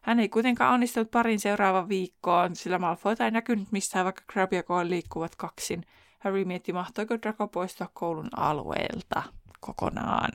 Hän 0.01 0.19
ei 0.19 0.29
kuitenkaan 0.29 0.73
onnistunut 0.73 1.11
parin 1.11 1.39
seuraavan 1.39 1.89
viikkoon, 1.89 2.55
sillä 2.55 2.79
Malfoyta 2.79 3.25
ei 3.25 3.31
näkynyt 3.31 3.71
missään, 3.71 4.05
vaikka 4.05 4.23
Crab 4.31 4.53
ja 4.53 4.63
Goyle 4.63 4.89
liikkuvat 4.89 5.35
kaksin. 5.35 5.85
Harry 6.19 6.45
mietti, 6.45 6.73
mahtoiko 6.73 7.17
Draco 7.21 7.47
poistua 7.47 7.89
koulun 7.93 8.29
alueelta 8.37 9.23
kokonaan. 9.59 10.31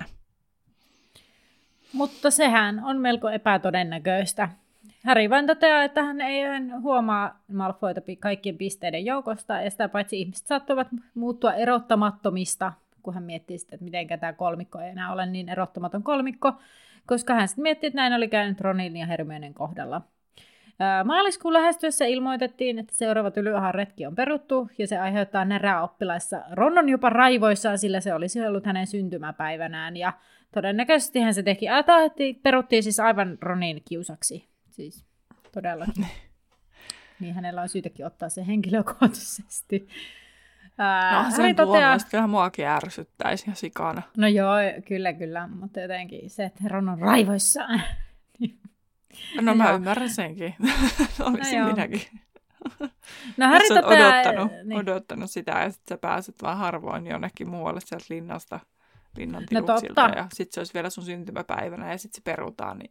Mutta 1.92 2.30
sehän 2.30 2.84
on 2.84 3.00
melko 3.00 3.28
epätodennäköistä. 3.28 4.48
Harry 5.04 5.30
vain 5.30 5.46
toteaa, 5.46 5.84
että 5.84 6.02
hän 6.02 6.20
ei 6.20 6.42
huomaa 6.82 7.42
Malfoyta 7.52 8.00
kaikkien 8.20 8.58
pisteiden 8.58 9.04
joukosta, 9.04 9.60
ja 9.60 9.70
sitä 9.70 9.88
paitsi 9.88 10.20
ihmiset 10.20 10.46
saattavat 10.46 10.88
muuttua 11.14 11.54
erottamattomista 11.54 12.72
kun 13.02 13.14
hän 13.14 13.22
miettii 13.22 13.58
sitä, 13.58 13.74
että 13.74 13.84
miten 13.84 14.20
tämä 14.20 14.32
kolmikko 14.32 14.78
ei 14.78 14.88
enää 14.88 15.12
ole 15.12 15.26
niin 15.26 15.48
erottamaton 15.48 16.02
kolmikko, 16.02 16.52
koska 17.06 17.34
hän 17.34 17.48
sitten 17.48 17.62
miettii, 17.62 17.86
että 17.86 17.96
näin 17.96 18.12
oli 18.12 18.28
käynyt 18.28 18.60
Ronin 18.60 18.96
ja 18.96 19.06
Hermionen 19.06 19.54
kohdalla. 19.54 20.02
Maaliskuun 21.04 21.54
lähestyessä 21.54 22.04
ilmoitettiin, 22.04 22.78
että 22.78 22.94
seuraava 22.94 23.30
Tylyahan 23.30 23.74
retki 23.74 24.06
on 24.06 24.14
peruttu 24.14 24.68
ja 24.78 24.86
se 24.86 24.98
aiheuttaa 24.98 25.44
närää 25.44 25.82
oppilaissa. 25.82 26.42
Ron 26.52 26.78
on 26.78 26.88
jopa 26.88 27.10
raivoissaan, 27.10 27.78
sillä 27.78 28.00
se 28.00 28.14
olisi 28.14 28.46
ollut 28.46 28.66
hänen 28.66 28.86
syntymäpäivänään 28.86 29.96
ja 29.96 30.12
todennäköisesti 30.54 31.20
hän 31.20 31.34
se 31.34 31.42
teki. 31.42 31.66
että 31.68 32.40
peruttiin 32.42 32.82
siis 32.82 33.00
aivan 33.00 33.38
Ronin 33.40 33.82
kiusaksi. 33.88 34.49
Siis 34.80 35.04
todellakin. 35.52 36.06
niin 37.20 37.34
hänellä 37.34 37.62
on 37.62 37.68
syytäkin 37.68 38.06
ottaa 38.06 38.28
se 38.28 38.46
henkilökohtaisesti. 38.46 39.88
Ää, 40.78 41.22
no 41.22 41.36
sen 41.36 41.56
toteaa... 41.56 41.96
kyllä 42.10 42.26
muakin 42.26 42.66
ärsyttäisi 42.66 43.50
ja 43.50 43.54
sikana. 43.54 44.02
No 44.16 44.26
joo, 44.26 44.54
kyllä 44.88 45.12
kyllä, 45.12 45.48
mutta 45.48 45.80
jotenkin 45.80 46.30
se, 46.30 46.44
että 46.44 46.64
Ron 46.68 46.88
on 46.88 46.98
raivoissaan. 46.98 47.82
no 49.42 49.54
mä 49.54 49.72
ymmärrän 49.72 50.10
senkin. 50.10 50.54
Olisin 51.26 51.60
no, 51.60 51.66
minäkin. 51.66 52.02
No 53.36 53.46
Harry 53.46 53.68
toteaa... 53.68 54.20
odottanut, 54.20 54.52
niin. 54.64 54.78
odottanut 54.80 55.30
sitä 55.30 55.52
ja 55.52 55.70
sitten 55.70 55.96
sä 55.96 55.98
pääset 55.98 56.42
vaan 56.42 56.58
harvoin 56.58 57.06
jonnekin 57.06 57.48
muualle 57.48 57.80
sieltä 57.84 58.06
linnasta, 58.10 58.60
linnan 59.16 59.46
no 59.52 59.62
totta. 59.62 60.10
ja 60.16 60.26
sitten 60.32 60.54
se 60.54 60.60
olisi 60.60 60.74
vielä 60.74 60.90
sun 60.90 61.04
syntymäpäivänä 61.04 61.92
ja 61.92 61.98
sitten 61.98 62.18
se 62.18 62.22
perutaan, 62.24 62.78
niin 62.78 62.90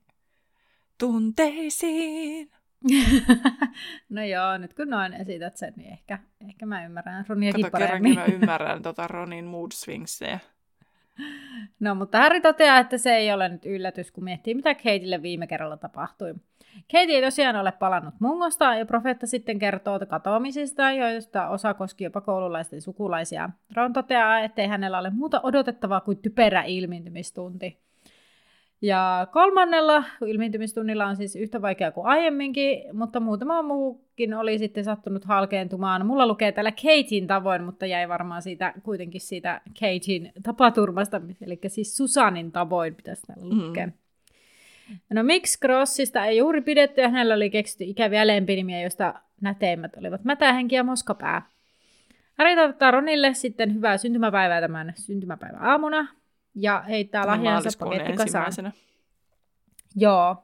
tunteisiin. 1.00 2.52
no 4.10 4.24
joo, 4.24 4.58
nyt 4.58 4.74
kun 4.74 4.90
noin 4.90 5.14
esität 5.14 5.58
sen, 5.58 5.74
niin 5.76 5.94
ehkä, 5.94 6.20
ehkä 6.50 6.66
mä 6.66 6.86
ymmärrän 6.86 7.26
Roniakin 7.28 7.62
Kato, 7.62 7.72
paremmin. 7.72 8.16
mä 8.16 8.26
ymmärrän 8.26 8.82
tota 8.82 9.08
Ronin 9.08 9.46
mood 9.46 9.72
swingsia. 9.74 10.40
No, 11.80 11.96
mutta 11.96 12.18
Harry 12.18 12.42
toteaa, 12.42 12.80
että 12.80 12.98
se 12.98 13.16
ei 13.16 13.34
ole 13.34 13.50
nyt 13.50 13.66
yllätys, 13.66 14.12
kun 14.12 14.24
miettii, 14.24 14.56
mitä 14.56 14.76
Kateille 14.76 15.22
viime 15.22 15.48
kerralla 15.48 15.78
tapahtui. 15.78 16.36
Kate 16.92 17.14
ei 17.14 17.22
tosiaan 17.22 17.56
ole 17.56 17.72
palannut 17.72 18.14
mungosta, 18.20 18.76
ja 18.76 18.86
profeetta 18.86 19.28
sitten 19.28 19.60
kertoo 19.60 20.00
katoamisista, 20.10 20.92
joista 20.92 21.48
osa 21.48 21.74
koski 21.74 22.04
jopa 22.04 22.22
koululaisten 22.22 22.82
sukulaisia. 22.82 23.50
Ron 23.76 23.94
toteaa, 23.94 24.40
ettei 24.40 24.68
hänellä 24.68 25.00
ole 25.00 25.10
muuta 25.10 25.42
odotettavaa 25.44 26.02
kuin 26.02 26.18
typerä 26.18 26.64
ilmiintymistunti. 26.64 27.78
Ja 28.82 29.28
kolmannella 29.32 30.04
ilmiintymistunnilla 30.26 31.06
on 31.06 31.16
siis 31.16 31.36
yhtä 31.36 31.62
vaikea 31.62 31.92
kuin 31.92 32.08
aiemminkin, 32.08 32.98
mutta 32.98 33.20
muutama 33.20 33.62
muukin 33.62 34.34
oli 34.34 34.60
sitten 34.60 34.84
sattunut 34.84 35.26
halkeentumaan. 35.26 36.06
Mulla 36.06 36.28
lukee 36.28 36.52
täällä 36.52 36.72
Katein 36.72 37.28
tavoin, 37.28 37.64
mutta 37.64 37.86
jäi 37.86 38.10
varmaan 38.10 38.42
siitä 38.42 38.74
kuitenkin 38.84 39.22
siitä 39.22 39.62
Katein 39.80 40.32
tapaturmasta, 40.44 41.22
eli 41.42 41.60
siis 41.68 41.98
Susanin 41.98 42.52
tavoin 42.52 42.96
pitäisi 42.96 43.22
täällä 43.28 43.54
mm. 43.54 43.68
lukea. 43.68 43.88
Mm. 43.88 43.94
No 45.14 45.24
miksi 45.24 45.60
Crossista 45.60 46.26
ei 46.26 46.38
juuri 46.38 46.62
pidetty 46.62 47.02
ja 47.02 47.10
hänellä 47.10 47.34
oli 47.36 47.50
keksitty 47.50 47.84
ikäviä 47.84 48.28
lempinimiä, 48.28 48.82
joista 48.82 49.14
näteimmät 49.42 49.98
olivat 49.98 50.24
Mätähenki 50.24 50.76
ja 50.76 50.84
Moskapää. 50.84 51.42
Harry 52.38 52.56
toivottaa 52.56 52.92
Ronille 52.92 53.34
sitten 53.34 53.76
hyvää 53.76 53.98
syntymäpäivää 53.98 54.62
tämän 54.62 54.94
syntymäpäivän 54.96 55.62
aamuna, 55.62 56.08
ja 56.56 56.84
heittää 56.88 57.28
lahjansa 57.28 57.70
pakettikasaan. 57.80 58.52
Joo. 59.96 60.36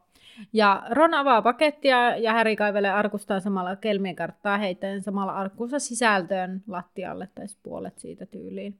Ja 0.53 0.83
Ron 0.89 1.13
avaa 1.13 1.41
pakettia 1.41 2.17
ja 2.17 2.33
Harry 2.33 2.55
kaivelee 2.55 2.91
arkustaan 2.91 3.41
samalla 3.41 3.75
kelmien 3.75 4.15
karttaa 4.15 4.57
heittäen 4.57 5.01
samalla 5.01 5.33
arkkuunsa 5.33 5.79
sisältöön 5.79 6.63
lattialle 6.67 7.29
tai 7.35 7.45
puolet 7.63 7.99
siitä 7.99 8.25
tyyliin. 8.25 8.79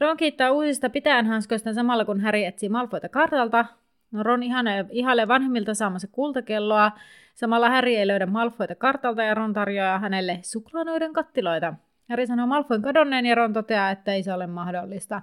Ron 0.00 0.16
kiittää 0.16 0.50
uusista 0.50 0.90
pitäjänhanskoista 0.90 1.74
samalla 1.74 2.04
kun 2.04 2.20
Harry 2.20 2.44
etsii 2.44 2.68
Malfoita 2.68 3.08
kartalta. 3.08 3.64
No 4.12 4.22
Ron 4.22 4.42
ihailee 4.90 5.28
vanhemmilta 5.28 5.74
saamansa 5.74 6.08
kultakelloa. 6.12 6.92
Samalla 7.34 7.70
Harry 7.70 7.94
ei 7.94 8.06
löydä 8.06 8.26
Malfoita 8.26 8.74
kartalta 8.74 9.22
ja 9.22 9.34
Ron 9.34 9.52
tarjoaa 9.52 9.98
hänelle 9.98 10.38
suklaanoiden 10.42 11.12
kattiloita. 11.12 11.74
Harry 12.08 12.26
sanoo 12.26 12.46
Malfoin 12.46 12.82
kadonneen 12.82 13.26
ja 13.26 13.34
Ron 13.34 13.52
toteaa, 13.52 13.90
että 13.90 14.12
ei 14.12 14.22
se 14.22 14.32
ole 14.32 14.46
mahdollista. 14.46 15.22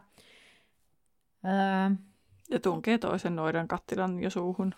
Ää... 1.46 1.92
Ja 2.50 2.60
tunkee 2.60 2.98
toisen 2.98 3.36
noidan 3.36 3.68
kattilan 3.68 4.24
jo 4.24 4.30
suuhun. 4.30 4.76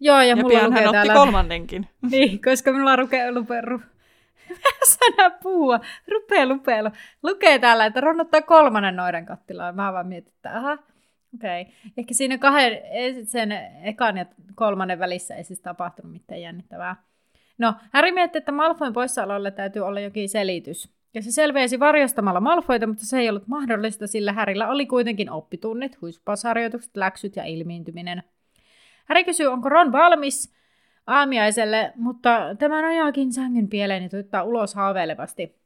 Joo, 0.00 0.20
ja, 0.20 0.24
ja 0.24 0.36
mulla 0.36 0.48
pian 0.48 0.70
lukee 0.70 0.82
hän 0.82 0.92
täällä... 0.92 1.12
otti 1.12 1.24
kolmannenkin. 1.24 1.88
niin, 2.10 2.42
koska 2.42 2.72
minulla 2.72 2.96
lukee, 2.96 3.32
lukee, 3.32 3.60
ru... 3.60 3.80
sana 4.98 5.30
puhua, 5.30 5.80
rupee 6.08 6.46
lupeilu. 6.46 6.90
Lukee 7.22 7.58
täällä, 7.58 7.86
että 7.86 8.00
Ron 8.00 8.20
ottaa 8.20 8.42
kolmannen 8.42 8.96
noidan 8.96 9.26
kattilaan. 9.26 9.76
Mä 9.76 9.92
vaan 9.92 10.06
mietin, 10.06 10.32
että 10.36 10.58
aha, 10.58 10.72
okei. 11.34 11.62
Okay. 11.62 11.74
Ehkä 11.96 12.14
siinä 12.14 12.38
kahden, 12.38 12.78
sen 13.26 13.52
ekan 13.82 14.16
ja 14.16 14.26
kolmannen 14.54 14.98
välissä 14.98 15.34
ei 15.34 15.44
siis 15.44 15.60
tapahtunut 15.60 16.12
mitään 16.12 16.40
jännittävää. 16.40 16.96
No, 17.58 17.74
Harry 17.92 18.12
mietti, 18.12 18.38
että 18.38 18.52
Malfoin 18.52 18.92
poissaololle 18.92 19.50
täytyy 19.50 19.82
olla 19.82 20.00
jokin 20.00 20.28
selitys. 20.28 20.95
Ja 21.16 21.22
se 21.22 21.30
selveisi 21.30 21.80
varjostamalla 21.80 22.40
Malfoita, 22.40 22.86
mutta 22.86 23.06
se 23.06 23.18
ei 23.18 23.28
ollut 23.28 23.46
mahdollista, 23.46 24.06
sillä 24.06 24.32
Härillä 24.32 24.68
oli 24.68 24.86
kuitenkin 24.86 25.30
oppitunnit, 25.30 26.00
huispausharjoitukset, 26.00 26.96
läksyt 26.96 27.36
ja 27.36 27.44
ilmiintyminen. 27.44 28.22
Häri 29.04 29.24
kysyy, 29.24 29.46
onko 29.46 29.68
Ron 29.68 29.92
valmis 29.92 30.54
aamiaiselle, 31.06 31.92
mutta 31.94 32.40
tämä 32.58 32.82
nojaakin 32.82 33.32
sängyn 33.32 33.68
pieleen 33.68 34.02
ja 34.02 34.08
tuittaa 34.08 34.42
ulos 34.42 34.74
haaveilevasti. 34.74 35.56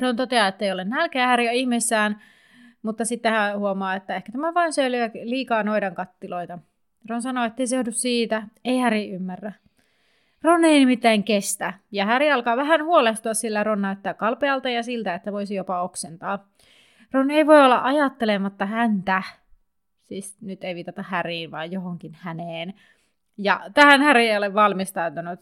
Ron 0.00 0.16
toteaa, 0.16 0.48
että 0.48 0.64
ei 0.64 0.72
ole 0.72 0.84
nälkeä, 0.84 1.26
Häri 1.26 1.48
on 1.48 1.54
ihmeessään, 1.54 2.22
mutta 2.82 3.04
sitten 3.04 3.32
hän 3.32 3.58
huomaa, 3.58 3.94
että 3.94 4.16
ehkä 4.16 4.32
tämä 4.32 4.54
vain 4.54 4.72
syö 4.72 4.84
liikaa 5.22 5.62
noidan 5.62 5.94
kattiloita. 5.94 6.58
Ron 7.08 7.22
sanoo, 7.22 7.44
että 7.44 7.62
ei 7.62 7.66
se 7.66 7.76
johdu 7.76 7.92
siitä, 7.92 8.42
ei 8.64 8.78
Häri 8.78 9.10
ymmärrä. 9.10 9.52
Ron 10.42 10.64
ei 10.64 10.78
nimittäin 10.78 11.24
kestä, 11.24 11.72
ja 11.92 12.06
Häri 12.06 12.32
alkaa 12.32 12.56
vähän 12.56 12.84
huolestua, 12.84 13.34
sillä 13.34 13.64
Ron 13.64 13.82
näyttää 13.82 14.14
kalpealta 14.14 14.68
ja 14.68 14.82
siltä, 14.82 15.14
että 15.14 15.32
voisi 15.32 15.54
jopa 15.54 15.82
oksentaa. 15.82 16.48
Ron 17.12 17.30
ei 17.30 17.46
voi 17.46 17.64
olla 17.64 17.82
ajattelematta 17.82 18.66
häntä. 18.66 19.22
Siis 20.02 20.36
nyt 20.40 20.64
ei 20.64 20.74
viitata 20.74 21.04
Häriin, 21.08 21.50
vaan 21.50 21.72
johonkin 21.72 22.16
häneen. 22.20 22.74
Ja 23.38 23.60
tähän 23.74 24.02
Häri 24.02 24.28
ei 24.28 24.36
ole 24.36 24.54
valmistautunut. 24.54 25.40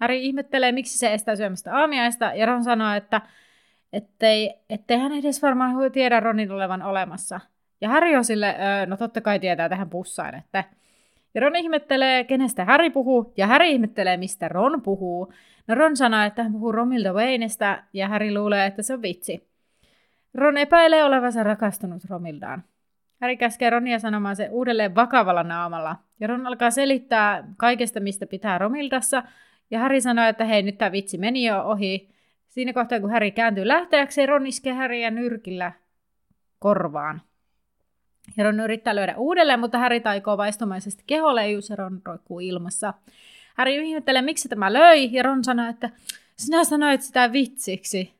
Häri 0.00 0.24
ihmettelee, 0.24 0.72
miksi 0.72 0.98
se 0.98 1.14
estää 1.14 1.36
syömästä 1.36 1.74
aamiaista, 1.74 2.24
ja 2.34 2.46
Ron 2.46 2.64
sanoo, 2.64 2.94
että 2.94 3.20
ettei, 3.92 4.54
ettei 4.70 4.98
hän 4.98 5.12
edes 5.12 5.42
varmaan 5.42 5.92
tiedä 5.92 6.20
Ronin 6.20 6.50
olevan 6.50 6.82
olemassa. 6.82 7.40
Ja 7.80 7.88
Häri 7.88 8.16
on 8.16 8.24
sille, 8.24 8.56
no 8.86 8.96
totta 8.96 9.20
kai 9.20 9.38
tietää 9.38 9.68
tähän 9.68 9.90
pussaan, 9.90 10.34
että 10.34 10.64
ja 11.36 11.40
Ron 11.40 11.56
ihmettelee, 11.56 12.24
kenestä 12.24 12.64
Harry 12.64 12.90
puhuu, 12.90 13.32
ja 13.36 13.46
Harry 13.46 13.66
ihmettelee, 13.66 14.16
mistä 14.16 14.48
Ron 14.48 14.82
puhuu. 14.82 15.32
No 15.66 15.74
Ron 15.74 15.96
sanoo, 15.96 16.22
että 16.22 16.42
hän 16.42 16.52
puhuu 16.52 16.72
Romilda 16.72 17.12
Waynestä, 17.12 17.84
ja 17.92 18.08
Harry 18.08 18.34
luulee, 18.34 18.66
että 18.66 18.82
se 18.82 18.94
on 18.94 19.02
vitsi. 19.02 19.48
Ron 20.34 20.58
epäilee 20.58 21.04
olevansa 21.04 21.42
rakastunut 21.42 22.04
Romildaan. 22.10 22.64
Harry 23.20 23.36
käskee 23.36 23.70
Ronia 23.70 23.98
sanomaan 23.98 24.36
se 24.36 24.48
uudelleen 24.50 24.94
vakavalla 24.94 25.42
naamalla, 25.42 25.96
ja 26.20 26.26
Ron 26.26 26.46
alkaa 26.46 26.70
selittää 26.70 27.44
kaikesta, 27.56 28.00
mistä 28.00 28.26
pitää 28.26 28.58
Romildassa, 28.58 29.22
ja 29.70 29.78
Harry 29.78 30.00
sanoo, 30.00 30.24
että 30.24 30.44
hei, 30.44 30.62
nyt 30.62 30.78
tämä 30.78 30.92
vitsi 30.92 31.18
meni 31.18 31.44
jo 31.44 31.62
ohi. 31.62 32.08
Siinä 32.48 32.72
kohtaa, 32.72 33.00
kun 33.00 33.10
Harry 33.10 33.30
kääntyy 33.30 33.68
lähteäkseen, 33.68 34.28
Ron 34.28 34.46
iskee 34.46 34.72
Harrya 34.72 35.10
nyrkillä 35.10 35.72
korvaan. 36.58 37.22
Ron 38.38 38.60
yrittää 38.60 38.94
löydä 38.94 39.14
uudelleen, 39.16 39.60
mutta 39.60 39.78
Harry 39.78 40.00
taikoo 40.00 40.36
vaistomaisesti 40.36 41.04
keholeijus 41.06 41.70
ja 41.70 41.76
Ron 41.76 42.00
roikkuu 42.06 42.40
ilmassa. 42.40 42.94
Harry 43.54 43.72
ihmettelee, 43.72 44.22
miksi 44.22 44.48
tämä 44.48 44.72
löi, 44.72 45.08
ja 45.12 45.22
Ron 45.22 45.44
sanoo, 45.44 45.68
että 45.70 45.90
sinä 46.36 46.64
sanoit 46.64 47.02
sitä 47.02 47.32
vitsiksi. 47.32 48.14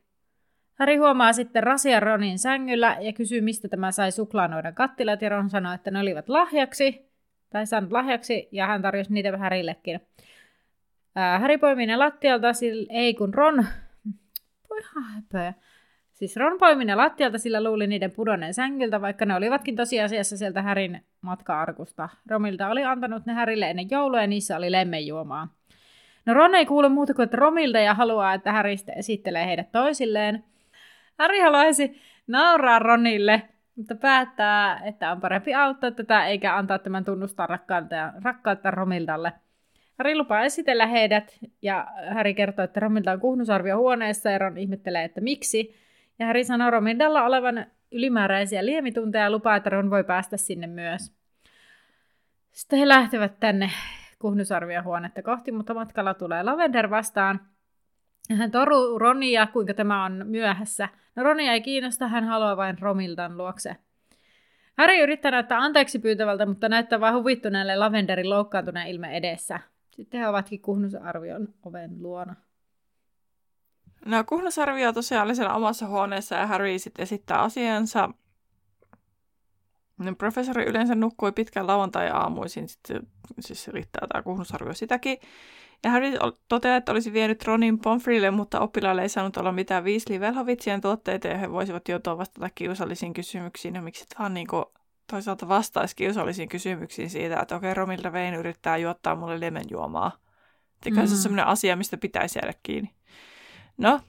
Harry 0.79 0.95
huomaa 0.95 1.33
sitten 1.33 1.63
Rasia 1.63 1.99
Ronin 1.99 2.39
sängyllä 2.39 2.97
ja 3.01 3.13
kysyy, 3.13 3.41
mistä 3.41 3.67
tämä 3.67 3.91
sai 3.91 4.11
suklaanoiden 4.11 4.75
kattilat, 4.75 5.21
ja 5.21 5.29
Ron 5.29 5.49
sanoo, 5.49 5.73
että 5.73 5.91
ne 5.91 5.99
olivat 5.99 6.29
lahjaksi, 6.29 7.11
tai 7.49 7.67
saanut 7.67 7.91
lahjaksi, 7.91 8.49
ja 8.51 8.67
hän 8.67 8.81
tarjosi 8.81 9.13
niitä 9.13 9.37
Harrillekin. 9.37 9.99
Harry 11.39 11.57
poimii 11.57 11.85
ne 11.85 11.95
lattialta, 11.95 12.53
sillä 12.53 12.87
ei 12.89 13.13
kun 13.13 13.33
Ron... 13.33 13.65
Voi 14.69 14.81
häpeä. 15.15 15.53
Siis 16.17 16.35
Ron 16.37 16.57
poimi 16.57 16.85
ne 16.85 16.95
lattialta, 16.95 17.37
sillä 17.37 17.63
luuli 17.63 17.87
niiden 17.87 18.11
pudonneen 18.11 18.53
sängyltä, 18.53 19.01
vaikka 19.01 19.25
ne 19.25 19.35
olivatkin 19.35 19.75
tosiasiassa 19.75 20.37
sieltä 20.37 20.61
Härin 20.61 21.01
matka-arkusta. 21.21 22.09
Romilta 22.29 22.67
oli 22.67 22.83
antanut 22.83 23.25
ne 23.25 23.33
Härille 23.33 23.69
ennen 23.69 23.89
joulua 23.91 24.21
ja 24.21 24.27
niissä 24.27 24.57
oli 24.57 24.71
lemmenjuomaa. 24.71 25.47
No 26.25 26.33
Ron 26.33 26.55
ei 26.55 26.65
kuule 26.65 26.89
muuta 26.89 27.13
kuin 27.13 27.29
Romilta 27.33 27.79
ja 27.79 27.93
haluaa, 27.93 28.33
että 28.33 28.51
Häri 28.51 28.75
esittelee 28.95 29.45
heidät 29.45 29.71
toisilleen. 29.71 30.43
Häri 31.19 31.39
haluaisi 31.39 32.01
nauraa 32.27 32.79
Ronille, 32.79 33.41
mutta 33.75 33.95
päättää, 33.95 34.81
että 34.85 35.11
on 35.11 35.21
parempi 35.21 35.53
auttaa 35.53 35.91
tätä 35.91 36.25
eikä 36.25 36.55
antaa 36.55 36.79
tämän 36.79 37.05
tunnustaa 37.05 37.47
rakkautta, 37.47 38.13
rakkautta 38.23 38.71
Romildalle. 38.71 39.33
Häri 39.97 40.17
lupaa 40.17 40.41
esitellä 40.41 40.85
heidät 40.85 41.37
ja 41.61 41.87
Häri 42.07 42.33
kertoo, 42.33 42.65
että 42.65 42.79
Romilta 42.79 43.11
on 43.11 43.19
kuhnusarvio 43.19 43.77
huoneessa 43.77 44.29
ja 44.29 44.37
Ron 44.37 44.57
ihmettelee, 44.57 45.03
että 45.03 45.21
miksi– 45.21 45.75
Ja 46.19 46.25
Harry 46.25 46.43
sanoo 46.43 46.71
Romildalla 46.71 47.23
olevan 47.23 47.65
ylimääräisiä 47.91 48.65
liemitunteja 48.65 49.23
ja 49.23 49.31
lupaa, 49.31 49.55
että 49.55 49.69
Ron 49.69 49.89
voi 49.89 50.03
päästä 50.03 50.37
sinne 50.37 50.67
myös. 50.67 51.17
Sitten 52.51 52.79
he 52.79 52.87
lähtevät 52.87 53.39
tänne 53.39 53.69
kuhnusarvion 54.19 54.83
huonetta 54.83 55.21
kohti, 55.23 55.51
mutta 55.51 55.73
matkalla 55.73 56.13
tulee 56.13 56.43
Lavender 56.43 56.89
vastaan. 56.89 57.39
Hän 58.37 58.51
toruu 58.51 58.99
Ronia, 58.99 59.47
kuinka 59.47 59.73
tämä 59.73 60.05
on 60.05 60.21
myöhässä. 60.25 60.89
No 61.15 61.23
Ronia 61.23 61.51
ei 61.51 61.61
kiinnosta, 61.61 62.07
hän 62.07 62.23
haluaa 62.23 62.57
vain 62.57 62.79
Romildan 62.79 63.37
luokse. 63.37 63.75
Harry 64.77 65.03
yrittää 65.03 65.31
näyttää 65.31 65.59
anteeksi 65.59 65.99
pyytävältä, 65.99 66.45
mutta 66.45 66.69
näyttää 66.69 66.99
vain 66.99 67.15
huvittuneelle 67.15 67.75
Lavenderin 67.75 68.29
loukkaantuneen 68.29 68.87
ilme 68.87 69.17
edessä. 69.17 69.59
Sitten 69.91 70.19
he 70.19 70.27
ovatkin 70.27 70.61
kuhnusarvion 70.61 71.47
oven 71.65 71.91
luona. 72.01 72.35
No 74.07 74.23
kuhnusarvio 74.23 74.93
tosiaan 74.93 75.25
oli 75.25 75.35
siellä 75.35 75.55
omassa 75.55 75.87
huoneessa 75.87 76.35
ja 76.35 76.47
Harry 76.47 76.79
sitten 76.79 77.03
esittää 77.03 77.39
asiansa. 77.39 78.09
No, 79.97 80.15
professori 80.15 80.65
yleensä 80.65 80.95
nukkui 80.95 81.31
pitkän 81.31 81.67
lauantai-aamuisin, 81.67 82.69
sitten 82.69 83.07
siis 83.39 83.67
riittää 83.67 84.07
tämä 84.07 84.23
kuhnusarvio 84.23 84.73
sitäkin. 84.73 85.17
Ja 85.83 85.91
Harry 85.91 86.11
toteaa, 86.49 86.77
että 86.77 86.91
olisi 86.91 87.13
vienyt 87.13 87.45
Ronin 87.45 87.79
Pomfreylle, 87.79 88.31
mutta 88.31 88.59
oppilaille 88.59 89.01
ei 89.01 89.09
saanut 89.09 89.37
olla 89.37 89.51
mitään 89.51 89.83
Weasley 89.83 90.19
Velhovitsien 90.19 90.81
tuotteita 90.81 91.27
ja 91.27 91.37
he 91.37 91.51
voisivat 91.51 91.87
joutua 91.87 92.17
vastata 92.17 92.49
kiusallisiin 92.55 93.13
kysymyksiin. 93.13 93.75
Ja 93.75 93.81
miksi 93.81 94.05
vaan 94.19 94.33
niin 94.33 94.47
kuin 94.47 94.65
toisaalta 95.11 95.47
vastaisi 95.47 95.95
kiusallisiin 95.95 96.49
kysymyksiin 96.49 97.09
siitä, 97.09 97.39
että 97.39 97.55
okei, 97.55 97.71
okay, 97.71 97.83
Romilta 97.83 98.11
Vein 98.13 98.33
yrittää 98.33 98.77
juottaa 98.77 99.15
mulle 99.15 99.39
lemenjuomaa. 99.39 100.11
Eikä 100.85 101.01
mm. 101.01 101.07
se 101.07 101.13
on 101.13 101.19
sellainen 101.19 101.47
asia, 101.47 101.75
mistä 101.75 101.97
pitäisi 101.97 102.39
jäädä 102.39 102.53
kiinni. 102.63 102.96
No, 103.77 103.99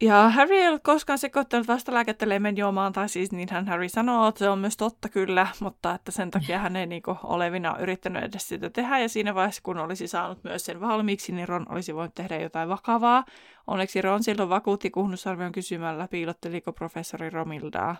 ja 0.00 0.28
Harry 0.28 0.54
ei 0.54 0.68
ollut 0.68 0.82
koskaan 0.82 1.18
sekoittanut 1.18 1.68
vastalääkettä 1.68 2.26
juomaan, 2.56 2.92
tai 2.92 3.08
siis 3.08 3.32
niin 3.32 3.48
hän 3.50 3.68
Harry 3.68 3.88
sanoo, 3.88 4.28
että 4.28 4.38
se 4.38 4.48
on 4.48 4.58
myös 4.58 4.76
totta 4.76 5.08
kyllä, 5.08 5.46
mutta 5.60 5.94
että 5.94 6.12
sen 6.12 6.30
takia 6.30 6.58
hän 6.58 6.76
ei 6.76 6.86
niinku 6.86 7.16
olevina 7.22 7.76
yrittänyt 7.78 8.24
edes 8.24 8.48
sitä 8.48 8.70
tehdä, 8.70 8.98
ja 8.98 9.08
siinä 9.08 9.34
vaiheessa, 9.34 9.62
kun 9.62 9.78
olisi 9.78 10.08
saanut 10.08 10.44
myös 10.44 10.64
sen 10.64 10.80
valmiiksi, 10.80 11.32
niin 11.32 11.48
Ron 11.48 11.66
olisi 11.68 11.94
voinut 11.94 12.14
tehdä 12.14 12.36
jotain 12.36 12.68
vakavaa. 12.68 13.24
Onneksi 13.66 14.02
Ron 14.02 14.22
silloin 14.22 14.48
vakuutti 14.48 14.90
Kuhnusarvion 14.90 15.52
kysymällä, 15.52 16.08
piilotteliko 16.08 16.72
professori 16.72 17.30
Romildaa. 17.30 17.96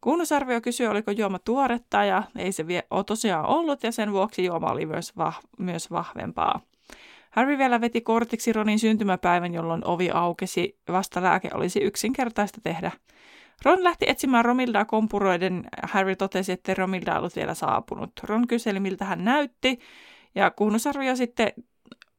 Kuhnusarvio 0.00 0.60
kysyi, 0.60 0.86
oliko 0.86 1.10
juoma 1.10 1.38
tuoretta, 1.38 2.04
ja 2.04 2.22
ei 2.36 2.52
se 2.52 2.66
vie, 2.66 2.82
ole 2.90 3.04
tosiaan 3.04 3.46
ollut, 3.46 3.82
ja 3.82 3.92
sen 3.92 4.12
vuoksi 4.12 4.44
juoma 4.44 4.72
oli 4.72 4.86
myös, 4.86 5.16
vah, 5.16 5.40
myös 5.58 5.90
vahvempaa. 5.90 6.60
Harry 7.38 7.58
vielä 7.58 7.80
veti 7.80 8.00
kortiksi 8.00 8.52
Ronin 8.52 8.78
syntymäpäivän, 8.78 9.54
jolloin 9.54 9.84
ovi 9.84 10.10
aukesi. 10.10 10.78
Vasta 10.92 11.22
lääke 11.22 11.50
olisi 11.54 11.80
yksinkertaista 11.80 12.60
tehdä. 12.60 12.90
Ron 13.64 13.84
lähti 13.84 14.06
etsimään 14.08 14.44
Romildaa 14.44 14.84
kompuroiden. 14.84 15.64
Harry 15.82 16.16
totesi, 16.16 16.52
että 16.52 16.74
Romilda 16.74 17.18
ollut 17.18 17.36
vielä 17.36 17.54
saapunut. 17.54 18.10
Ron 18.22 18.46
kyseli, 18.46 18.80
miltä 18.80 19.04
hän 19.04 19.24
näytti, 19.24 19.78
ja 20.34 20.50
kuhnusarvio 20.50 21.16
sitten 21.16 21.52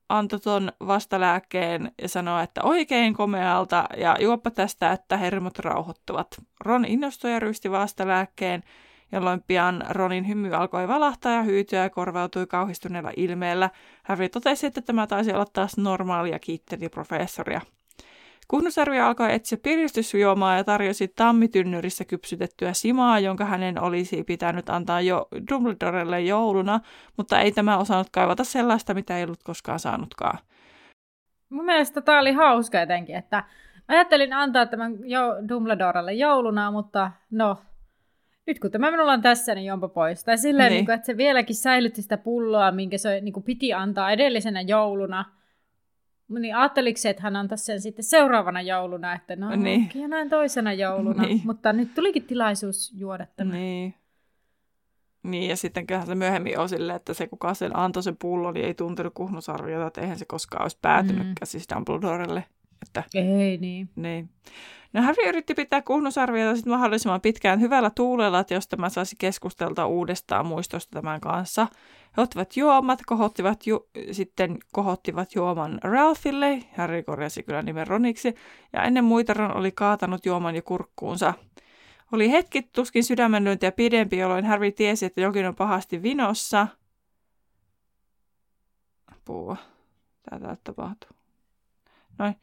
antoi 0.09 0.39
tuon 0.39 0.72
vastalääkkeen 0.88 1.91
ja 2.01 2.09
sanoi, 2.09 2.43
että 2.43 2.63
oikein 2.63 3.13
komealta 3.13 3.86
ja 3.97 4.17
juoppa 4.20 4.51
tästä, 4.51 4.91
että 4.91 5.17
hermot 5.17 5.59
rauhoittuvat. 5.59 6.28
Ron 6.65 6.86
innostui 6.86 7.32
ja 7.32 7.39
ryhti 7.39 7.72
vastalääkkeen, 7.72 8.63
jolloin 9.12 9.43
pian 9.47 9.84
Ronin 9.89 10.28
hymy 10.28 10.53
alkoi 10.53 10.88
valahtaa 10.88 11.32
ja 11.32 11.41
hyytyä 11.41 11.80
ja 11.80 11.89
korvautui 11.89 12.47
kauhistuneella 12.47 13.12
ilmeellä. 13.18 13.70
Harry 14.03 14.30
totesi, 14.30 14.68
että 14.68 14.82
tämä 14.82 15.07
taisi 15.07 15.34
olla 15.34 15.45
taas 15.53 15.78
normaalia, 15.78 16.39
kiitteli 16.39 16.89
professoria. 16.89 17.62
Kuhnusarvi 18.47 18.99
alkoi 18.99 19.34
etsiä 19.34 19.57
piristysjuomaa 19.64 20.57
ja 20.57 20.64
tarjosi 20.64 21.07
tammitynnyrissä 21.07 22.05
kypsytettyä 22.05 22.74
simaa, 22.74 23.20
jonka 23.20 23.45
hänen 23.45 23.82
olisi 23.82 24.24
pitänyt 24.24 24.70
antaa 24.70 25.01
jo 25.01 25.28
Dumbledorelle 25.51 26.22
jouluna, 26.22 26.80
mutta 27.18 27.39
ei 27.39 27.51
tämä 27.51 27.78
osannut 27.78 28.07
kaivata 28.12 28.43
sellaista, 28.43 28.93
mitä 28.93 29.18
ei 29.18 29.24
ollut 29.24 29.43
koskaan 29.43 29.80
saanutkaan. 29.80 30.39
Mun 31.49 31.66
mielestä 31.66 32.01
tämä 32.01 32.20
oli 32.20 32.34
hauska 32.34 32.80
jotenkin, 32.80 33.16
että 33.16 33.43
ajattelin 33.88 34.34
antaa 34.34 34.66
tämän 34.66 35.10
jo 35.10 35.22
Dumbledorelle 35.49 36.14
jouluna, 36.14 36.72
mutta 36.72 37.12
no, 37.32 37.57
nyt 38.50 38.60
kun 38.60 38.72
tämä 38.72 38.91
minulla 38.91 39.14
on 39.14 39.22
tässä, 39.22 39.56
niin 39.56 39.66
jompa 39.66 39.88
pois. 39.88 40.24
Tai 40.24 40.38
silleen, 40.38 40.70
niin. 40.70 40.78
Niin 40.78 40.86
kuin, 40.86 40.95
että 40.95 41.06
se 41.06 41.18
vieläkin 41.18 41.56
säilytti 41.56 42.02
sitä 42.02 42.18
pulloa, 42.18 42.72
minkä 42.72 42.97
se 42.97 43.22
niin 43.22 43.34
kuin 43.34 43.43
piti 43.43 43.74
antaa 43.74 44.12
edellisenä 44.12 44.62
jouluna. 44.62 45.26
Niin 46.39 46.56
ajatteliko 46.56 46.97
se, 46.97 47.10
että 47.10 47.24
hän 47.24 47.36
antaisi 47.36 47.66
sen 47.66 47.82
sitten 47.82 48.06
seuraavana 48.06 48.62
jouluna, 48.62 49.14
että 49.14 49.36
no 49.36 49.56
niin. 49.56 49.91
ja 49.95 50.08
näin 50.08 50.30
toisena 50.30 50.74
jouluna. 50.74 51.24
Niin. 51.24 51.41
Mutta 51.45 51.74
nyt 51.74 51.95
tulikin 51.95 52.24
tilaisuus 52.24 52.93
juoda 52.95 53.28
tämä. 53.36 53.54
Niin. 53.54 53.93
Niin, 55.24 55.50
ja 55.50 55.58
sitten 55.58 55.88
kyllä 55.88 56.06
se 56.06 56.16
myöhemmin 56.16 56.60
on 56.60 56.70
silleen, 56.70 56.95
että 56.95 57.14
se 57.14 57.28
kuka 57.28 57.54
sen 57.54 57.76
antoi 57.76 58.04
sen 58.04 58.18
pullon, 58.18 58.54
niin 58.54 58.66
ei 58.66 58.74
tuntenut 58.74 59.14
kuhnusarviota, 59.14 59.88
että 59.88 60.02
eihän 60.02 60.20
se 60.20 60.26
koskaan 60.26 60.62
olisi 60.62 60.78
päätynytkään 60.82 61.34
mm. 61.41 61.45
siis 61.45 61.68
Dumbledorelle. 61.76 62.45
Että, 62.82 63.04
ei 63.14 63.58
niin. 63.58 63.90
niin. 63.96 64.30
No 64.94 65.02
Harry 65.02 65.30
yritti 65.30 65.54
pitää 65.54 65.82
kuhnusarviota 65.82 66.56
sitten 66.56 66.74
mahdollisimman 66.74 67.22
pitkään 67.22 67.62
hyvällä 67.62 67.90
tuulella, 67.90 68.40
että 68.40 68.54
jos 68.54 68.68
tämä 68.68 68.90
saisi 68.90 69.16
keskustelta 69.20 69.88
uudestaan 69.88 70.46
muistosta 70.46 70.94
tämän 70.94 71.22
kanssa. 71.22 71.68
He 72.18 72.22
ottivat 72.22 72.58
juomat, 72.58 73.00
kohottivat 73.06 73.68
ju- 73.68 73.90
sitten 74.12 74.58
kohottivat 74.72 75.36
juoman 75.36 75.80
Ralphille, 75.84 76.64
Harry 76.78 77.04
korjasi 77.04 77.44
kyllä 77.44 77.62
nimen 77.62 77.88
Roniksi, 77.88 78.34
ja 78.74 78.84
ennen 78.84 79.04
muita 79.04 79.34
Ron 79.34 79.58
oli 79.58 79.72
kaatanut 79.72 80.26
juoman 80.26 80.56
jo 80.56 80.62
kurkkuunsa. 80.62 81.34
Oli 82.12 82.32
hetki 82.32 82.62
tuskin 82.62 83.04
sydämenlyöntiä 83.04 83.72
pidempi, 83.72 84.18
jolloin 84.18 84.46
Harry 84.46 84.72
tiesi, 84.72 85.06
että 85.06 85.22
jokin 85.22 85.48
on 85.48 85.56
pahasti 85.56 86.04
vinossa. 86.04 86.68
Apua. 89.12 89.58
Tätä 90.30 90.58
tapahtuu. 90.64 91.10
Noin. 92.18 92.36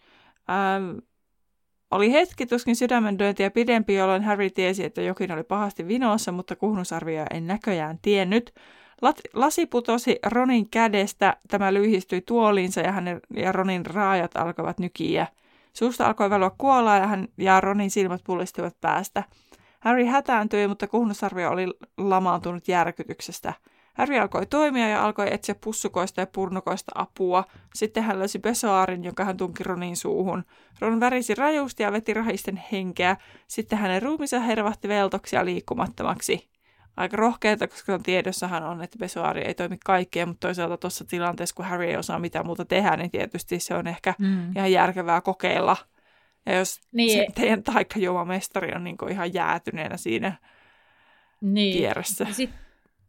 Ähm, 0.50 0.98
oli 1.90 2.12
hetki 2.12 2.46
tuskin 2.46 2.76
sydämenlyöntiä 2.76 3.50
pidempi, 3.50 3.94
jolloin 3.94 4.24
Harry 4.24 4.50
tiesi, 4.50 4.84
että 4.84 5.02
jokin 5.02 5.32
oli 5.32 5.42
pahasti 5.42 5.88
vinossa, 5.88 6.32
mutta 6.32 6.56
kuhnusarvia 6.56 7.26
ei 7.30 7.40
näköjään 7.40 7.98
tiennyt. 8.02 8.54
Lasi 9.34 9.66
putosi 9.66 10.18
Ronin 10.26 10.70
kädestä, 10.70 11.36
tämä 11.48 11.74
lyhistyi 11.74 12.20
tuoliinsa 12.20 12.80
ja, 12.80 12.92
hänen, 12.92 13.20
ja 13.36 13.52
Ronin 13.52 13.86
raajat 13.86 14.36
alkoivat 14.36 14.78
nykiä. 14.78 15.26
Suusta 15.72 16.06
alkoi 16.06 16.30
valua 16.30 16.54
kuolaa 16.58 16.98
ja, 16.98 17.06
hän, 17.06 17.28
ja 17.38 17.60
Ronin 17.60 17.90
silmät 17.90 18.20
pullistuivat 18.24 18.80
päästä. 18.80 19.22
Harry 19.80 20.04
hätääntyi, 20.04 20.68
mutta 20.68 20.86
kuhnusarvio 20.86 21.50
oli 21.50 21.66
lamaantunut 21.98 22.68
järkytyksestä– 22.68 23.52
Harry 23.96 24.18
alkoi 24.18 24.46
toimia 24.46 24.88
ja 24.88 25.04
alkoi 25.04 25.34
etsiä 25.34 25.54
pussukoista 25.54 26.20
ja 26.20 26.26
purnukoista 26.26 26.92
apua. 26.94 27.44
Sitten 27.74 28.02
hän 28.02 28.18
löysi 28.18 28.38
besoarin, 28.38 29.04
jonka 29.04 29.24
hän 29.24 29.36
tunki 29.36 29.64
Ronin 29.64 29.96
suuhun. 29.96 30.44
Ron 30.80 31.00
värisi 31.00 31.34
rajusti 31.34 31.82
ja 31.82 31.92
veti 31.92 32.14
rahisten 32.14 32.62
henkeä. 32.72 33.16
Sitten 33.48 33.78
hänen 33.78 34.02
ruumiinsa 34.02 34.40
hervahti 34.40 34.88
veltoksia 34.88 35.44
liikkumattomaksi. 35.44 36.50
Aika 36.96 37.16
rohkeita, 37.16 37.68
koska 37.68 37.98
tiedossahan 37.98 38.64
on, 38.64 38.82
että 38.82 38.98
besoari 38.98 39.42
ei 39.42 39.54
toimi 39.54 39.76
kaikkea, 39.84 40.26
mutta 40.26 40.48
toisaalta 40.48 40.76
tuossa 40.76 41.04
tilanteessa, 41.04 41.54
kun 41.54 41.64
Harry 41.64 41.84
ei 41.84 41.96
osaa 41.96 42.18
mitään 42.18 42.46
muuta 42.46 42.64
tehdä, 42.64 42.96
niin 42.96 43.10
tietysti 43.10 43.60
se 43.60 43.74
on 43.74 43.86
ehkä 43.86 44.14
mm. 44.18 44.56
ihan 44.56 44.72
järkevää 44.72 45.20
kokeilla. 45.20 45.76
Ja 46.46 46.56
jos 46.56 46.80
niin. 46.92 47.10
se 47.10 47.26
teidän 47.34 47.62
taikkajuomamestari 47.62 48.72
on 48.74 48.84
niin 48.84 48.96
ihan 49.10 49.34
jäätyneenä 49.34 49.96
siinä 49.96 50.32
niin. 51.40 51.78
kierrossa. 51.78 52.26
Sitten 52.30 52.65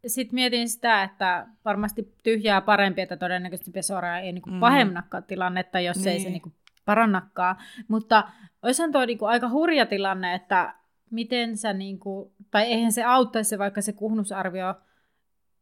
sitten 0.07 0.35
mietin 0.35 0.69
sitä, 0.69 1.03
että 1.03 1.47
varmasti 1.65 2.13
tyhjää 2.23 2.61
parempi, 2.61 3.01
että 3.01 3.17
todennäköisesti 3.17 3.71
Pesora 3.71 4.19
ei 4.19 4.31
niinku 4.31 4.49
mm. 4.49 4.59
pahennakaan 4.59 5.23
tilannetta, 5.23 5.79
jos 5.79 5.97
niin. 5.97 6.07
ei 6.07 6.19
se 6.19 6.23
niin. 6.23 6.31
niinku 6.31 6.51
parannakaan. 6.85 7.55
Mutta 7.87 8.23
olisihan 8.63 8.91
tuo 8.91 9.05
niinku 9.05 9.25
aika 9.25 9.49
hurja 9.49 9.85
tilanne, 9.85 10.33
että 10.33 10.73
miten 11.11 11.57
sä, 11.57 11.73
niinku, 11.73 12.31
tai 12.51 12.63
eihän 12.63 12.91
se 12.91 13.03
auttaisi, 13.03 13.59
vaikka 13.59 13.81
se 13.81 13.93
kuhnusarvio 13.93 14.75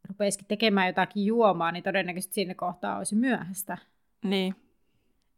rupeisikin 0.08 0.48
tekemään 0.48 0.88
jotakin 0.88 1.26
juomaa, 1.26 1.72
niin 1.72 1.84
todennäköisesti 1.84 2.34
siinä 2.34 2.54
kohtaa 2.54 2.98
olisi 2.98 3.16
myöhäistä. 3.16 3.78
Niin. 4.24 4.56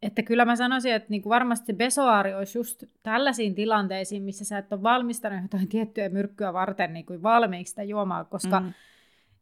Että 0.02 0.24
kyllä 0.24 0.46
mä 0.46 0.56
sanoisin, 0.56 0.94
että 0.94 1.10
niinku 1.10 1.30
varmasti 1.30 1.74
besoari 1.74 2.34
olisi 2.34 2.58
just 2.58 2.84
tällaisiin 3.04 3.56
tilanteisiin, 3.56 4.24
missä 4.24 4.46
sä 4.46 4.58
et 4.58 4.74
ole 4.74 4.84
valmistanut 4.84 5.42
jotain 5.42 5.68
tiettyä 5.68 6.10
myrkkyä 6.10 6.54
varten 6.54 6.94
niin 6.94 7.06
kuin 7.06 7.24
valmiiksi 7.24 7.70
sitä 7.72 7.84
juomaa, 7.84 8.24
koska 8.24 8.60
mm. 8.60 8.74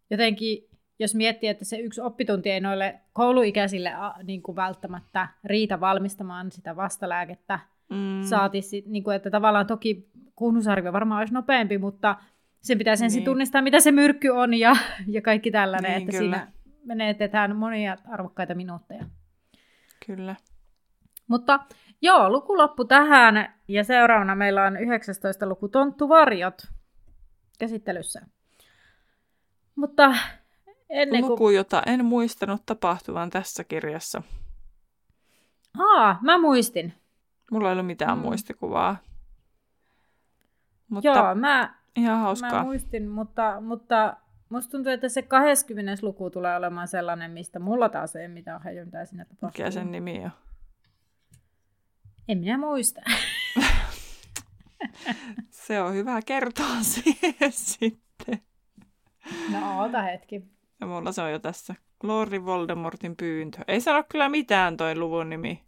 jotenkin, 0.10 0.68
jos 1.00 1.16
miettii, 1.16 1.50
että 1.50 1.66
se 1.66 1.78
yksi 1.78 2.02
oppitunti 2.02 2.52
ei 2.52 2.60
noille 2.60 3.00
kouluikäisille 3.14 3.92
niin 4.24 4.42
kuin 4.42 4.56
välttämättä 4.56 5.28
riitä 5.44 5.80
valmistamaan 5.80 6.52
sitä 6.52 6.76
vastalääkettä, 6.76 7.60
mm. 7.90 8.24
saati, 8.24 8.60
niin 8.86 9.04
kuin, 9.04 9.16
että 9.16 9.30
tavallaan 9.30 9.68
toki 9.68 10.10
kuhnusarvio 10.36 10.94
varmaan 10.94 11.20
olisi 11.20 11.34
nopeampi, 11.34 11.78
mutta 11.78 12.16
sen 12.62 12.78
pitäisi 12.78 13.04
ensin 13.04 13.20
niin. 13.20 13.26
tunnistaa, 13.26 13.62
mitä 13.62 13.80
se 13.80 13.92
myrkky 13.92 14.30
on 14.30 14.54
ja, 14.54 14.76
ja 15.08 15.22
kaikki 15.22 15.52
tällainen, 15.52 15.92
niin, 15.92 16.02
että 16.02 16.18
kyllä. 16.18 16.38
siinä 16.38 16.52
menetetään 16.86 17.56
monia 17.56 17.98
arvokkaita 18.12 18.56
minuutteja. 18.56 19.06
Kyllä. 20.06 20.36
Mutta 21.28 21.60
joo, 22.02 22.30
luku 22.30 22.58
loppu 22.58 22.86
tähän 22.86 23.54
ja 23.68 23.84
seuraavana 23.84 24.36
meillä 24.36 24.64
on 24.64 24.78
19 24.78 25.46
luku 25.50 25.68
Tonttuvarjot 25.68 26.62
käsittelyssä. 27.60 28.22
Mutta 29.76 30.16
ennen 30.90 31.22
kuin... 31.22 31.32
Luku, 31.32 31.50
jota 31.50 31.82
en 31.86 32.06
muistanut 32.06 32.62
tapahtuvan 32.66 33.30
tässä 33.30 33.64
kirjassa. 33.64 34.22
Aa, 35.80 36.20
mä 36.22 36.38
muistin. 36.38 36.94
Mulla 37.52 37.70
ei 37.70 37.74
ole 37.74 37.84
mitään 37.84 38.18
Mm. 38.18 38.22
muistikuvaa. 38.22 38.98
Mutta 40.90 41.10
Joo, 41.10 41.36
mä, 41.36 41.76
ihan 41.96 42.18
mä 42.18 42.24
hauskaa. 42.24 42.64
muistin, 42.64 43.10
mutta, 43.10 43.62
mutta 43.62 44.18
musta 44.56 44.72
tuntuu, 44.72 44.92
että 44.92 45.10
se 45.10 45.22
20. 45.22 46.06
luku 46.06 46.30
tulee 46.30 46.56
olemaan 46.56 46.88
sellainen, 46.88 47.32
mistä 47.32 47.60
mulla 47.60 47.90
taas 47.90 48.16
ei 48.16 48.28
mitään 48.28 48.62
haju, 48.64 48.86
mitä 48.86 49.06
siinä 49.06 49.26
tapahtuu. 49.26 49.48
Mikä 49.48 49.72
sen 49.72 49.92
nimi 49.92 50.26
on? 50.26 50.32
En 52.28 52.38
minä 52.38 52.58
muista. 52.58 53.02
Se 55.50 55.82
on 55.82 55.94
hyvä 55.94 56.20
kertoa 56.26 56.84
siihen 56.94 57.52
sitten. 57.52 58.42
No 59.52 59.82
oota 59.82 60.02
hetki. 60.02 60.44
Ja 60.82 60.88
mulla 60.88 61.12
se 61.12 61.22
on 61.22 61.32
jo 61.32 61.40
tässä. 61.40 61.76
Lordi 62.04 62.46
Voldemortin 62.46 63.16
pyyntö. 63.16 63.58
Ei 63.68 63.82
sano 63.82 64.04
kyllä 64.10 64.30
mitään 64.30 64.78
toi 64.78 64.96
luvun 64.96 65.30
nimi. 65.30 65.64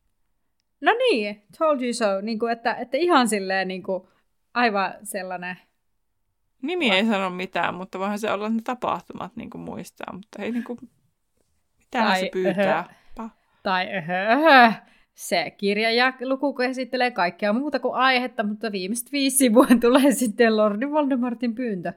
No 0.81 0.91
niin, 0.93 1.43
told 1.57 1.81
you 1.81 1.93
so. 1.93 2.21
Niin 2.21 2.39
kuin, 2.39 2.51
että, 2.51 2.73
että 2.73 2.97
ihan 2.97 3.27
silleen 3.27 3.67
niin 3.67 3.83
kuin, 3.83 4.07
aivan 4.53 4.93
sellainen. 5.03 5.57
Nimi 6.61 6.91
ei 6.91 7.05
sano 7.05 7.29
mitään, 7.29 7.75
mutta 7.75 7.99
voihan 7.99 8.19
se 8.19 8.31
olla 8.31 8.49
ne 8.49 8.61
tapahtumat 8.63 9.35
niin 9.35 9.49
kuin 9.49 9.61
muistaa. 9.61 10.13
Mutta 10.13 10.41
ei 10.41 10.51
niin 10.51 10.63
kuin... 10.63 10.79
Mitä 11.79 11.99
Tai, 11.99 12.19
se 12.19 12.29
pyytää? 12.33 12.79
öhö. 12.79 13.27
Pa- 13.27 13.29
Tai 13.63 13.87
öhö, 13.97 14.33
öhö. 14.33 14.71
Se 15.13 15.51
kirja 15.57 15.91
ja 15.91 16.13
luku 16.21 16.53
käsittelee 16.53 17.11
kaikkea 17.11 17.53
muuta 17.53 17.79
kuin 17.79 17.95
aihetta, 17.95 18.43
mutta 18.43 18.71
viimeiset 18.71 19.11
viisi 19.11 19.37
sivua 19.37 19.67
tulee 19.81 20.11
sitten 20.11 20.57
Lordi 20.57 20.91
Voldemortin 20.91 21.55
pyyntö. 21.55 21.93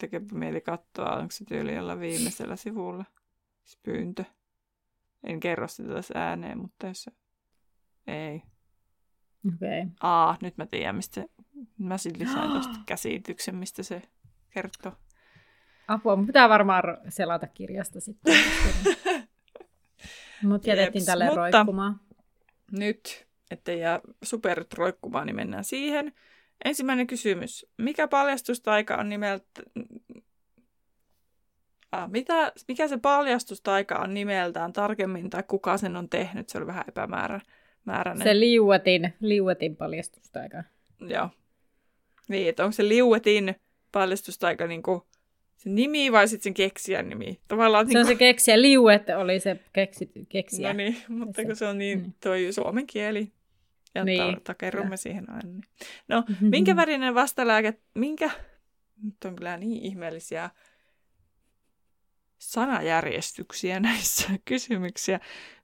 Tekeepä 0.00 0.34
mieli 0.34 0.60
katsoa, 0.60 1.16
onko 1.16 1.30
se 1.30 1.44
tyyli 1.44 1.74
jolla 1.74 2.00
viimeisellä 2.00 2.56
sivulla. 2.56 3.04
Se 3.64 3.78
pyyntö. 3.82 4.24
En 5.24 5.40
kerro 5.40 5.68
sitä 5.68 5.94
tässä 5.94 6.14
ääneen, 6.16 6.58
mutta 6.58 6.86
jos 6.86 7.02
se... 7.02 7.10
Ei. 8.06 8.42
Okei. 9.54 9.80
Okay. 9.80 9.92
Aa, 10.00 10.36
nyt 10.42 10.56
mä 10.56 10.66
tiedän, 10.66 10.96
mistä 10.96 11.14
se... 11.14 11.26
Mä 11.78 11.98
sitten 11.98 12.28
lisään 12.28 12.50
tuosta 12.50 12.74
käsityksen, 12.86 13.54
mistä 13.54 13.82
se 13.82 14.02
kertoo. 14.50 14.92
Apua, 15.88 16.16
mun 16.16 16.26
pitää 16.26 16.48
varmaan 16.48 16.82
selata 17.08 17.46
kirjasta 17.46 18.00
sitten. 18.00 18.34
Mut 20.42 20.66
jätettiin 20.66 21.00
Jeps, 21.00 21.06
tälle 21.06 21.24
mutta- 21.24 21.40
roikkumaan. 21.40 22.00
Nyt, 22.72 23.26
ettei 23.50 23.80
jää 23.80 24.00
superit 24.22 24.74
roikkumaan, 24.74 25.26
niin 25.26 25.36
mennään 25.36 25.64
siihen. 25.64 26.12
Ensimmäinen 26.64 27.06
kysymys. 27.06 27.66
Mikä 27.78 28.08
paljastustaika 28.08 28.96
on 28.96 29.08
nimeltä... 29.08 29.44
Ah, 31.92 32.10
mitä, 32.10 32.52
mikä 32.68 32.88
se 32.88 32.98
paljastustaika 32.98 33.98
on 33.98 34.14
nimeltään 34.14 34.72
tarkemmin, 34.72 35.30
tai 35.30 35.42
kuka 35.48 35.78
sen 35.78 35.96
on 35.96 36.08
tehnyt? 36.08 36.48
Se 36.48 36.58
oli 36.58 36.66
vähän 36.66 36.84
epämääräinen. 36.88 38.22
Se 38.24 38.40
liuetin, 38.40 39.14
liuetin 39.20 39.76
paljastustaika. 39.76 40.64
Joo. 41.00 41.28
Niin, 42.28 42.48
että 42.48 42.64
onko 42.64 42.72
se 42.72 42.88
liuetin 42.88 43.54
paljastustaika 43.92 44.66
niinku 44.66 45.06
se 45.56 45.70
nimi 45.70 46.12
vai 46.12 46.28
sitten 46.28 46.42
sen 46.44 46.54
keksijän 46.54 47.08
nimi? 47.08 47.40
Tavallaan 47.48 47.90
Se 47.92 47.98
on 47.98 48.04
se 48.04 48.08
niinku... 48.08 48.18
keksijä. 48.18 48.62
Liuet 48.62 49.02
oli 49.16 49.40
se 49.40 49.60
keksi, 49.72 50.10
keksijä. 50.28 50.68
No 50.72 50.76
niin, 50.76 50.96
mutta 51.08 51.36
Se- 51.36 51.44
kun 51.44 51.56
se 51.56 51.66
on 51.66 51.78
niin 51.78 52.02
niin. 52.02 52.14
toi 52.20 52.48
suomen 52.52 52.86
kieli. 52.86 53.32
Ja 53.94 54.04
Niin, 54.04 54.40
takerrumme 54.44 54.96
siihen 54.96 55.30
aina. 55.30 55.48
Niin. 55.48 55.62
No, 56.08 56.24
minkä 56.50 56.76
värinen 56.76 57.14
vastalääke, 57.14 57.74
minkä, 57.94 58.30
nyt 59.02 59.24
on 59.24 59.36
kyllä 59.36 59.56
niin 59.56 59.82
ihmeellisiä 59.82 60.50
sanajärjestyksiä 62.38 63.80
näissä 63.80 64.28
kysymyksiä. 64.44 65.20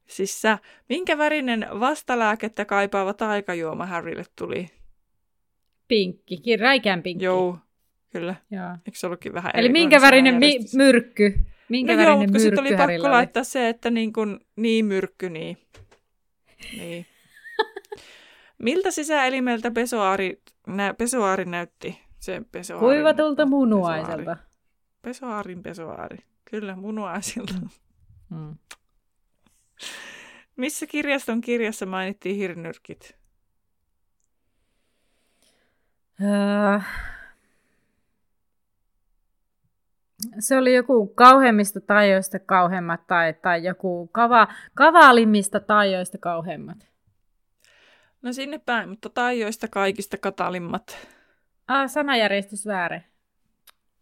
Siis 0.06 0.40
sä, 0.42 0.58
minkä 0.88 1.18
värinen 1.18 1.66
vastalääkettä 1.80 2.64
kaipaava 2.64 3.14
taikajuoma 3.14 3.86
Harrylle 3.86 4.24
tuli? 4.36 4.70
Pinkki, 5.90 6.36
ki- 6.36 6.56
räikään 6.56 7.02
pinkki. 7.02 7.24
Joo, 7.24 7.58
kyllä. 8.10 8.34
Joo. 8.50 8.70
Eikö 8.86 8.98
se 8.98 9.06
ollutkin 9.06 9.34
vähän 9.34 9.52
Eli 9.54 9.68
minkä 9.68 10.00
värinen 10.00 10.34
mi- 10.34 10.58
myrkky? 10.76 11.34
Minkä 11.68 11.96
no 11.96 12.02
joo, 12.02 12.06
värinen 12.06 12.18
mutta 12.18 12.32
kun 12.32 12.40
sitten 12.40 12.60
oli 12.60 12.76
pakko 12.76 13.10
laittaa 13.10 13.44
se, 13.44 13.68
että 13.68 13.90
niin, 13.90 14.12
kun, 14.12 14.40
niin 14.56 14.86
myrkky, 14.86 15.30
niin. 15.30 15.58
niin. 16.76 17.06
Miltä 18.58 18.90
sisäelimeltä 18.90 19.70
pesoaari, 19.70 20.42
nä, 20.66 20.94
pesoaari 20.94 21.44
näytti? 21.44 22.00
Se 22.18 22.42
pesoaarin, 22.52 22.86
Kuivatulta 22.88 23.46
munuaiselta. 23.46 24.16
Pesoaari. 24.16 24.40
Pesoaarin 25.02 25.62
pesoaari. 25.62 26.18
Kyllä, 26.50 26.76
munuaisilta. 26.76 27.54
Mm. 28.30 28.54
Missä 30.56 30.86
kirjaston 30.86 31.40
kirjassa 31.40 31.86
mainittiin 31.86 32.36
hirnyrkit? 32.36 33.16
Öö, 36.22 36.80
se 40.38 40.58
oli 40.58 40.74
joku 40.74 41.06
kauheimmista 41.06 41.80
taijoista 41.80 42.38
kauheimmat 42.38 43.06
tai, 43.06 43.32
tai 43.34 43.64
joku 43.64 44.08
kava, 44.12 44.48
kavalimmista 44.74 45.60
taijoista 45.60 46.18
kauheimmat. 46.18 46.78
No 48.22 48.32
sinne 48.32 48.58
päin, 48.58 48.88
mutta 48.88 49.08
taijoista 49.08 49.68
kaikista 49.68 50.16
katalimmat. 50.18 51.08
Ah, 51.68 51.90
sanajärjestys 51.90 52.66
väärin. 52.66 53.04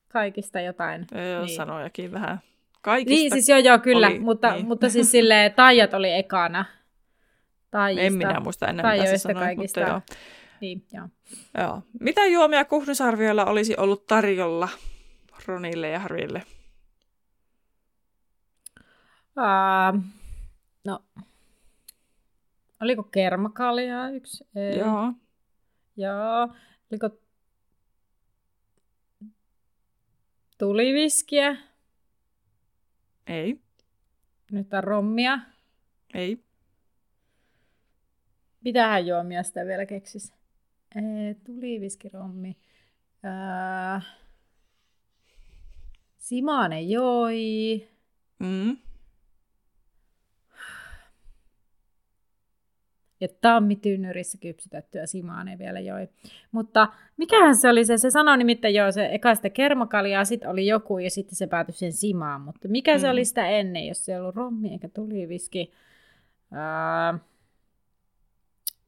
Kaikista 0.09 0.61
jotain. 0.61 1.07
Joo, 1.33 1.45
Niin. 1.45 1.57
sanojakin 1.57 2.13
vähän. 2.13 2.39
Kaikista. 2.83 3.15
Niin, 3.15 3.33
siis 3.33 3.49
joo, 3.49 3.59
joo, 3.59 3.79
kyllä, 3.79 4.07
oli- 4.07 4.19
mutta, 4.19 4.53
niin. 4.53 4.67
mutta 4.67 4.89
siis 4.91 5.11
silleen 5.11 5.53
taijat 5.55 5.95
oli 5.95 6.13
ekana. 6.13 6.65
Taijista. 7.71 8.07
En 8.07 8.13
minä 8.15 8.41
muista 8.41 8.67
enää, 8.67 8.93
mitä 8.93 9.07
se 9.07 9.19
sanoi, 9.19 9.43
kaikista. 9.43 9.81
mutta 9.81 9.93
joo. 9.93 10.01
Niin, 10.61 10.87
joo. 10.93 11.09
Joo. 11.59 11.83
Mitä 12.01 12.27
juomia 12.27 12.65
Kuhnusarvioilla 12.65 13.45
olisi 13.45 13.77
ollut 13.77 14.07
tarjolla 14.07 14.69
Ronille 15.47 15.89
ja 15.89 15.99
Harrylle? 15.99 16.43
Uh, 19.37 20.03
no, 20.85 21.05
oliko 22.81 23.03
kermakaljaa 23.03 24.11
yksi? 24.11 24.47
Ei. 24.55 24.79
Joo. 24.79 25.13
Joo. 25.97 26.49
Oliko 26.93 27.11
tuliviskiä? 30.59 31.57
Ei. 33.27 33.61
Nyt 34.51 34.75
on 34.75 34.85
rommia. 34.85 35.39
Ei. 36.15 36.45
Mitähän 38.65 39.07
juomia 39.07 39.43
sitä 39.43 39.65
vielä 39.65 39.87
keksis? 39.87 40.38
Ee, 40.99 41.35
tuliviskirommi. 41.47 42.57
Ää, 43.23 44.01
Simane 46.19 46.83
joi. 46.83 47.89
Mm. 48.39 48.77
Ja 53.21 53.29
tammitynnyrissä 53.41 54.39
kypsytettyä 54.39 55.07
Simane 55.07 55.59
vielä 55.59 55.81
joi. 55.81 56.09
Mutta 56.53 56.89
mikähän 57.17 57.57
se 57.57 57.69
oli 57.69 57.85
se? 57.85 57.99
Se 57.99 58.11
sanoi 58.11 58.39
nimittäin 58.39 58.75
jo 58.75 58.93
se 58.93 59.09
eka 59.13 59.35
sitä 59.35 59.51
kermakaljaa, 59.51 60.25
sitten 60.25 60.51
oli 60.51 60.67
joku 60.67 60.99
ja 60.99 61.11
sitten 61.11 61.37
se 61.37 61.47
päätyi 61.47 61.75
sen 61.75 61.93
Simaan. 61.93 62.41
Mutta 62.41 62.69
mikä 62.69 62.95
mm. 62.95 63.01
se 63.01 63.07
Mm. 63.07 63.13
oli 63.13 63.25
sitä 63.25 63.47
ennen, 63.49 63.87
jos 63.87 64.05
se 64.05 64.13
ei 64.13 64.19
ollut 64.19 64.37
rommi 64.37 64.73
eikä 64.73 64.89
tuliviski? 64.89 65.73
Ää, 66.53 67.19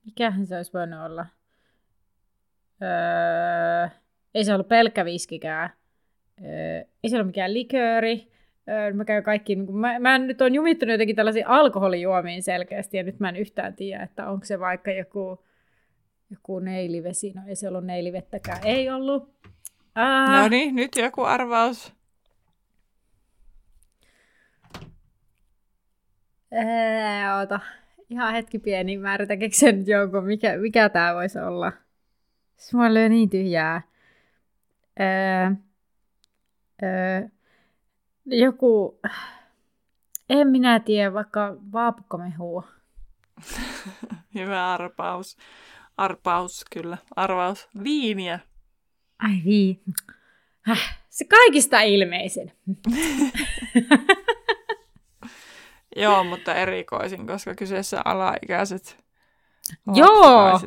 mikähän 0.04 0.46
se 0.46 0.56
olisi 0.56 0.72
voinut 0.72 1.00
olla? 1.00 1.26
Öö, 2.82 3.88
ei 4.34 4.44
se 4.44 4.54
ollut 4.54 4.68
pelkkä 4.68 5.04
viskikään. 5.04 5.70
Öö, 6.44 6.84
ei 7.04 7.10
se 7.10 7.16
ollut 7.16 7.26
mikään 7.26 7.54
likööri. 7.54 8.32
Öö, 8.68 8.92
mä 8.92 9.04
käyn 9.04 9.22
kaikki, 9.22 9.56
niin 9.56 9.76
mä, 9.76 9.98
mä 9.98 10.18
nyt 10.18 10.40
on 10.40 10.54
jumittunut 10.54 10.92
jotenkin 10.92 11.16
tällaisiin 11.16 11.46
alkoholijuomiin 11.46 12.42
selkeästi, 12.42 12.96
ja 12.96 13.02
nyt 13.02 13.20
mä 13.20 13.28
en 13.28 13.36
yhtään 13.36 13.74
tiedä, 13.74 14.02
että 14.02 14.28
onko 14.28 14.44
se 14.44 14.60
vaikka 14.60 14.90
joku, 14.90 15.44
joku 16.30 16.58
neilivesi. 16.58 17.32
No 17.34 17.42
ei 17.48 17.56
se 17.56 17.68
ollut 17.68 17.84
neilivettäkään. 17.84 18.58
Ei 18.64 18.90
ollut. 18.90 19.34
Ää, 19.94 20.42
No 20.42 20.48
niin, 20.48 20.74
nyt 20.76 20.96
joku 20.96 21.22
arvaus. 21.22 21.92
ää, 26.52 27.38
oota. 27.38 27.60
Ihan 28.10 28.34
hetki 28.34 28.58
pieni, 28.58 28.98
mä 28.98 29.14
yritän 29.14 29.38
keksiä 29.38 29.72
nyt 29.72 29.88
jonkun, 29.88 30.24
mikä, 30.24 30.56
mikä 30.56 30.88
tää 30.88 31.14
voisi 31.14 31.38
olla. 31.38 31.72
Se 32.60 32.76
mua 32.76 32.94
lyö 32.94 33.08
niin 33.08 33.30
tyhjää. 33.30 33.82
Öö, 35.00 35.50
öö, 36.82 37.28
joku, 38.26 39.00
en 40.28 40.48
minä 40.48 40.80
tiedä, 40.80 41.14
vaikka 41.14 41.56
vaapukkamehua. 41.72 42.68
Hyvä 44.34 44.72
arpaus. 44.72 45.36
Arpaus, 45.96 46.64
kyllä. 46.70 46.98
Arvaus. 47.16 47.68
Viiniä. 47.84 48.38
Ai 49.18 49.42
vii. 49.44 49.80
Häh, 50.60 50.98
se 51.08 51.24
kaikista 51.24 51.80
ilmeisin. 51.80 52.52
Joo, 55.96 56.24
mutta 56.24 56.54
erikoisin, 56.54 57.26
koska 57.26 57.54
kyseessä 57.54 58.02
alaikäiset. 58.04 59.04
Joo. 59.94 60.60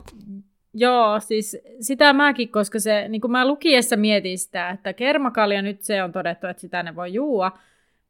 Joo, 0.74 1.20
siis 1.20 1.58
sitä 1.80 2.14
mäkin, 2.14 2.50
koska 2.50 2.80
se, 2.80 3.08
niin 3.08 3.22
kuin 3.22 3.32
mä 3.32 3.48
lukiessa 3.48 3.96
mietin 3.96 4.38
sitä, 4.38 4.70
että 4.70 4.94
kermakalja 4.94 5.62
nyt 5.62 5.82
se 5.82 6.04
on 6.04 6.12
todettu, 6.12 6.48
että 6.48 6.62
sitä 6.62 6.84
ne 6.84 6.96
voi 6.96 7.14
juua. 7.14 7.52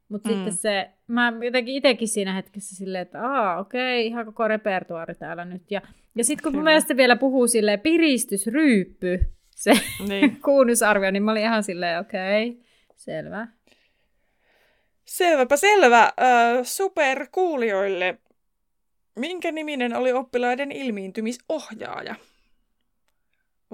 Mutta 0.08 0.28
Mm. 0.28 0.34
sitten 0.34 0.52
se, 0.52 0.90
mä 1.06 1.32
jotenkin 1.44 1.74
itsekin 1.74 2.08
siinä 2.08 2.32
hetkessä 2.34 2.76
silleen, 2.76 3.02
että 3.02 3.22
aa, 3.22 3.58
okei, 3.60 4.06
ihan 4.06 4.26
koko 4.26 4.48
repertuaari 4.48 5.14
täällä 5.14 5.44
nyt. 5.44 5.70
Ja, 5.70 5.82
ja 6.14 6.24
sitten 6.24 6.42
kun 6.42 6.52
mun 6.52 6.60
Kyllä. 6.60 6.70
mielestä 6.70 6.96
vielä 6.96 7.16
puhuu 7.16 7.46
silleen 7.46 7.80
piristysryyppy, 7.80 9.20
se 9.50 9.72
Niin. 10.08 10.36
kuunnusarvio, 10.44 11.10
niin 11.10 11.22
mä 11.22 11.30
olin 11.30 11.42
ihan 11.42 11.62
silleen, 11.64 12.00
okei, 12.00 12.60
selvä. 12.96 13.48
Selväpä 15.04 15.56
selvä. 15.56 16.02
Äh, 16.02 16.12
superkuulijoille. 16.62 18.18
Minkä 19.16 19.52
niminen 19.52 19.96
oli 19.96 20.12
oppilaiden 20.12 20.72
ilmiintymisohjaaja? 20.72 22.14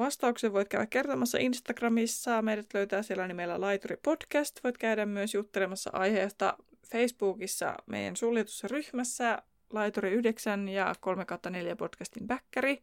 Vastauksen 0.01 0.53
voit 0.53 0.69
käydä 0.69 0.87
kertomassa 0.87 1.39
Instagramissa. 1.39 2.43
Meidät 2.43 2.75
löytää 2.75 3.03
siellä 3.03 3.29
nimellä 3.29 3.61
Laituri 3.61 3.97
Podcast. 4.03 4.65
Voit 4.65 4.79
käydä 4.79 5.07
myös 5.07 5.35
juttelemassa 5.35 5.91
aiheesta 5.93 6.57
Facebookissa 6.87 7.75
meidän 7.87 8.17
suljetussa 8.17 8.69
ryhmässä 8.69 9.43
Laituri 9.73 10.13
9 10.13 10.69
ja 10.69 10.95
3-4 11.73 11.77
podcastin 11.77 12.27
bäkkäri. 12.27 12.83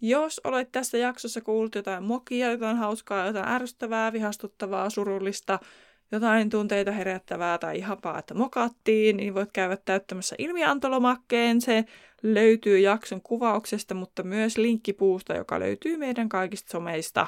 Jos 0.00 0.40
olet 0.44 0.72
tässä 0.72 0.98
jaksossa 0.98 1.40
kuullut 1.40 1.74
jotain 1.74 2.04
mokia, 2.04 2.50
jotain 2.50 2.76
hauskaa, 2.76 3.26
jotain 3.26 3.48
ärsyttävää, 3.48 4.12
vihastuttavaa, 4.12 4.90
surullista, 4.90 5.58
jotain 6.12 6.50
tunteita 6.50 6.92
herättävää 6.92 7.58
tai 7.58 7.78
ihapaa, 7.78 8.18
että 8.18 8.34
mokattiin, 8.34 9.16
niin 9.16 9.34
voit 9.34 9.50
käydä 9.52 9.76
täyttämässä 9.76 10.36
ilmiantolomakkeen. 10.38 11.60
Se 11.60 11.84
löytyy 12.22 12.78
jakson 12.78 13.20
kuvauksesta, 13.22 13.94
mutta 13.94 14.22
myös 14.22 14.58
linkkipuusta, 14.58 15.34
joka 15.34 15.60
löytyy 15.60 15.96
meidän 15.96 16.28
kaikista 16.28 16.72
someista. 16.72 17.26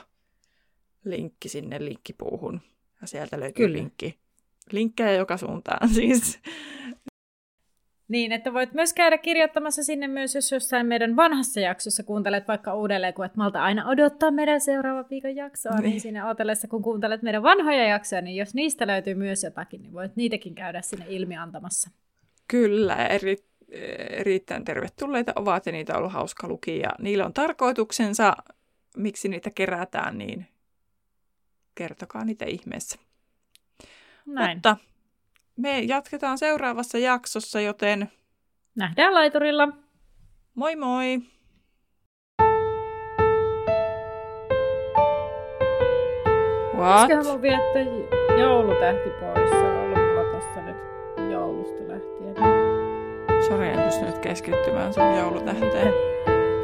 Linkki 1.05 1.49
sinne 1.49 1.85
linkkipuuhun. 1.85 2.61
Ja 3.01 3.07
sieltä 3.07 3.41
löytyy 3.41 3.67
Kyllä. 3.67 3.79
linkki. 3.79 4.19
Linkkejä 4.73 5.13
joka 5.13 5.37
suuntaan 5.37 5.89
siis. 5.95 6.39
Niin, 8.09 8.33
että 8.33 8.53
voit 8.53 8.73
myös 8.73 8.93
käydä 8.93 9.19
kirjoittamassa 9.19 9.85
sinne 9.85 10.09
myös, 10.09 10.35
jos 10.35 10.53
jossain 10.53 10.87
meidän 10.87 11.17
vanhassa 11.17 11.61
jaksossa 11.61 12.03
kuuntelet 12.03 12.49
vaikka 12.49 12.75
uudelleen, 12.75 13.15
kun 13.15 13.25
et 13.25 13.37
malta 13.37 13.63
aina 13.63 13.89
odottaa 13.89 14.31
meidän 14.31 14.61
seuraavan 14.61 15.05
viikon 15.11 15.37
jaksoa, 15.37 15.77
niin, 15.77 15.83
Niin. 15.91 16.01
siinä 16.01 16.27
odotellessa, 16.27 16.69
kun 16.69 16.83
kuuntelet 16.83 17.23
meidän 17.23 17.43
vanhoja 17.43 17.85
jaksoja, 17.85 18.23
niin 18.23 18.37
jos 18.37 18.55
niistä 18.55 18.87
löytyy 18.87 19.15
myös 19.15 19.43
jotakin, 19.45 19.83
niin 19.83 19.93
voit 19.93 20.17
niitäkin 20.17 20.55
käydä 20.55 20.83
sinne 20.83 21.05
ilmi 21.09 21.37
antamassa. 21.37 21.91
Kyllä, 22.49 23.07
eri, 23.07 23.37
erittäin 24.11 24.65
tervetulleita 24.65 25.33
ovat 25.37 25.67
ja 25.67 25.73
niitä 25.73 25.93
on 25.93 25.99
ollut 25.99 26.13
hauska 26.13 26.49
lukia. 26.49 26.77
Ja 26.83 26.91
niillä 26.99 27.27
on 27.27 27.33
tarkoituksensa, 27.35 28.37
miksi 28.97 29.29
niitä 29.29 29.51
kerätään, 29.51 30.19
niin 30.19 30.47
kertokaa 31.75 32.25
niitä 32.25 32.45
ihmeessä. 32.45 32.99
Näin. 34.27 34.57
Mutta 34.57 34.77
me 35.57 35.81
jatketaan 35.81 36.39
seuraavassa 36.39 36.99
jaksossa, 36.99 37.61
joten 37.61 38.09
Nähdään 38.77 39.15
laiturilla. 39.15 39.69
moi 40.55 40.77
moi! 40.77 41.19
What? 46.77 47.03
Pitäisiköhän 47.03 47.27
mun 47.27 47.43
viettää 47.43 47.83
joulutähti 48.39 49.09
pois? 49.21 49.51
Se 49.51 49.57
on 49.57 49.77
ollut 49.77 49.99
mulla 49.99 50.33
tossa 50.33 50.61
nyt 50.63 50.77
joulusta 51.33 51.83
lähtien. 51.89 52.35
Sori, 53.49 53.69
en 53.69 53.83
pystynyt 53.83 54.19
keskittymään 54.19 54.95
sun 54.95 55.17
joulutähteen. 55.19 55.93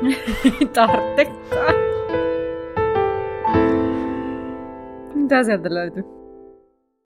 Ei 0.44 0.66
tarvitsekaan. 0.72 1.74
Mitä 5.14 5.44
sieltä 5.44 5.74
löytyy? 5.74 6.21